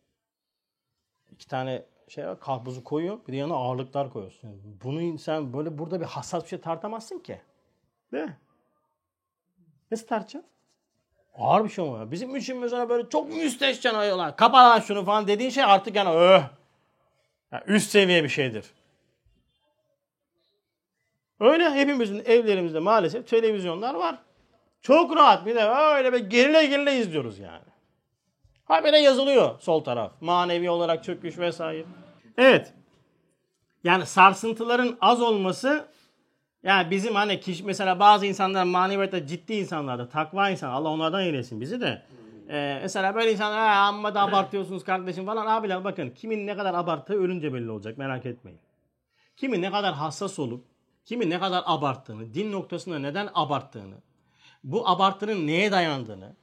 İki 1.31 1.49
tane 1.49 1.85
şey 2.09 2.27
var, 2.27 2.41
karpuzu 2.41 2.85
koyuyor, 2.85 3.19
bir 3.29 3.33
de 3.33 3.37
yanına 3.37 3.55
ağırlıklar 3.55 4.13
koyuyorsun. 4.13 4.51
bunu 4.85 5.19
sen 5.19 5.53
böyle 5.53 5.79
burada 5.79 6.01
bir 6.01 6.07
hassas 6.07 6.43
bir 6.45 6.49
şey 6.49 6.61
tartamazsın 6.61 7.19
ki. 7.19 7.41
Değil 8.13 8.25
mi? 8.25 8.37
Nasıl 9.91 10.07
tartacaksın? 10.07 10.51
Ağır 11.35 11.65
bir 11.65 11.69
şey 11.69 11.89
ama. 11.89 12.11
Bizim 12.11 12.37
için 12.37 12.59
mesela 12.59 12.89
böyle 12.89 13.09
çok 13.09 13.29
müstehcen 13.29 13.95
ayılar. 13.95 14.37
Kapa 14.37 14.59
lan 14.59 14.81
şunu 14.81 15.05
falan 15.05 15.27
dediğin 15.27 15.51
şey 15.51 15.65
artık 15.65 15.97
yani 15.97 16.11
öh. 16.11 16.43
Yani 17.53 17.63
üst 17.67 17.91
seviye 17.91 18.25
bir 18.25 18.29
şeydir. 18.29 18.65
Öyle 21.41 21.71
hepimizin 21.71 22.23
evlerimizde 22.25 22.79
maalesef 22.79 23.29
televizyonlar 23.29 23.95
var. 23.95 24.19
Çok 24.83 25.17
rahat 25.17 25.47
bir 25.47 25.55
de 25.55 25.65
öyle 25.65 26.13
bir 26.13 26.19
gerile 26.19 26.67
gerile 26.67 26.99
izliyoruz 26.99 27.39
yani. 27.39 27.65
Habere 28.65 28.99
yazılıyor 28.99 29.61
sol 29.61 29.85
taraf. 29.85 30.13
Manevi 30.21 30.71
olarak 30.71 31.05
çöküş 31.05 31.39
vesaire. 31.39 31.85
Evet. 32.39 32.75
Yani 33.85 34.07
sarsıntıların 34.07 34.99
az 35.01 35.23
olması 35.23 35.89
yani 36.63 36.91
bizim 36.91 37.15
hani 37.15 37.41
kişi 37.41 37.65
mesela 37.65 38.01
bazı 38.01 38.27
insanlar 38.27 38.65
maneviyatta 38.65 39.27
ciddi 39.27 39.55
insanlarda 39.55 40.09
takva 40.09 40.51
insan 40.51 40.71
Allah 40.71 40.89
onlardan 40.89 41.23
eylesin 41.23 41.61
bizi 41.61 41.81
de. 41.81 42.03
Ee, 42.49 42.79
mesela 42.83 43.15
böyle 43.15 43.33
insanlar 43.33 43.69
amma 43.69 44.15
da 44.15 44.23
abartıyorsunuz 44.23 44.85
kardeşim 44.85 45.27
falan 45.27 45.47
abiler 45.47 45.85
bakın 45.85 46.11
kimin 46.11 46.47
ne 46.47 46.57
kadar 46.57 46.75
abarttığı 46.75 47.15
ölünce 47.15 47.55
belli 47.55 47.71
olacak 47.71 47.99
merak 47.99 48.27
etmeyin. 48.27 48.61
Kimin 49.37 49.63
ne 49.63 49.71
kadar 49.71 49.95
hassas 49.95 50.39
olup 50.39 50.65
kimin 51.05 51.31
ne 51.31 51.41
kadar 51.41 51.63
abarttığını, 51.67 52.35
din 52.35 52.53
noktasında 52.53 52.99
neden 52.99 53.29
abarttığını, 53.35 53.95
bu 54.67 54.89
abartının 54.89 55.47
neye 55.47 55.73
dayandığını 55.73 56.37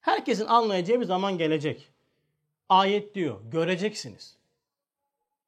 herkesin 0.00 0.46
anlayacağı 0.46 1.00
bir 1.00 1.04
zaman 1.04 1.38
gelecek. 1.38 1.88
Ayet 2.68 3.14
diyor, 3.14 3.40
göreceksiniz. 3.44 4.36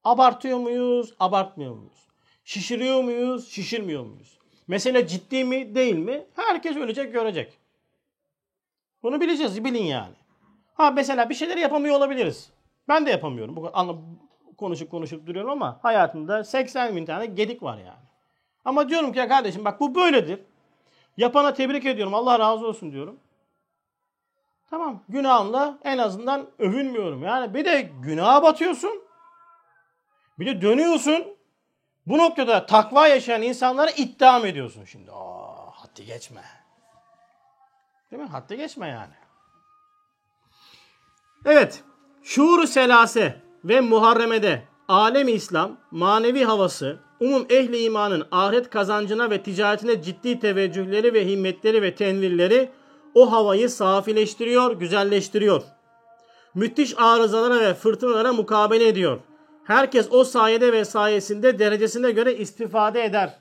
Abartıyor 0.04 0.58
muyuz, 0.58 1.14
abartmıyor 1.20 1.74
muyuz? 1.74 2.08
Şişiriyor 2.44 3.02
muyuz, 3.02 3.48
şişirmiyor 3.48 4.04
muyuz? 4.04 4.38
Mesele 4.68 5.06
ciddi 5.06 5.44
mi, 5.44 5.74
değil 5.74 5.96
mi? 5.96 6.26
Herkes 6.34 6.76
ölecek, 6.76 7.12
görecek. 7.12 7.58
Bunu 9.02 9.20
bileceğiz, 9.20 9.64
bilin 9.64 9.84
yani. 9.84 10.14
Ha 10.74 10.90
mesela 10.90 11.30
bir 11.30 11.34
şeyleri 11.34 11.60
yapamıyor 11.60 11.96
olabiliriz. 11.96 12.50
Ben 12.88 13.06
de 13.06 13.10
yapamıyorum. 13.10 13.56
Bu 13.56 13.72
konuşup 14.56 14.90
konuşup 14.90 15.26
duruyorum 15.26 15.50
ama 15.50 15.78
hayatımda 15.82 16.44
80 16.44 16.96
bin 16.96 17.06
tane 17.06 17.26
gedik 17.26 17.62
var 17.62 17.78
yani. 17.78 18.06
Ama 18.64 18.88
diyorum 18.88 19.12
ki 19.12 19.18
ya 19.18 19.28
kardeşim 19.28 19.64
bak 19.64 19.80
bu 19.80 19.94
böyledir. 19.94 20.40
Yapana 21.20 21.54
tebrik 21.54 21.86
ediyorum. 21.86 22.14
Allah 22.14 22.38
razı 22.38 22.66
olsun 22.66 22.92
diyorum. 22.92 23.20
Tamam. 24.70 25.02
Günahımla 25.08 25.78
en 25.84 25.98
azından 25.98 26.46
övünmüyorum. 26.58 27.22
Yani 27.22 27.54
bir 27.54 27.64
de 27.64 27.90
günaha 28.02 28.42
batıyorsun. 28.42 29.02
Bir 30.38 30.46
de 30.46 30.62
dönüyorsun. 30.62 31.36
Bu 32.06 32.18
noktada 32.18 32.66
takva 32.66 33.06
yaşayan 33.06 33.42
insanlara 33.42 33.90
iddiam 33.90 34.46
ediyorsun 34.46 34.84
şimdi. 34.84 35.12
Aa, 35.12 35.70
haddi 35.70 36.06
geçme. 36.06 36.42
Değil 38.10 38.22
mi? 38.22 38.28
Haddi 38.28 38.56
geçme 38.56 38.88
yani. 38.88 39.14
Evet. 41.44 41.84
Şuur-u 42.22 42.66
selase 42.66 43.42
ve 43.64 43.80
muharremede 43.80 44.62
alem 44.90 45.28
İslam 45.28 45.76
manevi 45.90 46.44
havası, 46.44 46.98
umum 47.20 47.46
ehli 47.50 47.78
imanın 47.82 48.26
ahiret 48.30 48.70
kazancına 48.70 49.30
ve 49.30 49.42
ticaretine 49.42 50.02
ciddi 50.02 50.40
teveccühleri 50.40 51.14
ve 51.14 51.26
himmetleri 51.26 51.82
ve 51.82 51.94
tenvirleri 51.94 52.70
o 53.14 53.32
havayı 53.32 53.70
safileştiriyor, 53.70 54.72
güzelleştiriyor. 54.72 55.62
Müthiş 56.54 56.94
arızalara 56.98 57.60
ve 57.60 57.74
fırtınalara 57.74 58.32
mukabele 58.32 58.88
ediyor. 58.88 59.20
Herkes 59.64 60.08
o 60.10 60.24
sayede 60.24 60.72
ve 60.72 60.84
sayesinde 60.84 61.58
derecesine 61.58 62.10
göre 62.10 62.36
istifade 62.36 63.04
eder. 63.04 63.38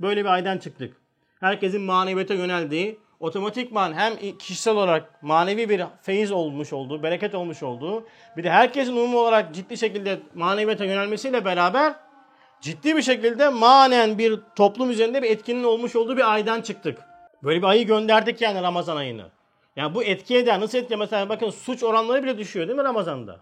Böyle 0.00 0.20
bir 0.20 0.30
aydan 0.30 0.58
çıktık. 0.58 0.96
Herkesin 1.40 1.82
maneviyete 1.82 2.34
yöneldiği, 2.34 2.98
otomatikman 3.24 3.92
hem 3.92 4.38
kişisel 4.38 4.74
olarak 4.74 5.22
manevi 5.22 5.68
bir 5.68 5.82
feyiz 6.02 6.32
olmuş 6.32 6.72
olduğu, 6.72 7.02
bereket 7.02 7.34
olmuş 7.34 7.62
olduğu, 7.62 8.06
bir 8.36 8.44
de 8.44 8.50
herkesin 8.50 8.92
umum 8.92 9.14
olarak 9.14 9.54
ciddi 9.54 9.76
şekilde 9.76 10.18
maneviyete 10.34 10.86
yönelmesiyle 10.86 11.44
beraber 11.44 11.94
ciddi 12.60 12.96
bir 12.96 13.02
şekilde 13.02 13.48
manen 13.48 14.18
bir 14.18 14.40
toplum 14.56 14.90
üzerinde 14.90 15.22
bir 15.22 15.30
etkinin 15.30 15.64
olmuş 15.64 15.96
olduğu 15.96 16.16
bir 16.16 16.32
aydan 16.32 16.60
çıktık. 16.60 16.98
Böyle 17.42 17.58
bir 17.58 17.66
ayı 17.66 17.86
gönderdik 17.86 18.40
yani 18.40 18.62
Ramazan 18.62 18.96
ayını. 18.96 19.26
Yani 19.76 19.94
bu 19.94 20.04
etki 20.04 20.36
eder. 20.36 20.60
Nasıl 20.60 20.78
etki? 20.78 20.96
Mesela 20.96 21.28
bakın 21.28 21.50
suç 21.50 21.82
oranları 21.82 22.22
bile 22.22 22.38
düşüyor 22.38 22.68
değil 22.68 22.78
mi 22.78 22.84
Ramazan'da? 22.84 23.40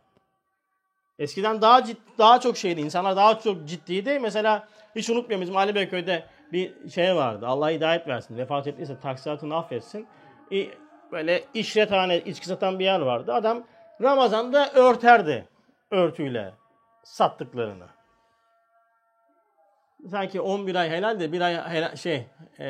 Eskiden 1.19 1.63
daha 1.63 1.85
ciddi, 1.85 2.01
daha 2.19 2.41
çok 2.41 2.57
şeydi. 2.57 2.81
İnsanlar 2.81 3.17
daha 3.17 3.39
çok 3.39 3.69
ciddiydi. 3.69 4.19
Mesela 4.19 4.69
hiç 4.97 5.11
unutmuyorum 5.11 5.43
bizim 5.43 5.57
Ali 5.57 5.75
Beyköy'de 5.75 6.27
bir 6.53 6.89
şey 6.91 7.17
vardı. 7.17 7.47
Allah 7.47 7.71
hidayet 7.71 8.09
versin. 8.09 8.39
Vefat 8.39 8.67
ettiyse 8.67 9.01
taksiratını 9.01 9.57
affetsin. 9.57 10.07
Böyle 11.13 11.45
işrethane, 11.55 12.21
içki 12.21 12.47
satan 12.47 12.79
bir 12.79 12.85
yer 12.85 13.01
vardı. 13.01 13.35
Adam 13.35 13.65
Ramazan'da 14.03 14.73
örterdi 14.73 15.49
örtüyle 15.91 16.55
sattıklarını. 17.03 17.87
Sanki 20.11 20.41
11 20.41 20.75
ay 20.75 20.91
helal 20.91 21.21
de 21.21 21.33
bir 21.33 21.41
ay 21.41 21.57
helal, 21.57 21.97
şey 21.97 22.27
e, 22.59 22.67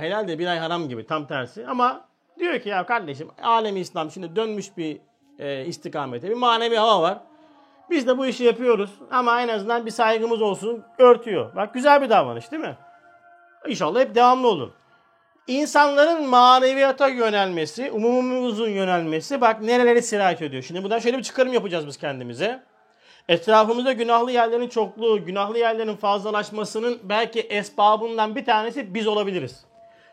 helal 0.00 0.28
de 0.28 0.38
bir 0.38 0.46
ay 0.46 0.58
haram 0.58 0.88
gibi 0.88 1.06
tam 1.06 1.26
tersi. 1.26 1.66
Ama 1.66 2.04
diyor 2.38 2.60
ki 2.60 2.68
ya 2.68 2.86
kardeşim 2.86 3.28
alemi 3.42 3.80
İslam 3.80 4.10
şimdi 4.10 4.36
dönmüş 4.36 4.76
bir 4.76 5.00
e, 5.38 5.64
istikamete 5.64 6.30
bir 6.30 6.34
manevi 6.34 6.76
hava 6.76 7.02
var. 7.02 7.18
Biz 7.90 8.06
de 8.06 8.18
bu 8.18 8.26
işi 8.26 8.44
yapıyoruz 8.44 8.90
ama 9.10 9.42
en 9.42 9.48
azından 9.48 9.86
bir 9.86 9.90
saygımız 9.90 10.42
olsun 10.42 10.84
örtüyor. 10.98 11.56
Bak 11.56 11.74
güzel 11.74 12.02
bir 12.02 12.10
davranış 12.10 12.52
değil 12.52 12.62
mi? 12.62 12.76
İnşallah 13.68 14.00
hep 14.00 14.14
devamlı 14.14 14.48
olur. 14.48 14.70
İnsanların 15.46 16.26
maneviyata 16.26 17.08
yönelmesi, 17.08 17.90
umumumuzun 17.90 18.68
yönelmesi 18.68 19.40
bak 19.40 19.62
nereleri 19.62 20.02
sirayet 20.02 20.42
ediyor. 20.42 20.62
Şimdi 20.62 20.82
buradan 20.82 20.98
şöyle 20.98 21.18
bir 21.18 21.22
çıkarım 21.22 21.52
yapacağız 21.52 21.86
biz 21.86 21.96
kendimize. 21.96 22.62
Etrafımızda 23.28 23.92
günahlı 23.92 24.32
yerlerin 24.32 24.68
çokluğu, 24.68 25.24
günahlı 25.24 25.58
yerlerin 25.58 25.96
fazlalaşmasının 25.96 26.98
belki 27.02 27.40
esbabından 27.40 28.36
bir 28.36 28.44
tanesi 28.44 28.94
biz 28.94 29.06
olabiliriz. 29.06 29.64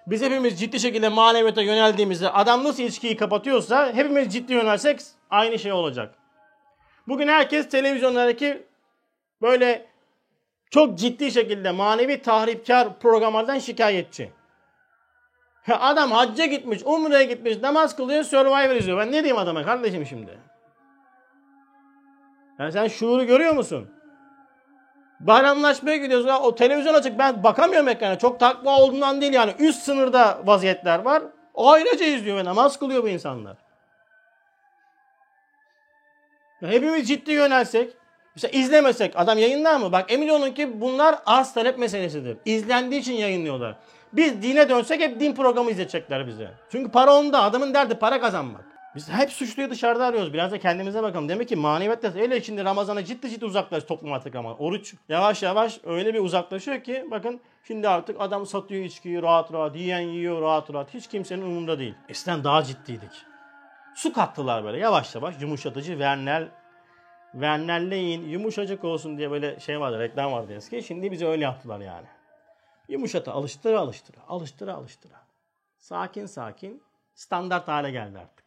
Biz 0.07 0.21
hepimiz 0.21 0.59
ciddi 0.59 0.79
şekilde 0.79 1.09
maneviyata 1.09 1.61
yöneldiğimizde 1.61 2.29
adam 2.29 2.63
nasıl 2.63 2.83
içkiyi 2.83 3.17
kapatıyorsa 3.17 3.93
hepimiz 3.93 4.33
ciddi 4.33 4.53
yönelsek 4.53 4.99
aynı 5.29 5.59
şey 5.59 5.71
olacak. 5.71 6.15
Bugün 7.07 7.27
herkes 7.27 7.69
televizyonlardaki 7.69 8.63
böyle 9.41 9.85
çok 10.74 10.97
ciddi 10.97 11.32
şekilde 11.32 11.71
manevi 11.71 12.21
tahripkar 12.21 12.99
programlardan 12.99 13.59
şikayetçi. 13.59 14.32
Adam 15.67 16.11
hacca 16.11 16.45
gitmiş, 16.45 16.82
umreye 16.86 17.24
gitmiş, 17.24 17.57
namaz 17.61 17.95
kılıyor, 17.95 18.24
Survivor 18.24 18.76
izliyor. 18.76 18.99
Ben 18.99 19.07
ne 19.07 19.11
diyeyim 19.11 19.38
adama 19.38 19.63
kardeşim 19.63 20.05
şimdi? 20.05 20.39
Yani 22.59 22.71
sen 22.71 22.88
şuuru 22.88 23.26
görüyor 23.26 23.53
musun? 23.53 23.91
Bayramlaşmaya 25.19 25.97
gidiyoruz. 25.97 26.28
O 26.41 26.55
televizyon 26.55 26.93
açık. 26.93 27.19
Ben 27.19 27.43
bakamıyorum 27.43 27.88
ekrana. 27.88 28.17
Çok 28.17 28.39
takva 28.39 28.80
olduğundan 28.80 29.21
değil 29.21 29.34
yani. 29.34 29.55
Üst 29.59 29.84
sınırda 29.84 30.39
vaziyetler 30.45 30.99
var. 30.99 31.24
Ayrıca 31.55 32.05
izliyor 32.05 32.38
ve 32.38 32.45
namaz 32.45 32.80
kılıyor 32.80 33.03
bu 33.03 33.07
insanlar. 33.07 33.57
Ya 36.61 36.69
hepimiz 36.69 37.07
ciddi 37.07 37.32
yönelsek, 37.32 37.93
mesela 38.36 38.59
izlemesek, 38.59 39.13
adam 39.15 39.38
yayınlar 39.38 39.77
mı? 39.77 39.91
Bak 39.91 40.11
emin 40.11 40.29
olun 40.29 40.51
ki 40.51 40.81
bunlar 40.81 41.15
arz 41.25 41.53
talep 41.53 41.77
meselesidir. 41.77 42.38
İzlendiği 42.45 43.01
için 43.01 43.13
yayınlıyorlar. 43.13 43.75
Biz 44.13 44.41
dine 44.41 44.69
dönsek 44.69 45.01
hep 45.01 45.19
din 45.19 45.36
programı 45.36 45.71
izletecekler 45.71 46.27
bize. 46.27 46.51
Çünkü 46.71 46.91
para 46.91 47.15
onda. 47.15 47.43
Adamın 47.43 47.73
derdi 47.73 47.95
para 47.95 48.21
kazanmak. 48.21 48.65
Biz 48.95 49.09
hep 49.09 49.31
suçluyu 49.31 49.69
dışarıda 49.69 50.05
arıyoruz. 50.05 50.34
Biraz 50.34 50.51
da 50.51 50.59
kendimize 50.59 51.03
bakalım. 51.03 51.29
Demek 51.29 51.49
ki 51.49 51.55
maneviyat 51.55 52.03
da 52.03 52.13
öyle 52.21 52.41
şimdi 52.41 52.65
Ramazan'a 52.65 53.05
ciddi 53.05 53.29
ciddi 53.29 53.45
uzaklaş 53.45 53.84
toplum 53.84 54.13
artık 54.13 54.36
ama. 54.36 54.55
Oruç 54.55 54.93
yavaş 55.09 55.43
yavaş 55.43 55.79
öyle 55.84 56.13
bir 56.13 56.19
uzaklaşıyor 56.19 56.84
ki 56.84 57.05
bakın 57.11 57.41
şimdi 57.63 57.89
artık 57.89 58.21
adam 58.21 58.45
satıyor 58.45 58.84
içkiyi 58.84 59.21
rahat 59.21 59.53
rahat. 59.53 59.75
Yiyen 59.75 59.99
yiyor 59.99 60.41
rahat 60.41 60.73
rahat. 60.73 60.93
Hiç 60.93 61.07
kimsenin 61.07 61.41
umurunda 61.41 61.79
değil. 61.79 61.93
Eskiden 62.09 62.43
daha 62.43 62.63
ciddiydik. 62.63 63.11
Su 63.95 64.13
kattılar 64.13 64.63
böyle 64.63 64.77
yavaş 64.77 65.15
yavaş 65.15 65.41
yumuşatıcı 65.41 65.99
vernel 65.99 66.47
vernelleyin 67.34 68.29
yumuşacık 68.29 68.84
olsun 68.84 69.17
diye 69.17 69.31
böyle 69.31 69.59
şey 69.59 69.79
vardı 69.79 69.99
reklam 69.99 70.31
vardı 70.31 70.53
eski. 70.53 70.84
Şimdi 70.84 71.11
bizi 71.11 71.27
öyle 71.27 71.43
yaptılar 71.43 71.79
yani. 71.79 72.07
Yumuşata 72.89 73.34
alıştıra 73.34 73.79
alıştıra 73.79 74.17
alıştıra 74.27 74.73
alıştıra. 74.73 75.27
Sakin 75.77 76.25
sakin 76.25 76.84
standart 77.13 77.67
hale 77.67 77.91
geldi 77.91 78.19
artık. 78.19 78.45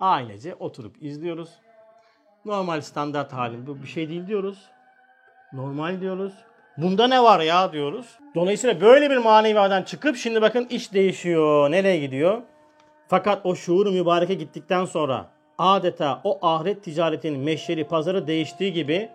Ailece 0.00 0.54
oturup 0.54 1.02
izliyoruz. 1.02 1.50
Normal 2.44 2.80
standart 2.80 3.32
halinde 3.32 3.66
bu 3.66 3.82
bir 3.82 3.86
şey 3.86 4.08
değil 4.08 4.26
diyoruz. 4.26 4.68
Normal 5.52 6.00
diyoruz. 6.00 6.34
Bunda 6.76 7.06
ne 7.06 7.22
var 7.22 7.40
ya 7.40 7.72
diyoruz. 7.72 8.18
Dolayısıyla 8.34 8.80
böyle 8.80 9.10
bir 9.10 9.16
maneviyadan 9.16 9.82
çıkıp 9.82 10.16
şimdi 10.16 10.42
bakın 10.42 10.66
iş 10.70 10.92
değişiyor. 10.92 11.70
Nereye 11.70 11.98
gidiyor? 11.98 12.42
Fakat 13.08 13.46
o 13.46 13.54
şuuru 13.54 13.92
mübareke 13.92 14.34
gittikten 14.34 14.84
sonra 14.84 15.31
adeta 15.58 16.20
o 16.24 16.38
ahiret 16.42 16.84
ticaretinin 16.84 17.40
meşleri 17.40 17.88
pazarı 17.88 18.26
değiştiği 18.26 18.72
gibi 18.72 19.10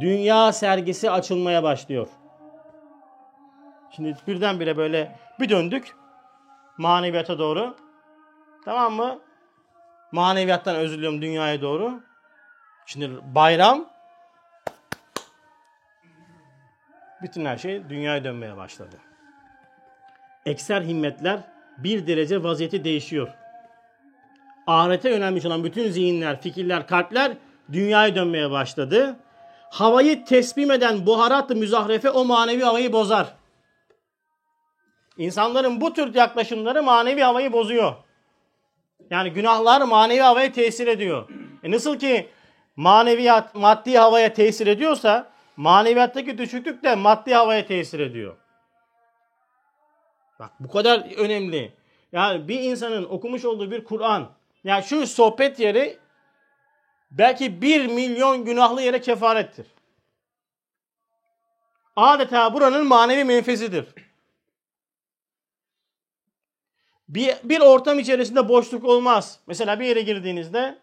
dünya 0.00 0.52
sergisi 0.52 1.10
açılmaya 1.10 1.62
başlıyor. 1.62 2.08
Şimdi 3.96 4.16
birdenbire 4.26 4.76
böyle 4.76 5.16
bir 5.40 5.48
döndük. 5.48 5.96
maneviyata 6.78 7.38
doğru. 7.38 7.76
Tamam 8.64 8.92
mı? 8.92 9.18
Maneviyattan 10.12 10.76
özür 10.76 10.96
diliyorum 10.96 11.22
dünyaya 11.22 11.60
doğru. 11.60 12.00
Şimdi 12.86 13.10
bayram 13.34 13.88
bütün 17.22 17.44
her 17.44 17.56
şey 17.56 17.88
dünyaya 17.88 18.24
dönmeye 18.24 18.56
başladı. 18.56 18.96
Ekser 20.46 20.82
himmetler 20.82 21.40
bir 21.78 22.06
derece 22.06 22.42
vaziyeti 22.42 22.84
değişiyor. 22.84 23.28
Ahirete 24.66 25.10
yönelmiş 25.10 25.46
olan 25.46 25.64
bütün 25.64 25.90
zihinler, 25.90 26.40
fikirler, 26.40 26.86
kalpler 26.86 27.32
dünyaya 27.72 28.14
dönmeye 28.14 28.50
başladı. 28.50 29.16
Havayı 29.70 30.24
tesbim 30.24 30.70
eden 30.70 31.06
buharat-ı 31.06 31.56
müzahrefe 31.56 32.10
o 32.10 32.24
manevi 32.24 32.62
havayı 32.62 32.92
bozar. 32.92 33.34
İnsanların 35.18 35.80
bu 35.80 35.92
tür 35.92 36.14
yaklaşımları 36.14 36.82
manevi 36.82 37.20
havayı 37.20 37.52
bozuyor. 37.52 37.94
Yani 39.10 39.30
günahlar 39.30 39.80
manevi 39.82 40.20
havaya 40.20 40.52
tesir 40.52 40.86
ediyor. 40.86 41.28
E 41.62 41.70
nasıl 41.70 41.98
ki 41.98 42.28
maneviyat 42.76 43.54
maddi 43.54 43.98
havaya 43.98 44.32
tesir 44.32 44.66
ediyorsa 44.66 45.30
maneviyattaki 45.56 46.38
düşüklük 46.38 46.84
de 46.84 46.94
maddi 46.94 47.34
havaya 47.34 47.66
tesir 47.66 48.00
ediyor. 48.00 48.36
Bak 50.38 50.50
bu 50.60 50.68
kadar 50.68 51.16
önemli. 51.16 51.74
Yani 52.12 52.48
bir 52.48 52.60
insanın 52.60 53.04
okumuş 53.04 53.44
olduğu 53.44 53.70
bir 53.70 53.84
Kur'an, 53.84 54.28
yani 54.64 54.84
şu 54.84 55.06
sohbet 55.06 55.58
yeri 55.58 55.98
belki 57.10 57.62
bir 57.62 57.86
milyon 57.86 58.44
günahlı 58.44 58.82
yere 58.82 59.00
kefarettir. 59.00 59.66
Adeta 61.96 62.54
buranın 62.54 62.86
manevi 62.86 63.24
menfezidir. 63.24 63.94
Bir, 67.08 67.34
bir 67.44 67.60
ortam 67.60 67.98
içerisinde 67.98 68.48
boşluk 68.48 68.84
olmaz. 68.84 69.40
Mesela 69.46 69.80
bir 69.80 69.86
yere 69.86 70.02
girdiğinizde, 70.02 70.78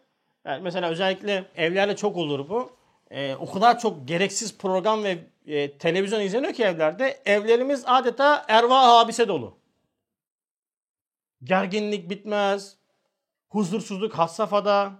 yani 0.46 0.62
mesela 0.62 0.90
özellikle 0.90 1.46
evlerde 1.56 1.96
çok 1.96 2.18
olur 2.18 2.50
bu. 2.50 2.80
Ee, 3.12 3.36
o 3.36 3.52
kadar 3.52 3.80
çok 3.80 4.08
gereksiz 4.08 4.58
program 4.58 5.04
ve 5.04 5.18
e, 5.46 5.78
televizyon 5.78 6.22
izleniyor 6.22 6.54
ki 6.54 6.64
evlerde. 6.64 7.22
Evlerimiz 7.26 7.84
adeta 7.86 8.46
erva 8.48 8.88
habise 8.88 9.28
dolu. 9.28 9.58
Gerginlik 11.44 12.10
bitmez. 12.10 12.79
Huzursuzluk 13.50 14.14
has 14.14 14.36
safhada. 14.36 14.93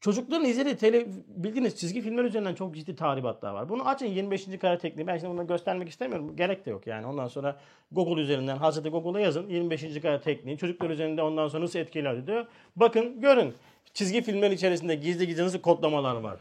Çocukların 0.00 0.44
izlediği 0.44 0.76
tele, 0.76 1.06
bildiğiniz 1.26 1.76
çizgi 1.76 2.00
filmler 2.00 2.24
üzerinden 2.24 2.54
çok 2.54 2.74
ciddi 2.74 2.96
tahribatlar 2.96 3.52
var. 3.54 3.68
Bunu 3.68 3.88
açın 3.88 4.06
25. 4.06 4.58
kare 4.60 4.78
tekniği. 4.78 5.06
Ben 5.06 5.18
şimdi 5.18 5.32
bunu 5.32 5.46
göstermek 5.46 5.88
istemiyorum. 5.88 6.36
Gerek 6.36 6.66
de 6.66 6.70
yok 6.70 6.86
yani. 6.86 7.06
Ondan 7.06 7.28
sonra 7.28 7.60
Google 7.92 8.22
üzerinden 8.22 8.56
Hazreti 8.56 8.88
Google'a 8.88 9.20
yazın. 9.20 9.48
25. 9.48 10.00
kare 10.00 10.20
tekniği. 10.20 10.58
Çocuklar 10.58 10.90
üzerinde 10.90 11.22
ondan 11.22 11.48
sonra 11.48 11.64
nasıl 11.64 11.78
etkiler 11.78 12.26
diyor. 12.26 12.46
Bakın 12.76 13.20
görün. 13.20 13.54
Çizgi 13.94 14.22
filmler 14.22 14.50
içerisinde 14.50 14.94
gizli 14.94 15.26
gizli 15.26 15.42
nasıl 15.42 15.60
kodlamalar 15.60 16.16
var. 16.16 16.40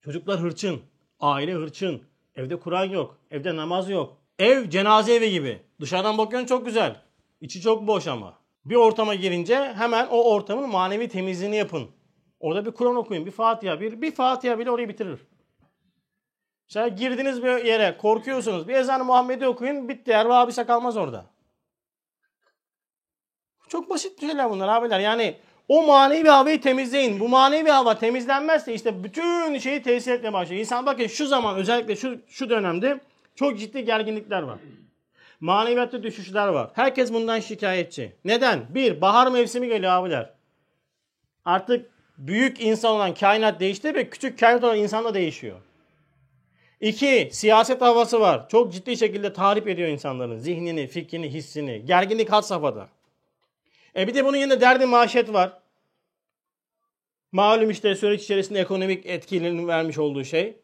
Çocuklar 0.00 0.40
hırçın. 0.40 0.80
Aile 1.20 1.52
hırçın. 1.52 2.02
Evde 2.36 2.56
Kur'an 2.60 2.84
yok. 2.84 3.18
Evde 3.30 3.56
namaz 3.56 3.90
yok. 3.90 4.16
Ev 4.38 4.70
cenaze 4.70 5.14
evi 5.14 5.30
gibi. 5.30 5.60
Dışarıdan 5.80 6.18
bakıyorsun 6.18 6.46
çok 6.46 6.66
güzel. 6.66 7.07
İçi 7.40 7.60
çok 7.60 7.86
boş 7.86 8.06
ama. 8.06 8.38
Bir 8.64 8.74
ortama 8.74 9.14
girince 9.14 9.74
hemen 9.74 10.06
o 10.10 10.32
ortamın 10.32 10.68
manevi 10.68 11.08
temizliğini 11.08 11.56
yapın. 11.56 11.90
Orada 12.40 12.66
bir 12.66 12.70
Kur'an 12.70 12.96
okuyun, 12.96 13.26
bir 13.26 13.30
Fatiha, 13.30 13.80
bir, 13.80 14.02
bir 14.02 14.10
Fatiha 14.10 14.58
bile 14.58 14.70
orayı 14.70 14.88
bitirir. 14.88 15.20
Mesela 16.68 16.88
girdiniz 16.88 17.42
bir 17.42 17.64
yere, 17.64 17.96
korkuyorsunuz. 17.96 18.68
Bir 18.68 18.74
ezan-ı 18.74 19.04
Muhammed'i 19.04 19.46
okuyun, 19.46 19.88
bitti. 19.88 20.10
Erva 20.10 20.38
abise 20.38 20.64
kalmaz 20.64 20.96
orada. 20.96 21.26
Çok 23.68 23.90
basit 23.90 24.20
şeyler 24.20 24.50
bunlar 24.50 24.68
abiler. 24.68 25.00
Yani 25.00 25.36
o 25.68 25.86
manevi 25.86 26.28
havayı 26.28 26.60
temizleyin. 26.60 27.20
Bu 27.20 27.28
manevi 27.28 27.70
hava 27.70 27.98
temizlenmezse 27.98 28.74
işte 28.74 29.04
bütün 29.04 29.58
şeyi 29.58 29.82
tesir 29.82 30.12
etmeye 30.12 30.32
başlıyor. 30.32 30.60
İnsan 30.60 30.86
bakın 30.86 31.06
şu 31.06 31.26
zaman 31.26 31.56
özellikle 31.56 31.96
şu, 31.96 32.20
şu 32.28 32.50
dönemde 32.50 33.00
çok 33.34 33.58
ciddi 33.58 33.84
gerginlikler 33.84 34.42
var. 34.42 34.58
Maneviyatta 35.40 36.02
düşüşler 36.02 36.48
var. 36.48 36.70
Herkes 36.74 37.12
bundan 37.12 37.40
şikayetçi. 37.40 38.12
Neden? 38.24 38.66
Bir, 38.74 39.00
bahar 39.00 39.32
mevsimi 39.32 39.68
geliyor 39.68 39.92
abiler. 39.92 40.30
Artık 41.44 41.90
büyük 42.18 42.60
insan 42.60 42.92
olan 42.92 43.14
kainat 43.14 43.60
değişti 43.60 43.94
ve 43.94 44.10
küçük 44.10 44.38
kainat 44.38 44.64
olan 44.64 44.78
insan 44.78 45.04
da 45.04 45.14
değişiyor. 45.14 45.60
İki, 46.80 47.28
siyaset 47.32 47.80
havası 47.80 48.20
var. 48.20 48.48
Çok 48.48 48.72
ciddi 48.72 48.96
şekilde 48.96 49.32
tahrip 49.32 49.68
ediyor 49.68 49.88
insanların 49.88 50.38
zihnini, 50.38 50.86
fikrini, 50.86 51.32
hissini. 51.32 51.84
Gerginlik 51.84 52.32
had 52.32 52.42
safhada. 52.42 52.88
E 53.96 54.08
bir 54.08 54.14
de 54.14 54.24
bunun 54.24 54.36
yanında 54.36 54.60
derdi 54.60 54.86
maaşet 54.86 55.32
var. 55.32 55.52
Malum 57.32 57.70
işte 57.70 57.94
süreç 57.94 58.22
içerisinde 58.22 58.60
ekonomik 58.60 59.06
etkilerini 59.06 59.66
vermiş 59.66 59.98
olduğu 59.98 60.24
şey. 60.24 60.56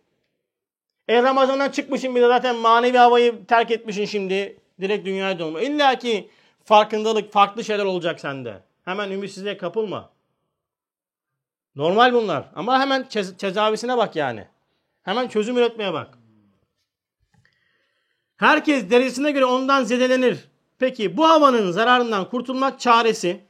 E 1.09 1.23
Ramazan'dan 1.23 1.69
çıkmışsın 1.69 2.15
bir 2.15 2.23
de 2.23 2.29
zaten 2.29 2.57
manevi 2.57 2.99
havayı 2.99 3.47
terk 3.47 3.71
etmişsin 3.71 4.05
şimdi. 4.05 4.64
Direkt 4.81 5.07
dünyaya 5.07 5.39
dönme. 5.39 5.65
İlla 5.65 5.99
ki 5.99 6.31
farkındalık, 6.65 7.33
farklı 7.33 7.65
şeyler 7.65 7.85
olacak 7.85 8.21
sende. 8.21 8.63
Hemen 8.85 9.11
ümitsizliğe 9.11 9.57
kapılma. 9.57 10.11
Normal 11.77 12.13
bunlar. 12.13 12.49
Ama 12.55 12.81
hemen 12.81 13.09
tedavisine 13.39 13.97
bak 13.97 14.17
yani. 14.17 14.49
Hemen 15.03 15.29
çözüm 15.29 15.59
üretmeye 15.59 15.93
bak. 15.93 16.19
Herkes 18.37 18.91
derecesine 18.91 19.31
göre 19.31 19.45
ondan 19.45 19.85
zedelenir. 19.85 20.49
Peki 20.79 21.17
bu 21.17 21.29
havanın 21.29 21.71
zararından 21.71 22.29
kurtulmak 22.29 22.81
çaresi 22.81 23.41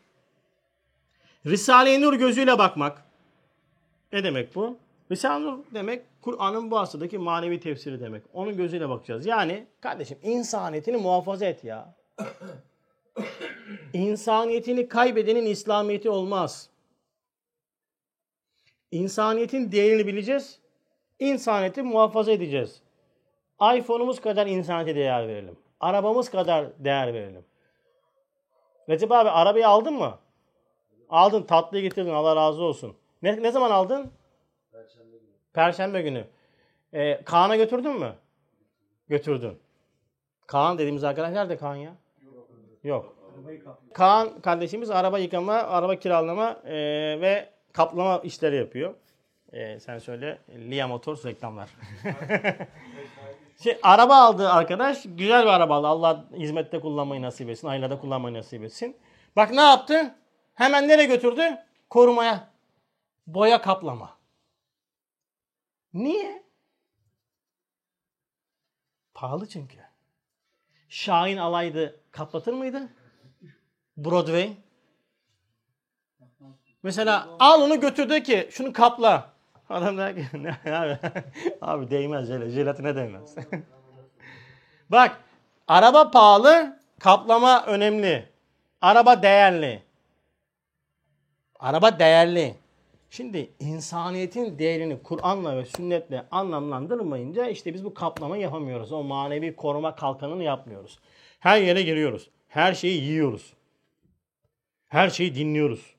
Risale-i 1.47 2.01
Nur 2.01 2.15
gözüyle 2.15 2.59
bakmak. 2.59 3.05
Ne 4.13 4.25
demek 4.25 4.55
bu? 4.55 4.79
Risale-i 5.13 5.47
Nur 5.47 5.59
demek 5.75 6.03
Kur'an'ın 6.23 6.71
bu 6.71 6.79
asırdaki 6.79 7.19
manevi 7.19 7.61
tefsiri 7.61 8.01
demek. 8.01 8.23
Onun 8.33 8.57
gözüyle 8.57 8.89
bakacağız. 8.89 9.27
Yani 9.27 9.67
kardeşim 9.81 10.19
insaniyetini 10.23 10.97
muhafaza 10.97 11.47
et 11.47 11.65
ya. 11.65 11.95
İnsaniyetini 13.93 14.89
kaybedenin 14.89 15.47
İslamiyeti 15.47 16.11
olmaz. 16.11 16.71
İnsaniyetin 18.91 19.73
değerini 19.73 20.07
bileceğiz. 20.07 20.59
İnsaniyeti 21.19 21.83
muhafaza 21.83 22.33
edeceğiz. 22.33 22.83
iPhone'umuz 23.77 24.21
kadar 24.21 24.47
insaniyete 24.47 24.95
değer 24.95 25.29
verelim. 25.29 25.57
Arabamız 25.81 26.31
kadar 26.31 26.85
değer 26.85 27.15
verelim. 27.15 27.45
Recep 28.89 29.13
abi 29.13 29.31
arabayı 29.31 29.69
aldın 29.69 29.95
mı? 29.95 30.19
Aldın 31.11 31.43
tatlıyı 31.43 31.83
getirdin 31.83 32.11
Allah 32.11 32.37
razı 32.37 32.63
olsun. 32.63 32.97
Ne, 33.23 33.43
ne 33.43 33.51
zaman 33.51 33.71
aldın? 33.71 34.11
Perşembe 35.55 36.03
günü. 36.03 36.25
Ee, 36.95 37.21
Kaan'a 37.25 37.57
götürdün 37.57 38.01
mü? 38.01 38.15
Götürdün. 39.09 39.59
Kaan 40.47 40.79
dediğimiz 40.79 41.05
arkadaş 41.05 41.33
nerede 41.33 41.57
Kaan 41.57 41.77
ya? 41.77 41.93
Yok. 42.85 43.17
Kaan 43.95 44.41
kardeşimiz 44.41 44.91
araba 44.91 45.19
yıkama, 45.19 45.53
araba 45.53 45.97
kiralama 45.97 46.51
e, 46.65 46.75
ve 47.21 47.49
kaplama 47.73 48.19
işleri 48.19 48.57
yapıyor. 48.57 48.95
Ee, 49.53 49.81
sen 49.81 49.99
söyle. 49.99 50.39
Lia 50.71 50.89
Motors 50.89 51.25
reklamlar. 51.25 51.71
şey, 53.63 53.79
araba 53.83 54.17
aldı 54.17 54.49
arkadaş. 54.51 55.03
Güzel 55.05 55.43
bir 55.43 55.51
araba 55.51 55.77
aldı. 55.77 55.87
Allah 55.87 56.25
hizmette 56.37 56.81
kullanmayı 56.81 57.23
nasip 57.23 57.51
etsin. 57.51 57.69
Ailede 57.69 57.99
kullanmayı 57.99 58.35
nasip 58.35 58.65
etsin. 58.65 58.97
Bak 59.37 59.51
ne 59.51 59.61
yaptı? 59.61 60.15
Hemen 60.55 60.89
nereye 60.89 61.07
götürdü? 61.07 61.43
Korumaya. 61.91 62.49
Boya 63.27 63.61
kaplama. 63.61 64.11
Niye? 65.95 66.43
Pahalı 69.15 69.49
çünkü. 69.49 69.79
Şahin 70.89 71.37
alaydı 71.37 72.01
kaplatır 72.11 72.53
mıydı? 72.53 72.89
Broadway. 73.97 74.57
Mesela 76.83 77.29
al 77.39 77.63
onu 77.63 77.81
götürdü 77.81 78.23
ki 78.23 78.49
şunu 78.51 78.73
kapla. 78.73 79.33
Adam 79.69 79.99
der 79.99 80.17
ki 80.17 80.27
ne 80.43 80.77
abi, 80.77 80.99
abi 81.61 81.91
değmez 81.91 82.29
jel, 82.29 82.49
jelatine 82.49 82.97
değmez. 82.97 83.35
Bak 84.91 85.21
araba 85.69 86.11
pahalı 86.11 86.81
kaplama 86.99 87.67
önemli. 87.67 88.29
Araba 88.81 89.23
değerli. 89.23 89.83
Araba 91.61 91.99
değerli. 91.99 92.64
Şimdi 93.17 93.51
insaniyetin 93.61 94.59
değerini 94.59 95.03
Kur'an'la 95.03 95.57
ve 95.57 95.65
sünnetle 95.65 96.27
anlamlandırmayınca 96.31 97.47
işte 97.47 97.75
biz 97.75 97.85
bu 97.85 97.95
kaplama 97.95 98.37
yapamıyoruz. 98.37 98.93
O 98.93 99.03
manevi 99.03 99.57
koruma 99.57 99.95
kalkanını 99.95 100.43
yapmıyoruz. 100.43 100.99
Her 101.41 101.61
yere 101.61 101.83
giriyoruz. 101.83 102.31
Her 102.49 102.75
şeyi 102.75 103.03
yiyoruz. 103.03 103.55
Her 104.87 105.11
şeyi 105.11 105.35
dinliyoruz. 105.35 105.95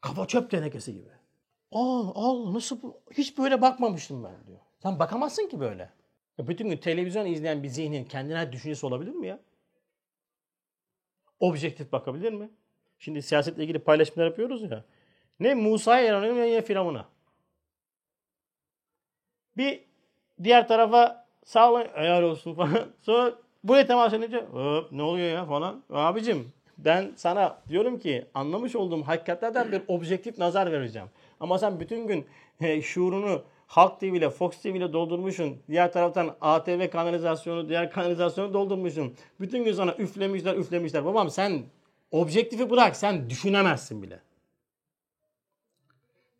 Kafa 0.00 0.26
çöp 0.26 0.50
tenekesi 0.50 0.92
gibi. 0.92 1.08
Al 1.72 2.12
al 2.14 2.54
nasıl 2.54 2.82
bu? 2.82 3.00
Hiç 3.10 3.38
böyle 3.38 3.62
bakmamıştım 3.62 4.24
ben 4.24 4.46
diyor. 4.46 4.60
Sen 4.82 4.98
bakamazsın 4.98 5.48
ki 5.48 5.60
böyle. 5.60 5.90
Ya 6.38 6.48
bütün 6.48 6.68
gün 6.68 6.76
televizyon 6.76 7.26
izleyen 7.26 7.62
bir 7.62 7.68
zihnin 7.68 8.04
kendine 8.04 8.52
düşüncesi 8.52 8.86
olabilir 8.86 9.12
mi 9.12 9.26
ya? 9.26 9.40
objektif 11.40 11.92
bakabilir 11.92 12.32
mi? 12.32 12.50
Şimdi 12.98 13.22
siyasetle 13.22 13.62
ilgili 13.62 13.78
paylaşımlar 13.78 14.26
yapıyoruz 14.26 14.62
ya. 14.62 14.84
Ne 15.40 15.54
Musa'ya 15.54 16.04
yaranıyor 16.04 16.34
ne 16.36 16.62
Firavun'a. 16.62 17.04
Bir 19.56 19.80
diğer 20.42 20.68
tarafa 20.68 21.26
sağ 21.44 21.72
olun 21.72 21.86
ayar 21.94 22.22
olsun 22.22 22.54
falan. 22.54 22.88
Sonra 23.00 23.34
buraya 23.64 23.86
temas 23.86 24.12
edince 24.12 24.44
ne 24.92 25.02
oluyor 25.02 25.28
ya 25.28 25.46
falan. 25.46 25.82
Abicim 25.90 26.52
ben 26.78 27.12
sana 27.16 27.58
diyorum 27.68 27.98
ki 27.98 28.26
anlamış 28.34 28.76
olduğum 28.76 29.02
hakikatlerden 29.02 29.72
bir 29.72 29.82
objektif 29.88 30.38
nazar 30.38 30.72
vereceğim. 30.72 31.08
Ama 31.40 31.58
sen 31.58 31.80
bütün 31.80 32.06
gün 32.06 32.26
he, 32.58 32.82
şuurunu 32.82 33.42
Halk 33.66 34.00
TV 34.00 34.04
ile 34.04 34.30
Fox 34.30 34.62
TV 34.62 34.66
ile 34.66 34.92
doldurmuşsun. 34.92 35.56
Diğer 35.68 35.92
taraftan 35.92 36.36
ATV 36.40 36.90
kanalizasyonu, 36.90 37.68
diğer 37.68 37.90
kanalizasyonu 37.90 38.54
doldurmuşsun. 38.54 39.14
Bütün 39.40 39.64
gün 39.64 39.72
sana 39.72 39.94
üflemişler, 39.94 40.56
üflemişler. 40.56 41.04
Babam 41.04 41.30
sen 41.30 41.62
objektifi 42.10 42.70
bırak, 42.70 42.96
sen 42.96 43.30
düşünemezsin 43.30 44.02
bile. 44.02 44.20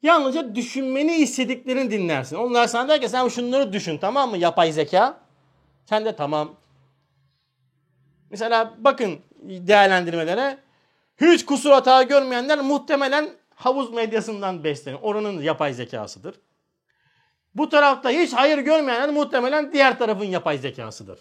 Yalnızca 0.02 0.54
düşünmeni 0.54 1.14
istediklerini 1.16 1.90
dinlersin. 1.90 2.36
Onlar 2.36 2.66
sana 2.66 2.88
der 2.88 3.00
ki 3.00 3.08
sen 3.08 3.28
şunları 3.28 3.72
düşün 3.72 3.98
tamam 3.98 4.30
mı 4.30 4.38
yapay 4.38 4.72
zeka? 4.72 5.20
Sen 5.86 6.04
de 6.04 6.16
tamam. 6.16 6.54
Mesela 8.30 8.74
bakın 8.78 9.18
değerlendirmelere. 9.42 10.58
Hiç 11.20 11.46
kusur 11.46 11.70
hata 11.70 12.02
görmeyenler 12.02 12.60
muhtemelen 12.60 13.30
havuz 13.54 13.92
medyasından 13.92 14.64
besleniyor. 14.64 15.02
Oranın 15.02 15.42
yapay 15.42 15.72
zekasıdır. 15.72 16.40
Bu 17.54 17.68
tarafta 17.68 18.10
hiç 18.10 18.32
hayır 18.32 18.58
görmeyenler 18.58 19.10
muhtemelen 19.10 19.72
diğer 19.72 19.98
tarafın 19.98 20.24
yapay 20.24 20.58
zekasıdır. 20.58 21.20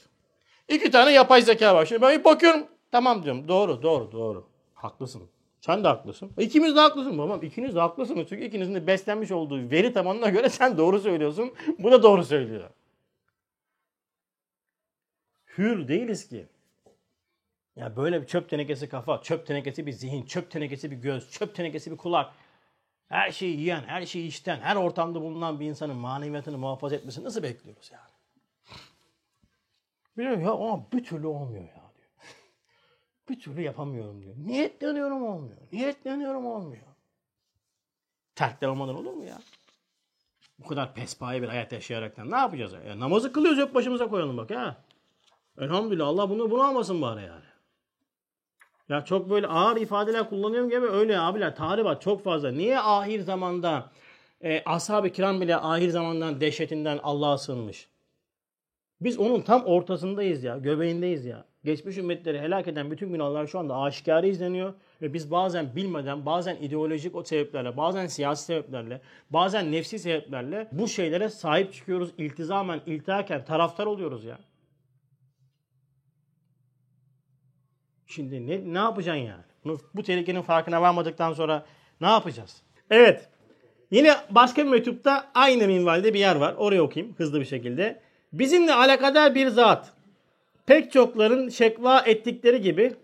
İki 0.68 0.92
tane 0.92 1.12
yapay 1.12 1.42
zeka 1.42 1.76
var. 1.76 1.86
Şimdi 1.86 2.02
ben 2.02 2.20
bir 2.20 2.24
bakıyorum. 2.24 2.68
Tamam 2.92 3.24
diyorum. 3.24 3.48
Doğru, 3.48 3.82
doğru, 3.82 4.12
doğru. 4.12 4.48
Haklısın. 4.74 5.30
Sen 5.62 5.84
de 5.84 5.88
haklısın. 5.88 6.32
İkimiz 6.38 6.76
de 6.76 6.80
haklısın 6.80 7.18
babam. 7.18 7.44
İkiniz 7.44 7.76
de 7.76 7.80
haklısınız. 7.80 8.28
Çünkü 8.30 8.46
ikinizin 8.46 8.76
de 8.76 8.88
beslenmiş 8.88 9.32
olduğu 9.32 9.72
veri 9.72 9.94
tabanına 9.94 10.30
göre 10.30 10.50
sen 10.50 10.78
doğru 10.78 11.00
söylüyorsun. 11.00 11.54
Bu 11.80 11.92
da 11.92 12.04
doğru 12.04 12.24
söylüyor. 12.24 12.70
Hür 15.58 15.88
değiliz 15.88 16.30
ki. 16.30 16.46
Ya 17.76 17.96
böyle 17.96 18.22
bir 18.22 18.28
çöp 18.28 18.50
tenekesi 18.50 18.90
kafa, 18.90 19.22
çöp 19.22 19.48
tenekesi 19.48 19.86
bir 19.86 19.92
zihin, 19.92 20.26
çöp 20.26 20.52
tenekesi 20.52 20.92
bir 20.92 20.96
göz, 20.96 21.32
çöp 21.32 21.56
tenekesi 21.56 21.92
bir 21.92 21.98
kulak. 21.98 22.34
Her 23.10 23.32
şeyi 23.32 23.60
yiyen, 23.60 23.84
her 23.84 24.06
şeyi 24.06 24.28
içten, 24.28 24.60
her 24.60 24.76
ortamda 24.76 25.22
bulunan 25.22 25.60
bir 25.60 25.66
insanın 25.66 25.96
maneviyatını 25.96 26.58
muhafaza 26.58 26.96
etmesini 26.96 27.24
nasıl 27.24 27.44
bekliyoruz 27.44 27.92
yani? 27.94 28.10
Biliyor 30.18 30.38
ya 30.38 30.52
ama 30.52 30.92
bir 30.94 31.04
türlü 31.04 31.28
olmuyor 31.28 31.64
ya. 31.64 31.77
Bir 33.30 33.40
türlü 33.40 33.62
yapamıyorum 33.62 34.22
diyor. 34.22 34.36
Niyetleniyorum 34.38 35.24
olmuyor. 35.24 35.58
Niyetleniyorum 35.72 36.46
olmuyor. 36.46 36.84
Terkler 38.36 38.68
olmadan 38.68 38.96
olur 38.96 39.14
mu 39.14 39.26
ya? 39.26 39.38
Bu 40.60 40.68
kadar 40.68 40.94
pespaye 40.94 41.42
bir 41.42 41.48
hayat 41.48 41.72
yaşayaraktan 41.72 42.32
ne 42.32 42.36
yapacağız? 42.36 42.74
Ya? 42.88 43.00
namazı 43.00 43.34
kılıyoruz 43.34 43.60
hep 43.60 43.76
başımıza 43.76 44.08
koyalım 44.08 44.38
bak 44.38 44.52
ha. 44.52 44.78
Elhamdülillah 45.60 46.08
Allah 46.08 46.30
bunu 46.30 46.52
bunu 46.52 47.02
bari 47.02 47.26
yani. 47.26 47.46
Ya 48.90 49.06
çok 49.06 49.30
böyle 49.30 49.48
ağır 49.48 49.78
ifadeler 49.78 50.30
kullanıyorum 50.30 50.70
gibi 50.70 50.86
öyle 50.86 51.20
abiler 51.20 51.56
tahribat 51.56 52.02
çok 52.02 52.24
fazla. 52.24 52.52
Niye 52.52 52.80
ahir 52.80 53.20
zamanda 53.20 53.92
e, 54.42 54.64
ashab-ı 54.66 55.10
kiram 55.10 55.42
bile 55.42 55.56
ahir 55.56 55.90
zamandan 55.90 56.42
dehşetinden 56.42 57.00
Allah'a 57.04 57.38
sığınmış? 57.38 57.88
Biz 59.02 59.20
onun 59.20 59.42
tam 59.42 59.66
ortasındayız 59.66 60.44
ya, 60.44 60.58
göbeğindeyiz 60.58 61.26
ya. 61.26 61.46
Geçmiş 61.66 61.98
ümmetleri 61.98 62.40
helak 62.40 62.68
eden 62.68 62.92
bütün 62.92 63.12
günahlar 63.12 63.48
şu 63.48 63.60
anda 63.60 63.78
aşikare 63.78 64.30
izleniyor. 64.30 64.74
Ve 65.02 65.14
biz 65.14 65.32
bazen 65.32 65.76
bilmeden, 65.76 66.26
bazen 66.26 66.56
ideolojik 66.56 67.16
o 67.16 67.24
sebeplerle, 67.24 67.78
bazen 67.78 68.08
siyasi 68.08 68.46
sebeplerle, 68.46 69.02
bazen 69.30 69.72
nefsi 69.72 70.00
sebeplerle 70.00 70.68
bu 70.72 70.88
şeylere 70.88 71.30
sahip 71.30 71.74
çıkıyoruz. 71.74 72.10
İltizamen, 72.18 72.82
iltihaken 72.86 73.46
taraftar 73.46 73.86
oluyoruz 73.86 74.26
ya. 74.26 74.40
Şimdi 78.08 78.48
ne, 78.48 78.74
ne 78.74 78.78
yapacaksın 78.78 79.22
yani? 79.22 79.44
Bunu, 79.64 79.78
bu 79.96 80.04
tehlikenin 80.04 80.42
farkına 80.42 80.82
varmadıktan 80.82 81.34
sonra 81.34 81.66
ne 82.02 82.08
yapacağız? 82.08 82.62
Evet. 82.90 83.30
Yine 83.92 84.16
başka 84.30 84.66
bir 84.66 84.70
mektupta 84.70 85.32
aynı 85.36 85.68
minvalde 85.68 86.14
bir 86.14 86.20
yer 86.20 86.36
var. 86.36 86.54
Oraya 86.58 86.82
okuyayım 86.82 87.16
hızlı 87.18 87.40
bir 87.40 87.46
şekilde. 87.46 88.02
Bizimle 88.34 88.74
alakadar 88.74 89.36
bir 89.36 89.48
zat. 89.48 89.97
Pek 90.68 90.92
çokların 90.92 91.50
şekva 91.50 92.00
ettikleri 92.00 92.62
gibi 92.62 92.96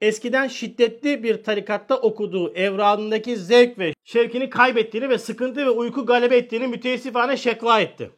eskiden 0.00 0.48
şiddetli 0.48 1.22
bir 1.22 1.42
tarikatta 1.42 1.96
okuduğu 1.96 2.54
evradındaki 2.54 3.36
zevk 3.36 3.78
ve 3.78 3.92
şevkini 4.04 4.50
kaybettiğini 4.50 5.08
ve 5.08 5.18
sıkıntı 5.18 5.66
ve 5.66 5.70
uyku 5.70 6.06
galebe 6.06 6.36
ettiğini 6.36 6.66
müteessifane 6.66 7.36
şekva 7.36 7.80
etti. 7.80 8.10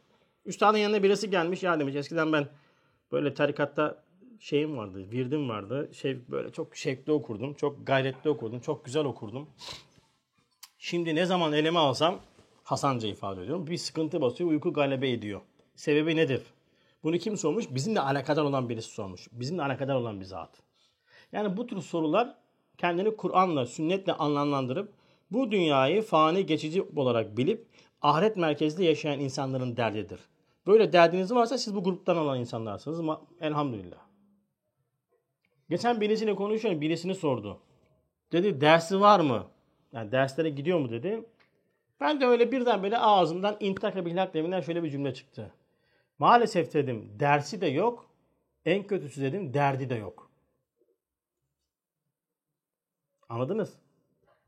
Üstadın 0.45 0.79
yanına 0.79 1.03
birisi 1.03 1.31
gelmiş 1.31 1.63
ya 1.63 1.81
demiş 1.81 1.95
eskiden 1.95 2.33
ben 2.33 2.49
böyle 3.13 3.35
tarikatta 3.35 4.03
şeyim 4.41 4.77
vardı, 4.77 5.11
virdim 5.13 5.49
vardı. 5.49 5.91
Şey 5.93 6.19
böyle 6.29 6.53
çok 6.53 6.77
şevkli 6.77 7.13
okurdum, 7.13 7.55
çok 7.55 7.87
gayretli 7.87 8.31
okurdum, 8.31 8.61
çok 8.61 8.85
güzel 8.85 9.05
okurdum. 9.05 9.49
Şimdi 10.79 11.15
ne 11.15 11.27
zaman 11.27 11.53
elime 11.53 11.79
alsam 11.79 12.21
Hasanca 12.65 13.09
ifade 13.09 13.43
ediyorum. 13.43 13.67
Bir 13.67 13.77
sıkıntı 13.77 14.21
basıyor, 14.21 14.51
uyku 14.51 14.73
galebe 14.73 15.11
ediyor. 15.11 15.41
Sebebi 15.75 16.17
nedir? 16.17 16.43
Bunu 17.03 17.19
kim 17.19 17.37
sormuş? 17.37 17.75
Bizimle 17.75 18.01
alakadar 18.01 18.45
olan 18.45 18.69
birisi 18.69 18.91
sormuş. 18.91 19.29
Bizimle 19.33 19.63
alakadar 19.63 19.95
olan 19.95 20.21
bir 20.21 20.25
zat. 20.25 20.63
Yani 21.33 21.57
bu 21.57 21.67
tür 21.67 21.81
sorular 21.81 22.35
kendini 22.79 23.17
Kur'an'la, 23.17 23.67
sünnetle 23.67 24.13
anlamlandırıp 24.13 24.93
bu 25.31 25.51
dünyayı 25.51 26.03
fani 26.03 26.47
geçici 26.47 26.83
olarak 26.97 27.37
bilip 27.37 27.67
ahiret 28.03 28.37
merkezli 28.37 28.85
yaşayan 28.85 29.21
insanların 29.21 29.77
derdidir. 29.77 30.21
Böyle 30.67 30.93
derdiniz 30.93 31.35
varsa 31.35 31.59
siz 31.59 31.75
bu 31.75 31.85
gruptan 31.85 32.17
olan 32.17 32.41
insanlarsınız 32.41 33.19
elhamdülillah. 33.41 33.99
Geçen 35.71 36.01
birisiyle 36.01 36.35
konuşuyorum. 36.35 36.81
Birisini 36.81 37.15
sordu. 37.15 37.61
Dedi 38.33 38.61
dersi 38.61 39.01
var 39.01 39.21
mı? 39.21 39.47
Yani 39.93 40.13
derslere 40.13 40.51
gidiyor 40.51 40.79
mu 40.79 40.91
dedi. 40.91 41.25
Ben 42.01 42.21
de 42.21 42.27
öyle 42.27 42.53
birden 42.53 42.83
böyle 42.83 42.99
ağzımdan 42.99 43.57
intak 43.61 44.07
bihlak 44.07 44.35
deminden 44.35 44.61
şöyle 44.61 44.83
bir 44.83 44.91
cümle 44.91 45.15
çıktı. 45.15 45.53
Maalesef 46.21 46.75
dedim 46.75 47.17
dersi 47.21 47.61
de 47.61 47.67
yok. 47.67 48.11
En 48.65 48.87
kötüsü 48.87 49.23
dedim 49.23 49.55
derdi 49.55 49.91
de 49.91 49.95
yok. 49.95 50.31
Anladınız? 53.29 53.79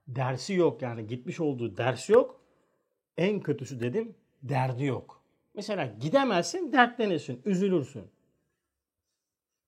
Dersi 0.09 0.55
yok 0.55 0.83
yani 0.83 1.07
gitmiş 1.07 1.41
olduğu 1.41 1.77
ders 1.77 2.09
yok. 2.09 2.41
En 3.17 3.41
kötüsü 3.41 3.81
dedim 3.81 4.15
derdi 4.43 4.85
yok. 4.85 5.23
Mesela 5.55 5.87
gidemezsin 5.87 6.73
dertlenirsin, 6.73 7.43
üzülürsün. 7.45 8.11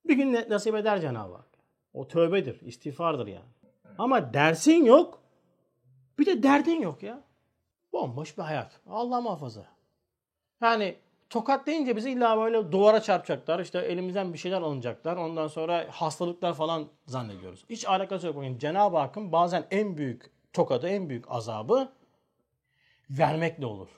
Bir 0.05 0.17
gün 0.17 0.33
nasip 0.33 0.75
eder 0.75 1.01
Cenab-ı 1.01 1.35
Hak. 1.35 1.49
O 1.93 2.09
tövbedir, 2.09 2.61
istiğfardır 2.61 3.27
yani. 3.27 3.51
Ama 3.99 4.35
dersin 4.35 4.85
yok, 4.85 5.23
bir 6.19 6.27
de 6.27 6.43
derdin 6.43 6.81
yok 6.81 7.03
ya. 7.03 7.25
Bomboş 7.93 8.39
bir 8.39 8.43
hayat. 8.43 8.81
Allah 8.87 9.21
muhafaza. 9.21 9.67
Yani 10.61 10.97
tokat 11.31 11.67
deyince 11.67 11.97
bizi 11.97 12.11
illa 12.11 12.39
böyle 12.39 12.73
duvara 12.73 13.03
çarpacaklar. 13.03 13.61
İşte 13.61 13.79
elimizden 13.79 14.33
bir 14.33 14.39
şeyler 14.39 14.63
alınacaklar. 14.63 15.17
Ondan 15.17 15.49
sonra 15.49 15.87
hastalıklar 15.91 16.55
falan 16.55 16.89
zannediyoruz. 17.07 17.65
Hiç 17.71 17.87
alakası 17.89 18.27
yok. 18.27 18.37
Yani 18.37 18.59
Cenab-ı 18.59 18.97
Hakk'ın 18.97 19.33
bazen 19.33 19.67
en 19.71 19.97
büyük 19.97 20.31
tokadı, 20.53 20.89
en 20.89 21.09
büyük 21.09 21.31
azabı 21.31 21.93
vermekle 23.11 23.67
olur. 23.67 23.89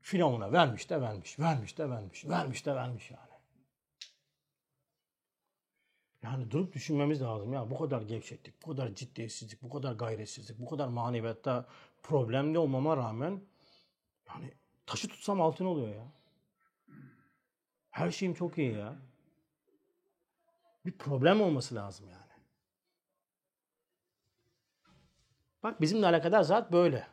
Firavun'a 0.00 0.52
vermiş 0.52 0.90
de 0.90 1.00
vermiş, 1.00 1.38
vermiş 1.38 1.78
de 1.78 1.90
vermiş, 1.90 2.24
vermiş 2.24 2.66
de 2.66 2.74
vermiş 2.74 3.10
yani. 3.10 3.34
Yani 6.22 6.50
durup 6.50 6.72
düşünmemiz 6.72 7.22
lazım 7.22 7.52
ya. 7.52 7.70
Bu 7.70 7.78
kadar 7.78 8.02
gevşeklik, 8.02 8.62
bu 8.62 8.70
kadar 8.70 8.94
ciddiyetsizlik, 8.94 9.62
bu 9.62 9.70
kadar 9.70 9.92
gayretsizlik, 9.92 10.58
bu 10.58 10.68
kadar 10.70 10.88
maneviyatta 10.88 11.66
problemli 12.02 12.58
olmama 12.58 12.96
rağmen 12.96 13.40
yani 14.28 14.52
taşı 14.86 15.08
tutsam 15.08 15.40
altın 15.40 15.64
oluyor 15.64 15.88
ya. 15.88 16.06
Her 17.90 18.10
şeyim 18.10 18.34
çok 18.34 18.58
iyi 18.58 18.72
ya. 18.72 18.96
Bir 20.86 20.92
problem 20.92 21.40
olması 21.40 21.74
lazım 21.74 22.06
yani. 22.08 22.24
Bak 25.62 25.80
bizimle 25.80 26.06
alakadar 26.06 26.42
zat 26.42 26.72
böyle. 26.72 27.06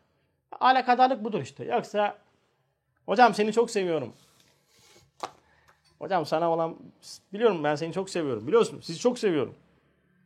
Alakadarlık 0.59 1.23
budur 1.23 1.41
işte. 1.41 1.63
Yoksa 1.65 2.17
hocam 3.05 3.33
seni 3.33 3.53
çok 3.53 3.71
seviyorum. 3.71 4.13
Hocam 5.99 6.25
sana 6.25 6.51
olan 6.51 6.77
biliyorum 7.33 7.63
ben 7.63 7.75
seni 7.75 7.93
çok 7.93 8.09
seviyorum. 8.09 8.47
Biliyorsun 8.47 8.79
sizi 8.81 8.99
çok 8.99 9.19
seviyorum. 9.19 9.55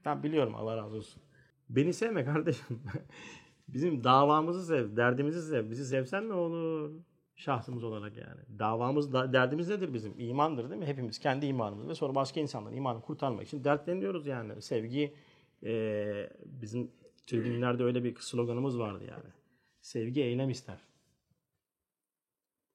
Ben 0.05 0.23
biliyorum 0.23 0.55
Allah 0.55 0.77
razı 0.77 0.97
olsun. 0.97 1.21
Beni 1.69 1.93
sevme 1.93 2.25
kardeşim. 2.25 2.83
Bizim 3.67 4.03
davamızı 4.03 4.65
sev, 4.65 4.97
derdimizi 4.97 5.49
sev. 5.49 5.69
Bizi 5.69 5.85
sevsen 5.85 6.29
ne 6.29 6.33
olur? 6.33 6.91
Şahsımız 7.35 7.83
olarak 7.83 8.17
yani. 8.17 8.59
Davamız, 8.59 9.13
da, 9.13 9.33
derdimiz 9.33 9.69
nedir 9.69 9.93
bizim? 9.93 10.19
İmandır 10.19 10.69
değil 10.69 10.79
mi? 10.79 10.85
Hepimiz 10.85 11.19
kendi 11.19 11.45
imanımız 11.45 11.87
ve 11.87 11.95
sonra 11.95 12.15
başka 12.15 12.39
insanların 12.39 12.75
imanını 12.75 13.01
kurtarmak 13.01 13.47
için 13.47 13.63
dertleniyoruz 13.63 14.27
yani. 14.27 14.61
Sevgi 14.61 15.13
e, 15.63 16.29
bizim 16.45 16.91
tribünlerde 17.27 17.83
öyle 17.83 18.03
bir 18.03 18.15
sloganımız 18.19 18.79
vardı 18.79 19.03
yani. 19.09 19.29
Sevgi 19.81 20.21
eylem 20.21 20.49
ister. 20.49 20.77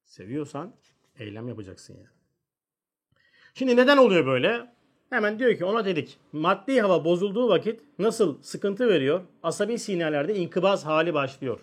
Seviyorsan 0.04 0.74
eylem 1.18 1.48
yapacaksın 1.48 1.94
yani. 1.94 2.20
Şimdi 3.54 3.76
neden 3.76 3.96
oluyor 3.96 4.26
böyle? 4.26 4.74
Hemen 5.10 5.38
diyor 5.38 5.56
ki 5.56 5.64
ona 5.64 5.84
dedik. 5.84 6.18
Maddi 6.32 6.80
hava 6.80 7.04
bozulduğu 7.04 7.48
vakit 7.48 7.80
nasıl 7.98 8.42
sıkıntı 8.42 8.88
veriyor? 8.88 9.20
Asabi 9.42 9.78
sinirlerde 9.78 10.34
inkıbaz 10.34 10.86
hali 10.86 11.14
başlıyor. 11.14 11.60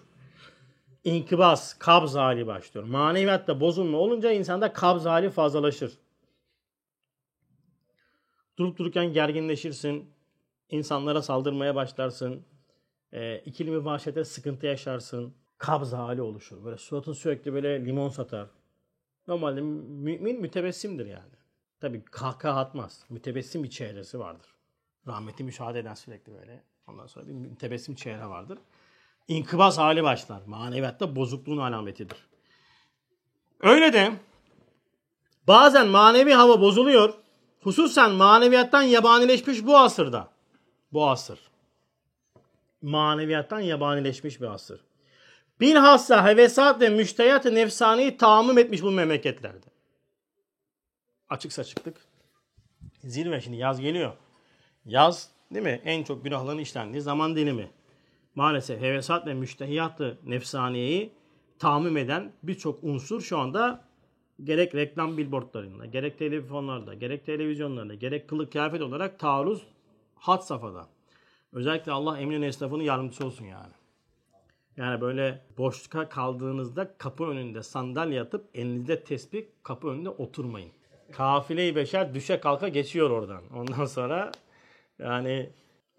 İnkıbaz, 1.08 1.80
kabz 1.80 2.16
hali 2.16 2.48
başlıyor. 2.48 2.88
Maneviyatta 2.88 3.60
bozulma 3.60 3.98
olunca 3.98 4.32
insanda 4.32 4.74
kabz 4.74 5.06
hali 5.06 5.30
fazlalaşır. 5.30 5.98
Durup 8.58 8.78
dururken 8.78 9.14
gerginleşirsin. 9.14 10.10
insanlara 10.70 11.22
saldırmaya 11.22 11.76
başlarsın. 11.76 12.46
E, 13.12 13.40
ikili 13.40 13.72
mübaşete 13.72 14.24
sıkıntı 14.24 14.66
yaşarsın. 14.66 15.34
Kabz 15.58 15.94
hali 15.94 16.22
oluşur. 16.22 16.66
Böyle 16.66 16.78
suratın 16.78 17.14
sürekli 17.14 17.54
böyle 17.54 17.86
limon 17.86 18.10
satar. 18.10 18.48
Normalde 19.28 19.62
mümin 19.62 20.42
mütebessimdir 20.42 21.06
yani. 21.06 21.36
Tabii 21.80 22.06
kahkaha 22.06 22.60
atmaz. 22.60 23.06
Mütebessim 23.10 23.64
bir 23.64 23.70
çehresi 23.70 24.20
vardır. 24.20 24.56
Rahmeti 25.08 25.44
müşahede 25.44 25.80
eden 25.80 25.94
sürekli 25.94 26.34
böyle. 26.34 26.64
Ondan 26.88 27.08
sonra 27.08 27.28
bir 27.28 27.34
mütebessim 27.34 27.96
çehre 27.96 28.26
vardır. 28.26 28.60
İnkıbaz 29.28 29.78
hali 29.78 30.04
başlar. 30.04 30.42
Maneviyatta 30.46 31.16
bozukluğun 31.16 31.58
alametidir. 31.58 32.18
Öyle 33.60 33.94
de 33.94 34.12
bazen 35.48 35.88
manevi 35.88 36.34
hava 36.34 36.62
bozuluyor. 36.62 37.14
Hususen 37.62 38.12
maneviyattan 38.12 38.82
yabanileşmiş 38.82 39.66
bu 39.66 39.78
asırda. 39.78 40.30
Bu 40.94 41.10
asır. 41.10 41.40
Maneviyattan 42.82 43.60
yabanileşmiş 43.60 44.42
bir 44.42 44.46
asır. 44.46 44.82
Bilhassa 45.60 46.26
hevesat 46.26 46.82
ve 46.82 46.90
müşteyat-ı 46.90 47.56
nefsaniyi 47.56 48.18
tahammüm 48.18 48.58
etmiş 48.58 48.82
bu 48.82 48.92
memleketlerde. 48.92 49.68
Açık 51.30 51.54
saçıklık. 51.54 51.98
Zirve 53.04 53.42
şimdi 53.42 53.58
yaz 53.58 53.82
geliyor. 53.82 54.14
Yaz 54.86 55.30
değil 55.54 55.66
mi? 55.66 55.82
En 55.86 56.04
çok 56.04 56.24
günahların 56.24 56.58
işlendiği 56.58 57.02
zaman 57.02 57.36
dilimi. 57.36 57.70
Maalesef 58.38 58.82
hevesat 58.82 59.28
ve 59.28 59.34
müştehiyat-ı 59.34 60.18
nefsaniyeyi 60.26 61.14
tahammüm 61.60 61.98
eden 61.98 62.34
birçok 62.44 62.84
unsur 62.84 63.22
şu 63.22 63.38
anda 63.38 63.84
gerek 64.44 64.76
reklam 64.76 65.18
billboardlarında, 65.18 65.86
gerek 65.86 66.18
telefonlarda, 66.18 66.94
gerek 66.94 67.26
televizyonlarda, 67.26 67.94
gerek 67.94 68.30
kılık 68.30 68.52
kıyafet 68.52 68.82
olarak 68.82 69.20
taarruz 69.20 69.68
hat 70.16 70.48
safhada. 70.48 70.88
Özellikle 71.54 71.92
Allah 71.92 72.20
emrin 72.20 72.42
esnafının 72.42 72.84
yardımcısı 72.84 73.26
olsun 73.26 73.46
yani. 73.46 73.74
Yani 74.78 75.02
böyle 75.02 75.46
boşluğa 75.58 76.10
kaldığınızda 76.10 76.98
kapı 76.98 77.24
önünde 77.24 77.64
sandalye 77.64 78.22
atıp 78.22 78.50
elinizde 78.54 79.04
tesbih 79.04 79.46
kapı 79.64 79.88
önünde 79.88 80.10
oturmayın. 80.10 80.72
Kafile-i 81.12 81.76
beşer 81.76 82.14
düşe 82.14 82.40
kalka 82.40 82.68
geçiyor 82.68 83.10
oradan. 83.10 83.44
Ondan 83.56 83.86
sonra 83.86 84.32
yani 85.00 85.50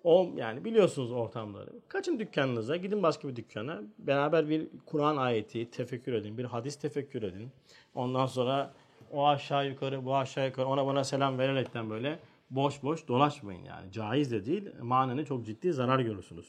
o 0.09 0.31
yani 0.37 0.65
biliyorsunuz 0.65 1.13
ortamları. 1.13 1.71
Kaçın 1.89 2.19
dükkanınıza, 2.19 2.77
gidin 2.77 3.03
başka 3.03 3.29
bir 3.29 3.37
dükkana. 3.37 3.83
Beraber 3.99 4.49
bir 4.49 4.69
Kur'an 4.87 5.17
ayeti 5.17 5.71
tefekkür 5.71 6.13
edin, 6.13 6.39
bir 6.39 6.45
hadis 6.45 6.77
tefekkür 6.77 7.23
edin. 7.23 7.49
Ondan 7.95 8.27
sonra 8.27 8.73
o 9.13 9.27
aşağı 9.27 9.69
yukarı, 9.69 10.05
bu 10.05 10.17
aşağı 10.17 10.47
yukarı 10.47 10.67
ona 10.67 10.87
bana 10.87 11.05
selam 11.05 11.39
vererekten 11.39 11.91
böyle 11.91 12.19
boş 12.51 12.83
boş 12.83 13.09
dolaşmayın 13.09 13.65
yani. 13.65 13.93
Caiz 13.93 14.33
de 14.33 14.47
değil, 14.47 14.65
manenin 14.83 15.25
çok 15.25 15.47
ciddi 15.47 15.73
zarar 15.73 15.99
görürsünüz. 15.99 16.47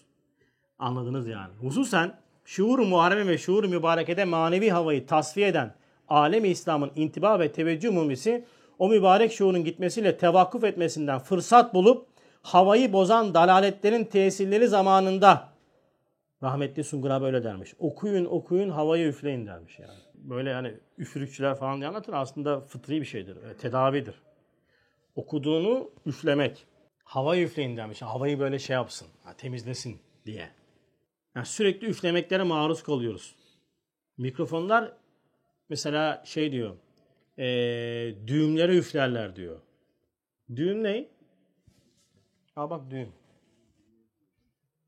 Anladınız 0.79 1.27
yani. 1.27 1.53
Hususen 1.61 2.19
şuur-u 2.45 2.85
muhareme 2.85 3.27
ve 3.27 3.37
şuur-u 3.37 3.67
mübarekede 3.67 4.25
manevi 4.25 4.69
havayı 4.69 5.07
tasfiye 5.07 5.47
eden 5.47 5.75
alemi 6.07 6.47
İslam'ın 6.47 6.91
intiba 6.95 7.39
ve 7.39 7.51
teveccüh 7.51 7.91
mumisi 7.91 8.45
o 8.79 8.89
mübarek 8.89 9.31
şuurun 9.31 9.63
gitmesiyle 9.63 10.17
tevakkuf 10.17 10.63
etmesinden 10.63 11.19
fırsat 11.19 11.73
bulup 11.73 12.08
havayı 12.41 12.93
bozan 12.93 13.33
dalaletlerin 13.33 14.03
tesirleri 14.03 14.67
zamanında 14.67 15.49
rahmetli 16.43 16.83
Sungur 16.83 17.09
abi 17.09 17.25
öyle 17.25 17.43
dermiş. 17.43 17.73
Okuyun 17.79 18.25
okuyun 18.25 18.69
havayı 18.69 19.07
üfleyin 19.07 19.47
dermiş 19.47 19.79
yani. 19.79 19.99
Böyle 20.13 20.49
yani 20.49 20.73
üfürükçüler 20.97 21.55
falan 21.55 21.79
diye 21.79 21.87
anlatır 21.87 22.13
aslında 22.13 22.61
fıtri 22.61 23.01
bir 23.01 23.05
şeydir. 23.05 23.35
E, 23.35 23.57
tedavidir. 23.57 24.15
Okuduğunu 25.15 25.91
üflemek. 26.05 26.65
Havayı 27.03 27.45
üfleyin 27.45 27.77
demiş. 27.77 28.01
Havayı 28.01 28.39
böyle 28.39 28.59
şey 28.59 28.73
yapsın. 28.73 29.07
temizlesin 29.37 29.99
diye. 30.25 30.49
Yani 31.35 31.45
sürekli 31.45 31.87
üflemeklere 31.87 32.43
maruz 32.43 32.83
kalıyoruz. 32.83 33.35
Mikrofonlar 34.17 34.91
mesela 35.69 36.23
şey 36.25 36.51
diyor. 36.51 36.75
E, 37.37 37.45
düğümlere 38.27 38.77
üflerler 38.77 39.35
diyor. 39.35 39.59
Düğüm 40.55 40.83
ne? 40.83 41.07
Al 42.59 42.69
bak 42.69 42.81
düğüm. 42.89 43.09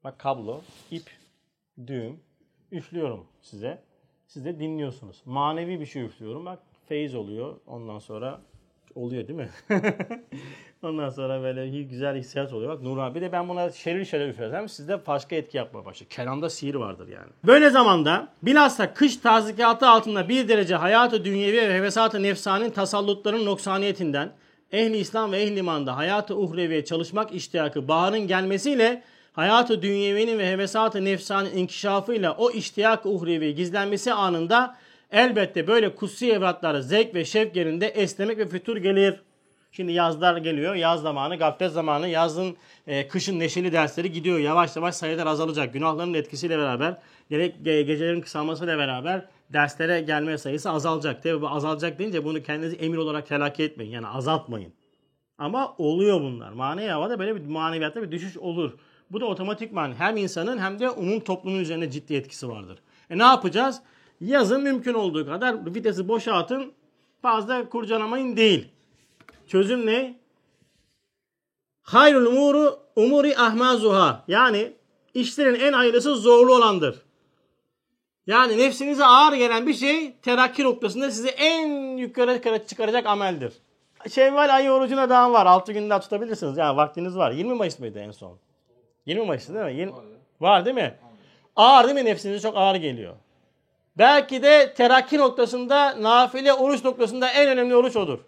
Bak 0.04 0.20
kablo, 0.20 0.62
ip, 0.92 1.10
düğüm. 1.88 2.20
Üflüyorum 2.72 3.26
size. 3.42 3.82
Siz 4.28 4.46
de 4.46 4.60
dinliyorsunuz. 4.60 5.22
Manevi 5.26 5.80
bir 5.80 5.86
şey 5.86 6.04
üflüyorum. 6.04 6.46
Bak 6.46 6.60
feyiz 6.88 7.16
oluyor. 7.16 7.56
Ondan 7.68 8.00
sonra 8.00 8.42
oluyor 8.96 9.28
değil 9.28 9.40
mi? 9.40 9.50
Ondan 10.84 11.10
sonra 11.10 11.42
böyle 11.42 11.82
güzel 11.82 12.18
hissiyat 12.18 12.54
oluyor. 12.54 12.76
Bak 12.76 12.82
Nur 12.82 12.98
abi 12.98 13.22
de 13.22 13.32
ben 13.32 13.50
buna 13.50 13.70
şeril 13.70 14.06
şeril 14.06 14.30
üflesem 14.30 14.70
sizde 14.70 15.08
başka 15.08 15.36
etki 15.36 15.58
yapmaya 15.58 15.86
başlıyor. 15.86 16.10
Kelamda 16.10 16.50
sihir 16.50 16.76
vardır 16.76 17.08
yani. 17.08 17.30
Böyle 17.44 17.70
zamanda 17.70 18.34
bilhassa 18.44 18.94
kış 18.94 19.18
tazikatı 19.18 19.88
altında 19.88 20.30
bir 20.30 20.48
derece 20.48 20.76
hayatı 20.76 21.26
dünyevi 21.26 21.58
ve 21.58 21.74
hevesatı 21.74 22.24
nefsanın 22.24 22.70
tasallutların 22.70 23.46
noksaniyetinden 23.46 24.32
ehli 24.72 24.98
İslam 24.98 25.32
ve 25.32 25.42
ehli 25.42 25.60
imanda 25.60 25.98
hayatı 25.98 26.38
uhreviye 26.38 26.86
çalışmak 26.86 27.32
iştiyakı 27.32 27.88
baharın 27.88 28.28
gelmesiyle 28.28 29.04
hayatı 29.34 29.82
dünyevinin 29.82 30.40
ve 30.40 30.52
hevesatı 30.52 31.06
nefsanın 31.06 31.56
inkişafıyla 31.56 32.32
o 32.32 32.52
iştiyak 32.52 33.06
uhrevi 33.06 33.56
gizlenmesi 33.56 34.14
anında 34.14 34.76
elbette 35.12 35.68
böyle 35.68 35.96
kutsi 35.96 36.32
evlatları 36.32 36.84
zevk 36.84 37.16
ve 37.16 37.26
şevk 37.26 37.56
yerinde 37.56 37.88
esnemek 37.88 38.38
ve 38.38 38.48
fütur 38.48 38.78
gelir. 38.78 39.22
Şimdi 39.72 39.92
yazlar 39.92 40.38
geliyor. 40.38 40.76
Yaz 40.76 41.02
zamanı, 41.02 41.36
gaflet 41.36 41.72
zamanı, 41.72 42.08
yazın, 42.08 42.58
e, 42.88 43.08
kışın 43.08 43.40
neşeli 43.40 43.74
dersleri 43.74 44.12
gidiyor. 44.12 44.40
Yavaş 44.40 44.76
yavaş 44.76 44.96
sayılar 44.96 45.28
azalacak. 45.28 45.74
Günahların 45.74 46.14
etkisiyle 46.14 46.58
beraber, 46.58 46.98
gerek 47.30 47.56
ge- 47.64 47.82
gecelerin 47.82 48.22
kısalmasıyla 48.22 48.78
beraber 48.78 49.26
derslere 49.54 50.02
gelme 50.02 50.38
sayısı 50.38 50.70
azalacak. 50.70 51.24
Tabi 51.24 51.42
bu 51.42 51.50
azalacak 51.50 52.00
deyince 52.00 52.26
bunu 52.26 52.44
kendinizi 52.44 52.76
emir 52.76 52.98
olarak 52.98 53.28
telakki 53.28 53.64
etmeyin. 53.64 53.92
Yani 53.92 54.08
azaltmayın. 54.08 54.74
Ama 55.38 55.76
oluyor 55.78 56.22
bunlar. 56.22 56.52
Manevi 56.52 56.88
havada 56.88 57.20
böyle 57.20 57.36
bir 57.36 57.46
maneviyatta 57.46 58.02
bir 58.02 58.12
düşüş 58.12 58.38
olur. 58.38 58.72
Bu 59.12 59.22
da 59.22 59.26
otomatikman 59.26 59.94
hem 59.94 60.18
insanın 60.18 60.58
hem 60.58 60.80
de 60.80 60.90
umum 60.90 61.20
toplumun 61.20 61.60
üzerinde 61.60 61.92
ciddi 61.92 62.14
etkisi 62.14 62.50
vardır. 62.50 62.80
E 63.10 63.18
ne 63.18 63.24
yapacağız? 63.24 63.82
Yazın 64.22 64.64
mümkün 64.64 64.94
olduğu 64.94 65.26
kadar 65.26 65.76
vitesi 65.76 66.08
boşaltın. 66.08 66.74
Fazla 67.22 67.70
kurcalamayın 67.70 68.38
değil. 68.38 68.68
Çözüm 69.48 69.86
ne? 69.86 70.20
Hayrul 71.82 72.26
umuru 72.26 72.80
umuri 72.96 73.38
ahmazuha. 73.38 74.24
Yani 74.28 74.74
işlerin 75.14 75.60
en 75.60 75.74
hayırlısı 75.74 76.16
zorlu 76.16 76.56
olandır. 76.56 77.02
Yani 78.28 78.58
nefsinize 78.58 79.06
ağır 79.06 79.34
gelen 79.34 79.68
bir 79.68 79.74
şey 79.74 80.14
terakki 80.22 80.64
noktasında 80.64 81.12
sizi 81.12 81.30
en 81.30 81.98
yukarı 81.98 82.68
çıkaracak 82.68 83.06
ameldir. 83.06 83.54
Şevval 84.10 84.56
ayı 84.56 84.72
orucuna 84.72 85.10
daha 85.10 85.32
var. 85.34 85.46
6 85.46 85.74
gün 85.74 85.90
daha 85.90 86.00
tutabilirsiniz. 86.00 86.58
Yani 86.58 86.78
vaktiniz 86.78 87.18
var. 87.18 87.32
20 87.32 87.54
Mayıs 87.54 87.80
mıydı 87.80 88.00
en 88.00 88.12
son? 88.12 88.38
20 89.06 89.26
Mayıs'ta 89.26 89.54
değil 89.54 89.66
mi? 89.66 89.74
20... 89.80 89.94
Var 90.42 90.66
değil 90.66 90.76
mi? 90.76 90.96
Ağır 91.56 91.84
değil 91.84 91.96
mi 91.96 92.06
nefsinize 92.06 92.40
çok 92.40 92.58
ağır 92.58 92.76
geliyor. 92.76 93.16
Belki 93.98 94.44
de 94.44 94.74
terakki 94.74 95.18
noktasında, 95.18 96.02
nafile 96.02 96.54
oruç 96.54 96.84
noktasında 96.84 97.30
en 97.30 97.50
önemli 97.50 97.76
oruç 97.76 97.96
odur. 97.96 98.20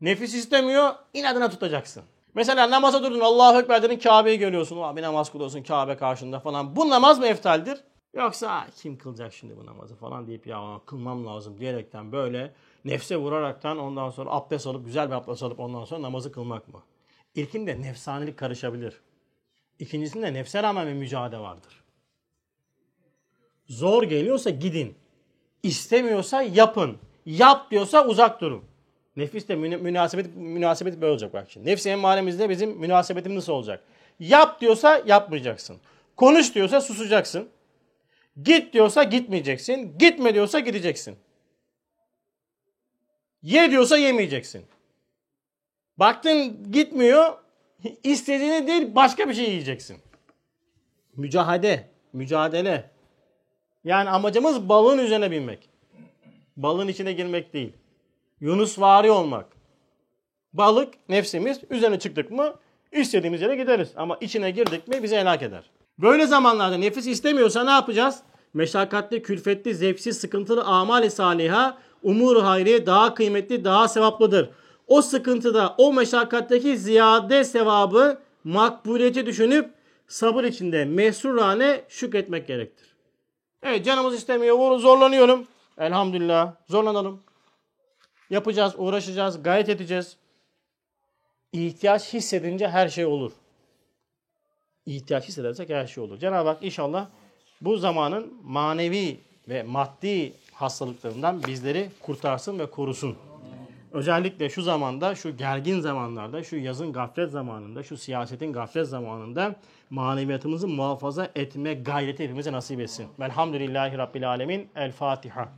Nefis 0.00 0.34
istemiyor, 0.34 0.90
inadına 1.14 1.50
tutacaksın. 1.50 2.02
Mesela 2.34 2.70
namaza 2.70 3.02
durdun, 3.02 3.20
Allahu 3.20 3.60
Ekber 3.60 3.82
dedin, 3.82 3.98
Kabe'yi 3.98 4.38
görüyorsun. 4.38 4.82
Abi 4.82 5.02
namaz 5.02 5.32
kılıyorsun 5.32 5.62
Kabe 5.62 5.96
karşında 5.96 6.40
falan. 6.40 6.76
Bu 6.76 6.90
namaz 6.90 7.18
mı 7.18 7.26
eftaldir? 7.26 7.78
Yoksa 8.14 8.66
kim 8.76 8.98
kılacak 8.98 9.32
şimdi 9.32 9.56
bu 9.56 9.66
namazı 9.66 9.96
falan 9.96 10.26
deyip 10.26 10.46
ya 10.46 10.80
kılmam 10.86 11.26
lazım 11.26 11.58
diyerekten 11.58 12.12
böyle 12.12 12.52
nefse 12.84 13.16
vuraraktan 13.16 13.78
ondan 13.78 14.10
sonra 14.10 14.30
abdest 14.30 14.66
alıp 14.66 14.84
güzel 14.84 15.08
bir 15.08 15.14
abdest 15.14 15.42
alıp 15.42 15.60
ondan 15.60 15.84
sonra 15.84 16.02
namazı 16.02 16.32
kılmak 16.32 16.68
mı? 16.68 16.82
İlkinde 17.34 17.82
nefsanilik 17.82 18.36
karışabilir. 18.36 19.00
İkincisinde 19.78 20.34
nefse 20.34 20.62
rağmen 20.62 20.86
bir 20.86 20.92
mücadele 20.92 21.40
vardır. 21.40 21.82
Zor 23.66 24.02
geliyorsa 24.02 24.50
gidin. 24.50 24.94
İstemiyorsa 25.62 26.42
yapın. 26.42 26.98
Yap 27.26 27.70
diyorsa 27.70 28.06
uzak 28.06 28.40
durun. 28.40 28.64
Nefis 29.16 29.48
de 29.48 29.56
münasebet, 29.56 30.36
münasebet 30.36 31.00
böyle 31.00 31.12
olacak 31.12 31.32
bak 31.32 31.50
şimdi. 31.50 31.66
Nefsi 31.70 31.90
emmaremizde 31.90 32.50
bizim 32.50 32.70
münasebetimiz 32.70 33.36
nasıl 33.36 33.52
olacak? 33.52 33.84
Yap 34.20 34.60
diyorsa 34.60 35.02
yapmayacaksın. 35.06 35.76
Konuş 36.16 36.54
diyorsa 36.54 36.80
susacaksın. 36.80 37.48
Git 38.42 38.72
diyorsa 38.72 39.02
gitmeyeceksin. 39.02 39.98
Gitme 39.98 40.34
diyorsa 40.34 40.60
gideceksin. 40.60 41.16
Ye 43.42 43.70
diyorsa 43.70 43.96
yemeyeceksin. 43.98 44.66
Baktın 45.96 46.72
gitmiyor. 46.72 47.38
istediğini 48.02 48.66
değil 48.66 48.94
başka 48.94 49.28
bir 49.28 49.34
şey 49.34 49.50
yiyeceksin. 49.50 49.98
Mücahede, 51.16 51.88
mücadele. 52.12 52.90
Yani 53.84 54.10
amacımız 54.10 54.68
balığın 54.68 54.98
üzerine 54.98 55.30
binmek. 55.30 55.68
Balığın 56.56 56.88
içine 56.88 57.12
girmek 57.12 57.52
değil. 57.52 57.72
Yunus 58.40 58.78
vari 58.78 59.10
olmak. 59.10 59.46
Balık 60.52 60.94
nefsimiz 61.08 61.60
üzerine 61.70 61.98
çıktık 61.98 62.30
mı 62.30 62.54
istediğimiz 62.92 63.42
yere 63.42 63.56
gideriz. 63.56 63.92
Ama 63.96 64.18
içine 64.20 64.50
girdik 64.50 64.88
mi 64.88 65.02
bizi 65.02 65.16
helak 65.16 65.42
eder. 65.42 65.70
Böyle 66.02 66.26
zamanlarda 66.26 66.76
nefis 66.76 67.06
istemiyorsa 67.06 67.64
ne 67.64 67.70
yapacağız? 67.70 68.22
Meşakkatli, 68.54 69.22
külfetli, 69.22 69.74
zevksiz, 69.74 70.20
sıkıntılı 70.20 70.64
amali 70.64 71.10
saliha, 71.10 71.78
umur 72.02 72.42
hayriye 72.42 72.86
daha 72.86 73.14
kıymetli, 73.14 73.64
daha 73.64 73.88
sevaplıdır. 73.88 74.50
O 74.86 75.02
sıkıntıda, 75.02 75.74
o 75.78 75.92
meşakkatteki 75.92 76.78
ziyade 76.78 77.44
sevabı 77.44 78.18
makbuliyeti 78.44 79.26
düşünüp 79.26 79.70
sabır 80.08 80.44
içinde 80.44 80.84
mesrurane 80.84 81.84
şükretmek 81.88 82.46
gerektir. 82.46 82.96
Evet 83.62 83.84
canımız 83.84 84.14
istemiyor, 84.14 84.78
zorlanıyorum. 84.78 85.46
Elhamdülillah 85.78 86.54
zorlanalım. 86.68 87.20
Yapacağız, 88.30 88.74
uğraşacağız, 88.76 89.42
gayret 89.42 89.68
edeceğiz. 89.68 90.16
İhtiyaç 91.52 92.14
hissedince 92.14 92.68
her 92.68 92.88
şey 92.88 93.06
olur. 93.06 93.32
İhtiyaç 94.90 95.28
hissedersek 95.28 95.70
her 95.70 95.86
şey 95.86 96.04
olur. 96.04 96.18
Cenab-ı 96.18 96.48
Hak 96.48 96.64
inşallah 96.64 97.06
bu 97.60 97.76
zamanın 97.76 98.32
manevi 98.44 99.20
ve 99.48 99.62
maddi 99.62 100.32
hastalıklarından 100.52 101.42
bizleri 101.46 101.88
kurtarsın 102.02 102.58
ve 102.58 102.70
korusun. 102.70 103.16
Özellikle 103.92 104.50
şu 104.50 104.62
zamanda, 104.62 105.14
şu 105.14 105.36
gergin 105.36 105.80
zamanlarda, 105.80 106.44
şu 106.44 106.56
yazın 106.56 106.92
gaflet 106.92 107.30
zamanında, 107.30 107.82
şu 107.82 107.96
siyasetin 107.96 108.52
gaflet 108.52 108.88
zamanında 108.88 109.54
maneviyatımızı 109.90 110.68
muhafaza 110.68 111.30
etme 111.34 111.74
gayreti 111.74 112.24
hepimize 112.24 112.52
nasip 112.52 112.80
etsin. 112.80 113.06
Velhamdülillahi 113.20 113.98
Rabbil 113.98 114.28
Alemin. 114.28 114.68
El 114.76 114.92
Fatiha. 114.92 115.48